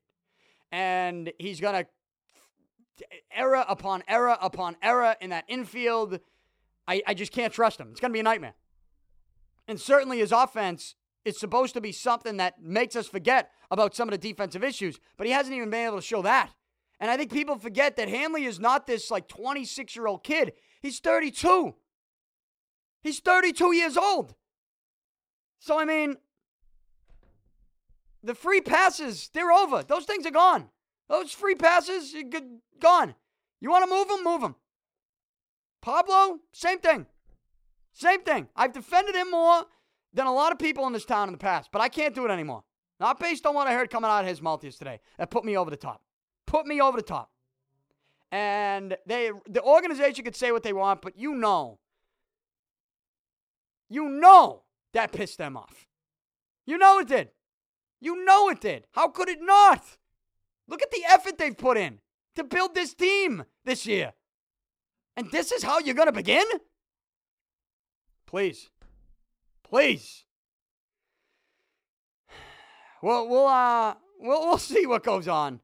and 0.72 1.32
he's 1.38 1.60
going 1.60 1.84
to 1.84 3.06
error 3.32 3.64
upon 3.68 4.02
error 4.08 4.36
upon 4.40 4.76
error 4.82 5.16
in 5.20 5.30
that 5.30 5.44
infield. 5.48 6.20
I, 6.86 7.02
I 7.06 7.14
just 7.14 7.32
can't 7.32 7.52
trust 7.52 7.80
him. 7.80 7.88
It's 7.90 8.00
going 8.00 8.10
to 8.10 8.14
be 8.14 8.20
a 8.20 8.24
nightmare. 8.24 8.54
And 9.68 9.80
certainly 9.80 10.18
his 10.18 10.32
offense 10.32 10.96
is 11.24 11.38
supposed 11.38 11.74
to 11.74 11.80
be 11.80 11.92
something 11.92 12.38
that 12.38 12.62
makes 12.62 12.96
us 12.96 13.06
forget 13.06 13.50
about 13.70 13.94
some 13.94 14.08
of 14.08 14.12
the 14.12 14.18
defensive 14.18 14.64
issues, 14.64 14.98
but 15.16 15.26
he 15.26 15.32
hasn't 15.32 15.54
even 15.54 15.70
been 15.70 15.86
able 15.86 15.96
to 15.96 16.02
show 16.02 16.22
that. 16.22 16.50
And 16.98 17.10
I 17.10 17.16
think 17.16 17.32
people 17.32 17.56
forget 17.56 17.96
that 17.96 18.08
Hanley 18.08 18.44
is 18.44 18.58
not 18.58 18.86
this 18.86 19.10
like 19.10 19.28
26 19.28 19.94
year 19.96 20.06
old 20.06 20.24
kid. 20.24 20.52
He's 20.82 20.98
32. 20.98 21.74
He's 23.02 23.20
32 23.20 23.74
years 23.74 23.96
old. 23.96 24.34
So, 25.58 25.78
I 25.78 25.84
mean, 25.84 26.16
the 28.22 28.34
free 28.34 28.60
passes, 28.60 29.30
they're 29.32 29.52
over. 29.52 29.82
Those 29.82 30.04
things 30.04 30.26
are 30.26 30.30
gone. 30.30 30.68
Those 31.08 31.32
free 31.32 31.54
passes, 31.54 32.14
gone. 32.80 33.14
You 33.60 33.70
want 33.70 33.84
to 33.84 33.90
move 33.90 34.08
them? 34.08 34.24
Move 34.24 34.40
them. 34.42 34.54
Pablo, 35.80 36.40
same 36.52 36.78
thing. 36.78 37.06
Same 37.92 38.22
thing. 38.22 38.48
I've 38.54 38.72
defended 38.72 39.14
him 39.14 39.30
more 39.30 39.64
than 40.12 40.26
a 40.26 40.32
lot 40.32 40.52
of 40.52 40.58
people 40.58 40.86
in 40.86 40.92
this 40.92 41.04
town 41.04 41.28
in 41.28 41.32
the 41.32 41.38
past, 41.38 41.70
but 41.72 41.80
I 41.80 41.88
can't 41.88 42.14
do 42.14 42.24
it 42.24 42.30
anymore. 42.30 42.64
Not 42.98 43.18
based 43.18 43.46
on 43.46 43.54
what 43.54 43.66
I 43.66 43.74
heard 43.74 43.90
coming 43.90 44.10
out 44.10 44.22
of 44.22 44.28
his 44.28 44.42
mouth 44.42 44.62
yesterday. 44.62 45.00
That 45.18 45.30
put 45.30 45.44
me 45.44 45.56
over 45.56 45.70
the 45.70 45.76
top. 45.76 46.02
Put 46.46 46.66
me 46.66 46.80
over 46.80 46.96
the 46.96 47.02
top. 47.02 47.30
And 48.30 48.96
they 49.06 49.30
the 49.48 49.62
organization 49.62 50.24
could 50.24 50.36
say 50.36 50.52
what 50.52 50.62
they 50.62 50.72
want, 50.72 51.02
but 51.02 51.18
you 51.18 51.34
know. 51.34 51.78
You 53.88 54.08
know 54.08 54.62
that 54.92 55.12
pissed 55.12 55.38
them 55.38 55.56
off. 55.56 55.86
You 56.66 56.78
know 56.78 56.98
it 56.98 57.08
did. 57.08 57.30
You 58.00 58.24
know 58.24 58.48
it 58.48 58.60
did. 58.60 58.86
How 58.92 59.08
could 59.08 59.28
it 59.28 59.40
not? 59.40 59.98
Look 60.66 60.82
at 60.82 60.90
the 60.90 61.04
effort 61.08 61.38
they've 61.38 61.56
put 61.56 61.76
in 61.76 62.00
to 62.36 62.44
build 62.44 62.74
this 62.74 62.94
team 62.94 63.44
this 63.64 63.86
year. 63.86 64.14
And 65.16 65.30
this 65.30 65.52
is 65.52 65.62
how 65.62 65.80
you're 65.80 65.94
going 65.94 66.06
to 66.06 66.12
begin? 66.12 66.46
Please. 68.26 68.70
Please. 69.62 70.24
Well, 73.02 73.26
we'll 73.28 73.46
uh 73.46 73.94
we'll 74.18 74.46
we'll 74.46 74.58
see 74.58 74.84
what 74.84 75.02
goes 75.02 75.26
on 75.26 75.60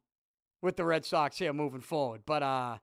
with 0.62 0.78
the 0.78 0.86
Red 0.86 1.04
Sox 1.04 1.36
here 1.36 1.52
moving 1.52 1.82
forward. 1.82 2.22
But 2.24 2.42
uh 2.42 2.78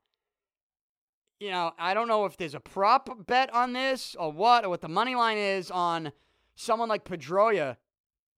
you 1.40 1.50
know, 1.50 1.72
I 1.80 1.96
don't 1.96 2.08
know 2.08 2.26
if 2.26 2.38
there's 2.38 2.54
a 2.54 2.60
prop 2.60 3.26
bet 3.26 3.52
on 3.52 3.74
this 3.74 4.16
or 4.18 4.32
what, 4.32 4.64
or 4.64 4.70
what 4.70 4.82
the 4.82 4.88
money 4.88 5.16
line 5.16 5.40
is 5.40 5.72
on 5.72 6.12
someone 6.56 6.88
like 6.88 7.04
Pedroia 7.04 7.78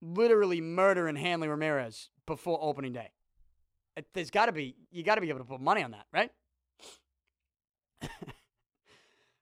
literally 0.01 0.61
murdering 0.61 1.15
Hanley 1.15 1.47
Ramirez 1.47 2.09
before 2.25 2.59
opening 2.61 2.93
day. 2.93 3.11
There's 4.13 4.31
got 4.31 4.47
to 4.47 4.51
be, 4.51 4.75
you 4.91 5.03
got 5.03 5.15
to 5.15 5.21
be 5.21 5.29
able 5.29 5.39
to 5.39 5.45
put 5.45 5.61
money 5.61 5.81
on 5.81 5.91
that, 5.91 6.05
right? 6.13 6.31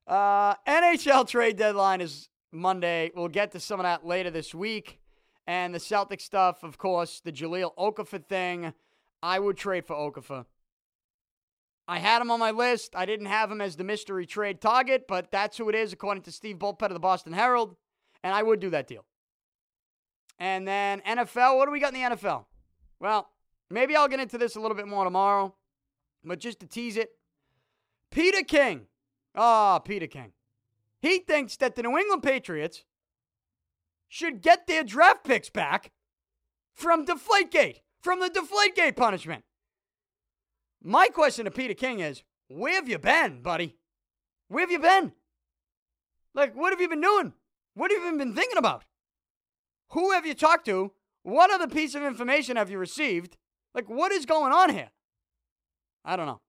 uh, 0.08 0.56
NHL 0.68 1.28
trade 1.28 1.58
deadline 1.58 2.02
is 2.02 2.30
Monday. 2.52 3.12
We'll 3.16 3.30
get 3.30 3.52
to 3.54 3.60
some 3.60 3.80
of 3.80 3.84
that 3.84 4.06
later 4.06 4.30
this 4.30 4.54
week. 4.54 5.00
And 5.48 5.74
the 5.74 5.80
Celtic 5.80 6.22
stuff, 6.22 6.64
of 6.64 6.78
course, 6.78 7.22
the 7.24 7.32
Jahlil 7.32 7.76
Okafor 7.76 8.24
thing. 8.24 8.74
I 9.22 9.40
would 9.40 9.58
trade 9.58 9.86
for 9.86 9.96
Okafor. 9.96 10.46
I 11.88 12.00
had 12.00 12.22
him 12.22 12.32
on 12.32 12.40
my 12.40 12.52
list. 12.52 12.96
I 12.96 13.06
didn't 13.06 13.26
have 13.26 13.52
him 13.52 13.60
as 13.60 13.76
the 13.76 13.84
mystery 13.84 14.26
trade 14.26 14.62
target, 14.62 15.06
but 15.08 15.32
that's 15.32 15.58
who 15.58 15.68
it 15.68 15.76
is, 15.76 15.92
according 15.92 16.24
to 16.24 16.32
Steve 16.32 16.58
Bulpett 16.58 16.88
of 16.88 16.94
the 16.94 17.00
Boston 17.00 17.34
Herald. 17.34 17.76
And 18.24 18.34
I 18.34 18.42
would 18.42 18.62
do 18.62 18.70
that 18.70 18.88
deal. 18.88 19.06
And 20.40 20.68
then 20.68 21.02
NFL, 21.02 21.58
what 21.58 21.66
do 21.66 21.72
we 21.72 21.80
got 21.80 21.94
in 21.94 22.02
the 22.02 22.16
NFL? 22.16 22.46
Well, 23.00 23.30
maybe 23.70 23.96
I'll 23.96 24.08
get 24.08 24.20
into 24.20 24.38
this 24.38 24.56
a 24.56 24.60
little 24.60 24.76
bit 24.76 24.88
more 24.88 25.04
tomorrow, 25.04 25.56
but 26.24 26.40
just 26.40 26.60
to 26.62 26.68
tease 26.68 26.98
it, 26.98 27.12
Peter 28.12 28.44
King. 28.44 28.88
Ah, 29.36 29.76
oh, 29.76 29.80
Peter 29.80 30.08
King. 30.08 30.32
He 31.02 31.20
thinks 31.20 31.58
that 31.58 31.76
the 31.76 31.84
New 31.84 31.98
England 31.98 32.24
Patriots 32.24 32.84
should 34.08 34.42
get 34.42 34.68
their 34.68 34.84
draft 34.84 35.24
picks 35.24 35.50
back 35.50 35.92
from 36.74 37.06
Deflategate, 37.06 37.82
from 38.02 38.20
the 38.20 38.30
Deflategate 38.30 38.96
punishment. 38.96 39.44
My 40.84 41.08
question 41.08 41.46
to 41.46 41.52
Peter 41.52 41.74
King 41.74 42.00
is 42.00 42.24
where 42.48 42.76
have 42.76 42.88
you 42.88 43.00
been, 43.00 43.42
buddy? 43.42 43.78
Where 44.50 44.62
have 44.62 44.72
you 44.72 44.80
been? 44.80 45.14
Like, 46.36 46.56
what 46.56 46.72
have 46.72 46.82
you 46.82 46.90
been 46.90 47.02
doing? 47.02 47.34
What 47.74 47.92
have 47.92 48.04
you 48.04 48.18
been 48.18 48.36
thinking 48.36 48.58
about? 48.58 48.84
Who 49.94 50.12
have 50.12 50.26
you 50.26 50.34
talked 50.34 50.66
to? 50.66 50.92
What 51.22 51.52
other 51.52 51.68
piece 51.68 51.94
of 51.96 52.04
information 52.04 52.58
have 52.58 52.70
you 52.70 52.78
received? 52.80 53.38
Like, 53.76 53.90
what 53.90 54.12
is 54.12 54.26
going 54.26 54.52
on 54.52 54.72
here? 54.72 54.90
I 56.04 56.16
don't 56.16 56.26
know. 56.26 56.42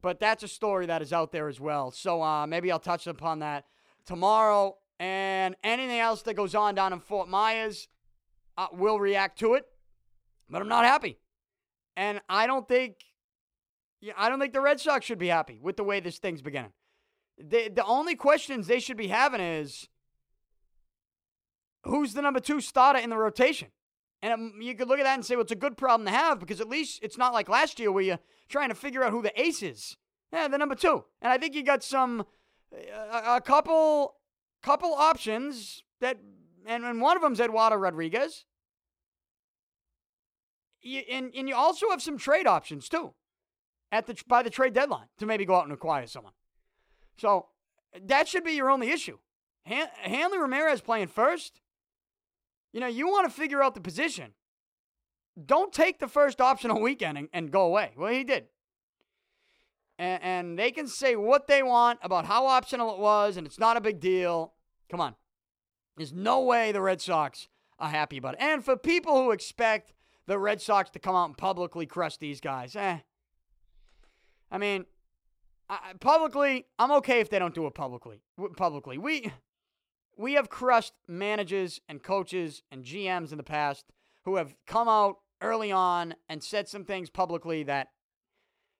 But 0.00 0.18
that's 0.18 0.42
a 0.42 0.48
story 0.48 0.86
that 0.86 1.02
is 1.02 1.12
out 1.12 1.30
there 1.30 1.48
as 1.48 1.60
well. 1.60 1.90
So 1.90 2.22
uh, 2.22 2.46
maybe 2.46 2.72
I'll 2.72 2.80
touch 2.80 3.06
upon 3.06 3.40
that 3.40 3.66
tomorrow. 4.06 4.76
And 4.98 5.56
anything 5.62 5.98
else 5.98 6.22
that 6.22 6.34
goes 6.34 6.54
on 6.54 6.74
down 6.74 6.92
in 6.92 7.00
Fort 7.00 7.28
Myers, 7.28 7.88
uh, 8.56 8.68
we'll 8.72 8.98
react 8.98 9.38
to 9.40 9.54
it. 9.54 9.64
But 10.48 10.62
I'm 10.62 10.68
not 10.68 10.84
happy. 10.84 11.18
And 11.96 12.20
I 12.28 12.46
don't 12.46 12.66
think, 12.66 12.96
I 14.16 14.28
don't 14.28 14.40
think 14.40 14.54
the 14.54 14.60
Red 14.60 14.80
Sox 14.80 15.04
should 15.04 15.18
be 15.18 15.28
happy 15.28 15.58
with 15.62 15.76
the 15.76 15.84
way 15.84 16.00
this 16.00 16.18
thing's 16.18 16.42
beginning. 16.42 16.72
The, 17.38 17.68
the 17.68 17.84
only 17.84 18.14
questions 18.14 18.66
they 18.66 18.80
should 18.80 18.96
be 18.96 19.08
having 19.08 19.40
is 19.40 19.88
who's 21.84 22.14
the 22.14 22.22
number 22.22 22.40
two 22.40 22.60
starter 22.60 22.98
in 22.98 23.10
the 23.10 23.16
rotation? 23.16 23.68
And 24.22 24.32
um, 24.32 24.54
you 24.60 24.74
could 24.74 24.88
look 24.88 25.00
at 25.00 25.04
that 25.04 25.14
and 25.14 25.24
say, 25.24 25.34
well, 25.34 25.42
it's 25.42 25.52
a 25.52 25.56
good 25.56 25.76
problem 25.76 26.06
to 26.06 26.12
have 26.12 26.38
because 26.38 26.60
at 26.60 26.68
least 26.68 27.00
it's 27.02 27.18
not 27.18 27.32
like 27.32 27.48
last 27.48 27.80
year 27.80 27.90
where 27.90 28.04
you're 28.04 28.20
trying 28.48 28.68
to 28.68 28.74
figure 28.74 29.02
out 29.02 29.10
who 29.10 29.22
the 29.22 29.40
ace 29.40 29.62
is. 29.62 29.96
Yeah, 30.32 30.48
the 30.48 30.58
number 30.58 30.76
two. 30.76 31.04
And 31.20 31.32
I 31.32 31.38
think 31.38 31.54
you 31.54 31.62
got 31.62 31.82
some, 31.82 32.24
a, 32.72 33.36
a 33.36 33.40
couple, 33.40 34.14
couple 34.62 34.94
options 34.94 35.82
that, 36.00 36.18
and, 36.66 36.84
and 36.84 37.00
one 37.00 37.16
of 37.16 37.22
them's 37.22 37.40
Eduardo 37.40 37.76
Rodriguez. 37.76 38.44
You, 40.80 41.02
and, 41.10 41.32
and 41.36 41.48
you 41.48 41.54
also 41.54 41.90
have 41.90 42.02
some 42.02 42.16
trade 42.16 42.46
options 42.46 42.88
too 42.88 43.14
at 43.90 44.06
the 44.06 44.20
by 44.26 44.42
the 44.42 44.50
trade 44.50 44.72
deadline 44.72 45.06
to 45.18 45.26
maybe 45.26 45.44
go 45.44 45.54
out 45.54 45.64
and 45.64 45.72
acquire 45.72 46.06
someone. 46.06 46.32
So 47.18 47.46
that 48.06 48.26
should 48.26 48.42
be 48.42 48.52
your 48.52 48.70
only 48.70 48.90
issue. 48.90 49.18
Han- 49.66 49.88
Hanley 50.00 50.38
Ramirez 50.38 50.80
playing 50.80 51.08
first. 51.08 51.60
You 52.72 52.80
know, 52.80 52.86
you 52.86 53.06
want 53.06 53.30
to 53.30 53.34
figure 53.34 53.62
out 53.62 53.74
the 53.74 53.80
position. 53.80 54.32
Don't 55.44 55.72
take 55.72 55.98
the 55.98 56.08
first 56.08 56.40
optional 56.40 56.80
weekend 56.80 57.18
and, 57.18 57.28
and 57.32 57.50
go 57.50 57.62
away. 57.62 57.92
Well, 57.96 58.12
he 58.12 58.24
did. 58.24 58.46
And, 59.98 60.22
and 60.22 60.58
they 60.58 60.70
can 60.70 60.86
say 60.86 61.16
what 61.16 61.46
they 61.46 61.62
want 61.62 61.98
about 62.02 62.26
how 62.26 62.46
optional 62.46 62.92
it 62.94 62.98
was, 62.98 63.36
and 63.36 63.46
it's 63.46 63.58
not 63.58 63.76
a 63.76 63.80
big 63.80 64.00
deal. 64.00 64.52
Come 64.90 65.00
on. 65.00 65.14
There's 65.96 66.12
no 66.12 66.40
way 66.40 66.72
the 66.72 66.80
Red 66.82 67.00
Sox 67.00 67.48
are 67.78 67.88
happy 67.88 68.16
about 68.16 68.34
it. 68.34 68.40
And 68.40 68.64
for 68.64 68.76
people 68.76 69.22
who 69.22 69.30
expect 69.30 69.92
the 70.26 70.38
Red 70.38 70.60
Sox 70.60 70.90
to 70.90 70.98
come 70.98 71.14
out 71.14 71.26
and 71.26 71.36
publicly 71.36 71.86
crush 71.86 72.16
these 72.16 72.40
guys, 72.40 72.74
eh. 72.76 72.98
I 74.50 74.58
mean, 74.58 74.86
I, 75.68 75.94
publicly, 76.00 76.66
I'm 76.78 76.92
okay 76.92 77.20
if 77.20 77.30
they 77.30 77.38
don't 77.38 77.54
do 77.54 77.66
it 77.66 77.74
publicly. 77.74 78.22
Publicly, 78.56 78.98
we 78.98 79.32
we 80.22 80.34
have 80.34 80.48
crushed 80.48 80.94
managers 81.08 81.80
and 81.88 82.00
coaches 82.00 82.62
and 82.70 82.84
GMs 82.84 83.32
in 83.32 83.38
the 83.38 83.42
past 83.42 83.86
who 84.24 84.36
have 84.36 84.54
come 84.68 84.88
out 84.88 85.16
early 85.40 85.72
on 85.72 86.14
and 86.28 86.42
said 86.42 86.68
some 86.68 86.84
things 86.84 87.10
publicly 87.10 87.64
that 87.64 87.88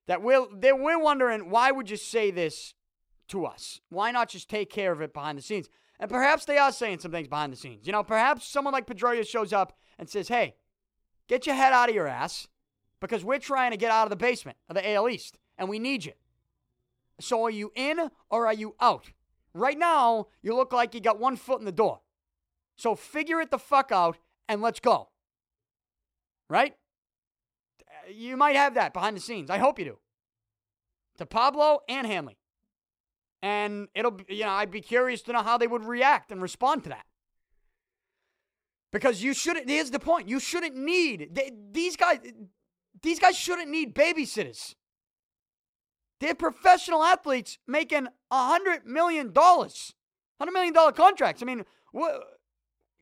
that 0.06 0.22
we're 0.22 0.46
that 0.60 0.78
we're 0.78 1.00
wondering 1.00 1.50
why 1.50 1.72
would 1.72 1.90
you 1.90 1.96
say 1.96 2.30
this 2.30 2.74
to 3.26 3.44
us? 3.44 3.80
Why 3.88 4.12
not 4.12 4.28
just 4.28 4.48
take 4.48 4.70
care 4.70 4.92
of 4.92 5.00
it 5.00 5.12
behind 5.12 5.36
the 5.36 5.42
scenes? 5.42 5.68
And 5.98 6.08
perhaps 6.08 6.44
they 6.44 6.58
are 6.58 6.70
saying 6.70 7.00
some 7.00 7.10
things 7.10 7.28
behind 7.28 7.52
the 7.52 7.56
scenes. 7.56 7.86
You 7.86 7.92
know, 7.92 8.04
perhaps 8.04 8.46
someone 8.46 8.72
like 8.72 8.86
Pedroia 8.86 9.26
shows 9.26 9.52
up 9.52 9.76
and 9.98 10.08
says, 10.08 10.28
"Hey, 10.28 10.54
get 11.26 11.44
your 11.46 11.56
head 11.56 11.72
out 11.72 11.88
of 11.88 11.94
your 11.94 12.06
ass 12.06 12.46
because 13.00 13.24
we're 13.24 13.38
trying 13.38 13.72
to 13.72 13.76
get 13.76 13.90
out 13.90 14.04
of 14.04 14.10
the 14.10 14.16
basement 14.16 14.58
of 14.68 14.76
the 14.76 14.88
AL 14.88 15.08
East 15.08 15.38
and 15.58 15.68
we 15.68 15.80
need 15.80 16.04
you." 16.04 16.12
So 17.20 17.42
are 17.42 17.50
you 17.50 17.72
in 17.74 18.10
or 18.30 18.46
are 18.46 18.54
you 18.54 18.76
out? 18.80 19.10
Right 19.54 19.78
now, 19.78 20.28
you 20.42 20.54
look 20.54 20.72
like 20.72 20.94
you 20.94 21.00
got 21.00 21.18
one 21.18 21.36
foot 21.36 21.60
in 21.60 21.66
the 21.66 21.72
door. 21.72 22.00
So 22.76 22.94
figure 22.94 23.40
it 23.40 23.50
the 23.50 23.58
fuck 23.58 23.92
out 23.92 24.18
and 24.48 24.62
let's 24.62 24.80
go. 24.80 25.10
Right? 26.48 26.74
You 28.10 28.36
might 28.36 28.56
have 28.56 28.74
that 28.74 28.92
behind 28.92 29.16
the 29.16 29.20
scenes. 29.20 29.50
I 29.50 29.58
hope 29.58 29.78
you 29.78 29.84
do. 29.84 29.98
To 31.18 31.26
Pablo 31.26 31.80
and 31.88 32.06
Hanley. 32.06 32.38
And 33.42 33.88
it'll, 33.94 34.18
you 34.28 34.44
know, 34.44 34.50
I'd 34.50 34.70
be 34.70 34.80
curious 34.80 35.22
to 35.22 35.32
know 35.32 35.42
how 35.42 35.58
they 35.58 35.66
would 35.66 35.84
react 35.84 36.30
and 36.30 36.40
respond 36.40 36.84
to 36.84 36.90
that. 36.90 37.04
Because 38.92 39.22
you 39.22 39.34
shouldn't, 39.34 39.68
here's 39.68 39.90
the 39.90 39.98
point 39.98 40.28
you 40.28 40.38
shouldn't 40.38 40.76
need, 40.76 41.30
they, 41.32 41.50
these 41.70 41.96
guys, 41.96 42.18
these 43.02 43.18
guys 43.18 43.36
shouldn't 43.36 43.70
need 43.70 43.94
babysitters. 43.94 44.74
They're 46.22 46.36
professional 46.36 47.02
athletes 47.02 47.58
making 47.66 48.06
$100 48.32 48.84
million, 48.86 49.30
$100 49.30 49.72
million 50.52 50.72
contracts. 50.92 51.42
I 51.42 51.46
mean, 51.46 51.64
wh- 51.92 52.20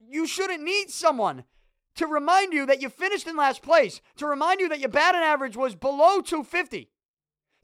you 0.00 0.26
shouldn't 0.26 0.62
need 0.62 0.88
someone 0.88 1.44
to 1.96 2.06
remind 2.06 2.54
you 2.54 2.64
that 2.64 2.80
you 2.80 2.88
finished 2.88 3.26
in 3.26 3.36
last 3.36 3.60
place, 3.60 4.00
to 4.16 4.26
remind 4.26 4.60
you 4.60 4.70
that 4.70 4.80
your 4.80 4.88
batting 4.88 5.20
average 5.20 5.54
was 5.54 5.74
below 5.74 6.22
250, 6.22 6.88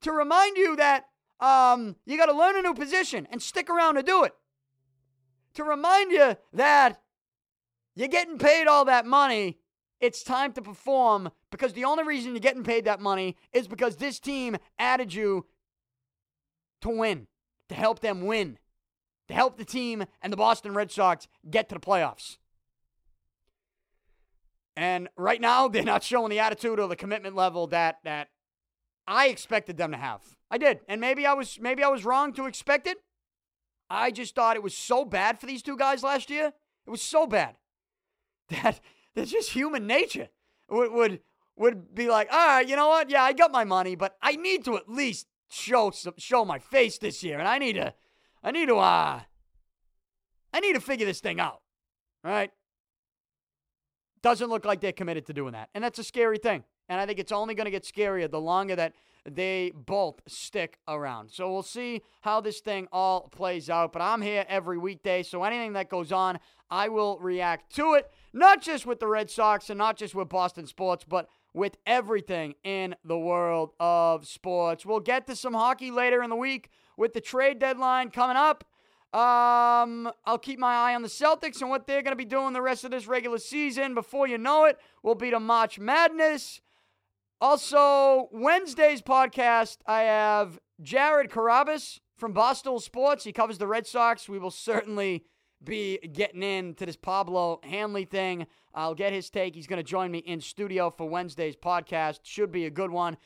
to 0.02 0.12
remind 0.12 0.58
you 0.58 0.76
that 0.76 1.06
um, 1.40 1.96
you 2.04 2.18
got 2.18 2.26
to 2.26 2.36
learn 2.36 2.58
a 2.58 2.62
new 2.62 2.74
position 2.74 3.26
and 3.32 3.40
stick 3.40 3.70
around 3.70 3.94
to 3.94 4.02
do 4.02 4.24
it, 4.24 4.34
to 5.54 5.64
remind 5.64 6.12
you 6.12 6.36
that 6.52 7.00
you're 7.94 8.08
getting 8.08 8.36
paid 8.36 8.66
all 8.66 8.84
that 8.84 9.06
money. 9.06 9.56
It's 10.00 10.22
time 10.22 10.52
to 10.52 10.62
perform 10.62 11.30
because 11.50 11.72
the 11.72 11.84
only 11.84 12.04
reason 12.04 12.32
you're 12.32 12.40
getting 12.40 12.64
paid 12.64 12.84
that 12.84 13.00
money 13.00 13.36
is 13.52 13.66
because 13.66 13.96
this 13.96 14.20
team 14.20 14.56
added 14.78 15.14
you 15.14 15.46
to 16.82 16.90
win, 16.90 17.26
to 17.68 17.74
help 17.74 18.00
them 18.00 18.26
win, 18.26 18.58
to 19.28 19.34
help 19.34 19.56
the 19.56 19.64
team 19.64 20.04
and 20.20 20.32
the 20.32 20.36
Boston 20.36 20.74
Red 20.74 20.90
Sox 20.90 21.28
get 21.48 21.68
to 21.68 21.74
the 21.74 21.80
playoffs. 21.80 22.36
And 24.76 25.08
right 25.16 25.40
now, 25.40 25.68
they're 25.68 25.82
not 25.82 26.02
showing 26.02 26.30
the 26.30 26.40
attitude 26.40 26.78
or 26.78 26.88
the 26.88 26.96
commitment 26.96 27.34
level 27.34 27.66
that 27.68 27.98
that 28.04 28.28
I 29.06 29.28
expected 29.28 29.76
them 29.76 29.92
to 29.92 29.96
have. 29.96 30.22
I 30.50 30.58
did, 30.58 30.80
and 30.88 31.00
maybe 31.00 31.26
I 31.26 31.32
was 31.32 31.58
maybe 31.60 31.82
I 31.82 31.88
was 31.88 32.04
wrong 32.04 32.32
to 32.34 32.46
expect 32.46 32.86
it. 32.86 32.98
I 33.88 34.10
just 34.10 34.34
thought 34.34 34.56
it 34.56 34.62
was 34.62 34.76
so 34.76 35.04
bad 35.04 35.38
for 35.38 35.46
these 35.46 35.62
two 35.62 35.76
guys 35.76 36.02
last 36.02 36.28
year. 36.28 36.52
It 36.86 36.90
was 36.90 37.02
so 37.02 37.26
bad 37.26 37.56
that 38.50 38.80
that's 39.16 39.32
just 39.32 39.50
human 39.50 39.86
nature 39.86 40.28
would 40.68 40.92
would 40.92 41.20
would 41.56 41.94
be 41.94 42.08
like, 42.08 42.28
all 42.30 42.46
right, 42.46 42.68
you 42.68 42.76
know 42.76 42.88
what? 42.88 43.10
Yeah, 43.10 43.22
I 43.22 43.32
got 43.32 43.50
my 43.50 43.64
money, 43.64 43.96
but 43.96 44.16
I 44.22 44.36
need 44.36 44.64
to 44.66 44.76
at 44.76 44.88
least 44.88 45.26
show 45.48 45.90
some, 45.90 46.14
show 46.18 46.44
my 46.44 46.58
face 46.58 46.98
this 46.98 47.24
year, 47.24 47.38
and 47.38 47.48
I 47.48 47.58
need 47.58 47.72
to 47.72 47.94
I 48.44 48.50
need 48.52 48.68
to 48.68 48.76
uh 48.76 49.22
I 50.52 50.60
need 50.60 50.74
to 50.74 50.80
figure 50.80 51.06
this 51.06 51.20
thing 51.20 51.40
out. 51.40 51.62
All 52.24 52.30
right. 52.30 52.50
Doesn't 54.22 54.48
look 54.48 54.64
like 54.64 54.80
they're 54.80 54.92
committed 54.92 55.26
to 55.26 55.32
doing 55.32 55.52
that. 55.52 55.70
And 55.74 55.82
that's 55.82 55.98
a 55.98 56.04
scary 56.04 56.38
thing. 56.38 56.64
And 56.88 57.00
I 57.00 57.06
think 57.06 57.18
it's 57.18 57.32
only 57.32 57.54
going 57.54 57.64
to 57.66 57.70
get 57.70 57.84
scarier 57.84 58.30
the 58.30 58.40
longer 58.40 58.76
that 58.76 58.94
they 59.28 59.72
both 59.74 60.20
stick 60.26 60.78
around. 60.86 61.30
So 61.30 61.52
we'll 61.52 61.62
see 61.62 62.02
how 62.20 62.40
this 62.40 62.60
thing 62.60 62.86
all 62.92 63.22
plays 63.28 63.68
out. 63.68 63.92
But 63.92 64.02
I'm 64.02 64.22
here 64.22 64.44
every 64.48 64.78
weekday. 64.78 65.22
So 65.22 65.42
anything 65.42 65.72
that 65.72 65.88
goes 65.88 66.12
on, 66.12 66.38
I 66.70 66.88
will 66.88 67.18
react 67.18 67.74
to 67.76 67.94
it. 67.94 68.10
Not 68.32 68.62
just 68.62 68.86
with 68.86 69.00
the 69.00 69.08
Red 69.08 69.30
Sox 69.30 69.68
and 69.70 69.78
not 69.78 69.96
just 69.96 70.14
with 70.14 70.28
Boston 70.28 70.66
sports, 70.66 71.04
but 71.08 71.28
with 71.52 71.76
everything 71.86 72.54
in 72.64 72.94
the 73.04 73.18
world 73.18 73.70
of 73.80 74.26
sports. 74.26 74.84
We'll 74.84 75.00
get 75.00 75.26
to 75.26 75.34
some 75.34 75.54
hockey 75.54 75.90
later 75.90 76.22
in 76.22 76.30
the 76.30 76.36
week 76.36 76.70
with 76.96 77.14
the 77.14 77.20
trade 77.20 77.58
deadline 77.58 78.10
coming 78.10 78.36
up. 78.36 78.64
Um, 79.14 80.10
I'll 80.26 80.38
keep 80.38 80.58
my 80.58 80.74
eye 80.74 80.94
on 80.94 81.00
the 81.00 81.08
Celtics 81.08 81.62
and 81.62 81.70
what 81.70 81.86
they're 81.86 82.02
going 82.02 82.12
to 82.12 82.16
be 82.16 82.26
doing 82.26 82.52
the 82.52 82.60
rest 82.60 82.84
of 82.84 82.90
this 82.90 83.06
regular 83.06 83.38
season. 83.38 83.94
Before 83.94 84.28
you 84.28 84.36
know 84.36 84.66
it, 84.66 84.78
we'll 85.02 85.14
be 85.14 85.30
to 85.30 85.40
March 85.40 85.78
Madness. 85.78 86.60
Also, 87.40 88.28
Wednesday's 88.32 89.02
podcast, 89.02 89.78
I 89.86 90.02
have 90.02 90.58
Jared 90.80 91.30
Carrabis 91.30 92.00
from 92.16 92.32
Boston 92.32 92.78
Sports. 92.78 93.24
He 93.24 93.32
covers 93.32 93.58
the 93.58 93.66
Red 93.66 93.86
Sox. 93.86 94.28
We 94.28 94.38
will 94.38 94.50
certainly 94.50 95.24
be 95.62 95.98
getting 95.98 96.42
into 96.42 96.86
this 96.86 96.96
Pablo 96.96 97.60
Hanley 97.62 98.04
thing. 98.04 98.46
I'll 98.74 98.94
get 98.94 99.12
his 99.12 99.30
take. 99.30 99.54
He's 99.54 99.66
going 99.66 99.78
to 99.78 99.88
join 99.88 100.10
me 100.10 100.18
in 100.18 100.40
studio 100.40 100.90
for 100.90 101.08
Wednesday's 101.08 101.56
podcast. 101.56 102.20
Should 102.22 102.52
be 102.52 102.66
a 102.66 102.70
good 102.70 102.90
one. 102.90 103.16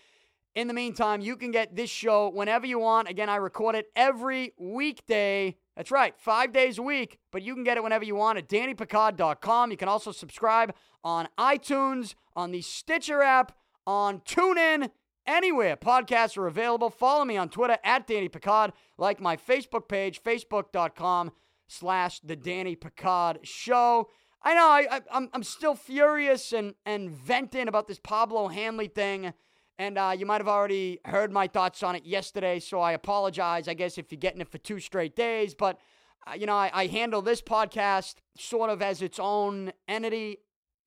In 0.57 0.67
the 0.67 0.75
meantime, 0.75 1.21
you 1.21 1.37
can 1.37 1.53
get 1.53 1.77
this 1.77 1.91
show 1.91 2.31
whenever 2.31 2.67
you 2.67 2.81
want. 2.81 3.09
Again, 3.09 3.29
I 3.29 3.37
record 3.37 3.77
it 3.77 3.87
every 3.95 4.55
weekday 4.59 5.57
that's 5.81 5.91
right, 5.91 6.15
five 6.19 6.53
days 6.53 6.77
a 6.77 6.83
week, 6.83 7.19
but 7.33 7.41
you 7.41 7.55
can 7.55 7.65
get 7.65 7.79
it 7.79 7.83
whenever 7.83 8.05
you 8.05 8.15
want 8.15 8.37
at 8.37 8.51
DannyPicard.com. 8.51 9.71
You 9.71 9.79
can 9.79 9.89
also 9.89 10.13
subscribe 10.13 10.75
on 11.03 11.27
iTunes, 11.39 12.15
on 12.37 12.51
the 12.51 12.61
Stitcher 12.61 13.23
app, 13.23 13.57
on 13.91 14.21
TuneIn, 14.21 14.89
anywhere 15.27 15.77
podcasts 15.77 16.39
are 16.39 16.47
available. 16.47 16.91
Follow 16.91 17.25
me 17.25 17.37
on 17.37 17.49
Twitter 17.49 17.77
at 17.83 18.07
Danny 18.07 18.29
Picard, 18.29 18.73
like 18.97 19.21
my 19.21 19.37
Facebook 19.37 19.89
page, 19.89 20.23
facebook.com 20.23 21.33
slash 21.67 22.21
The 22.21 22.37
Danny 22.37 22.77
Picard 22.77 23.41
Show. 23.43 24.09
I 24.43 24.55
know 24.55 24.69
I, 24.69 24.87
I, 24.91 25.01
I'm, 25.11 25.29
I'm 25.33 25.43
still 25.43 25.75
furious 25.75 26.53
and, 26.53 26.75
and 26.87 27.11
venting 27.11 27.67
about 27.67 27.89
this 27.89 27.99
Pablo 27.99 28.47
Hanley 28.47 28.87
thing. 28.87 29.33
And 29.77 29.99
uh, 29.99 30.15
you 30.17 30.25
might 30.25 30.41
have 30.41 30.49
already 30.49 31.01
heard 31.05 31.33
my 31.33 31.49
thoughts 31.49 31.83
on 31.83 31.97
it 31.97 32.07
yesterday, 32.07 32.61
so 32.61 32.81
I 32.81 32.93
apologize, 32.93 33.67
I 33.67 33.75
guess, 33.75 33.99
if 33.99 34.13
you're 34.13 34.21
getting 34.21 34.41
it 34.41 34.49
for 34.49 34.59
two 34.59 34.79
straight 34.79 35.17
days. 35.17 35.55
But, 35.55 35.81
uh, 36.29 36.35
you 36.35 36.47
know, 36.47 36.55
I, 36.55 36.71
I 36.73 36.87
handle 36.87 37.23
this 37.23 37.43
podcast 37.43 38.17
sort 38.37 38.71
of 38.71 38.83
as 38.83 39.03
its 39.03 39.19
own 39.19 39.73
entity. 39.89 40.39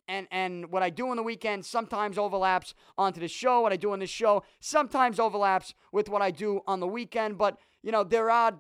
And, 0.07 0.27
and 0.31 0.71
what 0.71 0.83
I 0.83 0.89
do 0.89 1.09
on 1.09 1.17
the 1.17 1.23
weekend 1.23 1.65
sometimes 1.65 2.17
overlaps 2.17 2.73
onto 2.97 3.19
the 3.19 3.27
show. 3.27 3.61
What 3.61 3.71
I 3.71 3.77
do 3.77 3.93
on 3.93 3.99
the 3.99 4.07
show 4.07 4.43
sometimes 4.59 5.19
overlaps 5.19 5.73
with 5.91 6.09
what 6.09 6.21
I 6.21 6.31
do 6.31 6.61
on 6.67 6.79
the 6.79 6.87
weekend. 6.87 7.37
But, 7.37 7.57
you 7.81 7.91
know, 7.91 8.03
there 8.03 8.29
are 8.29 8.59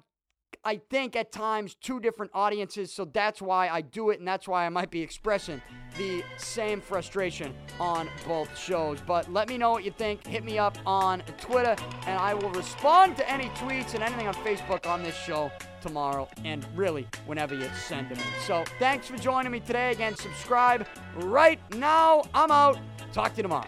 I 0.63 0.77
think 0.89 1.15
at 1.15 1.31
times 1.31 1.75
two 1.75 1.99
different 1.99 2.31
audiences, 2.33 2.91
so 2.91 3.05
that's 3.05 3.41
why 3.41 3.69
I 3.69 3.81
do 3.81 4.09
it, 4.09 4.19
and 4.19 4.27
that's 4.27 4.47
why 4.47 4.65
I 4.65 4.69
might 4.69 4.91
be 4.91 5.01
expressing 5.01 5.61
the 5.97 6.23
same 6.37 6.81
frustration 6.81 7.53
on 7.79 8.09
both 8.27 8.57
shows. 8.57 8.99
But 9.05 9.31
let 9.31 9.47
me 9.49 9.57
know 9.57 9.71
what 9.71 9.83
you 9.83 9.91
think. 9.91 10.25
Hit 10.25 10.43
me 10.43 10.57
up 10.57 10.77
on 10.85 11.21
Twitter, 11.39 11.75
and 12.07 12.19
I 12.19 12.33
will 12.33 12.51
respond 12.51 13.17
to 13.17 13.29
any 13.29 13.49
tweets 13.49 13.93
and 13.93 14.03
anything 14.03 14.27
on 14.27 14.33
Facebook 14.35 14.87
on 14.87 15.03
this 15.03 15.15
show 15.15 15.51
tomorrow, 15.81 16.29
and 16.45 16.65
really 16.75 17.07
whenever 17.25 17.53
you 17.53 17.67
send 17.87 18.09
them 18.09 18.17
in. 18.17 18.41
So 18.45 18.63
thanks 18.79 19.07
for 19.07 19.17
joining 19.17 19.51
me 19.51 19.59
today. 19.59 19.91
Again, 19.91 20.15
subscribe 20.15 20.87
right 21.15 21.59
now. 21.75 22.23
I'm 22.33 22.51
out. 22.51 22.79
Talk 23.11 23.31
to 23.31 23.37
you 23.37 23.43
tomorrow. 23.43 23.67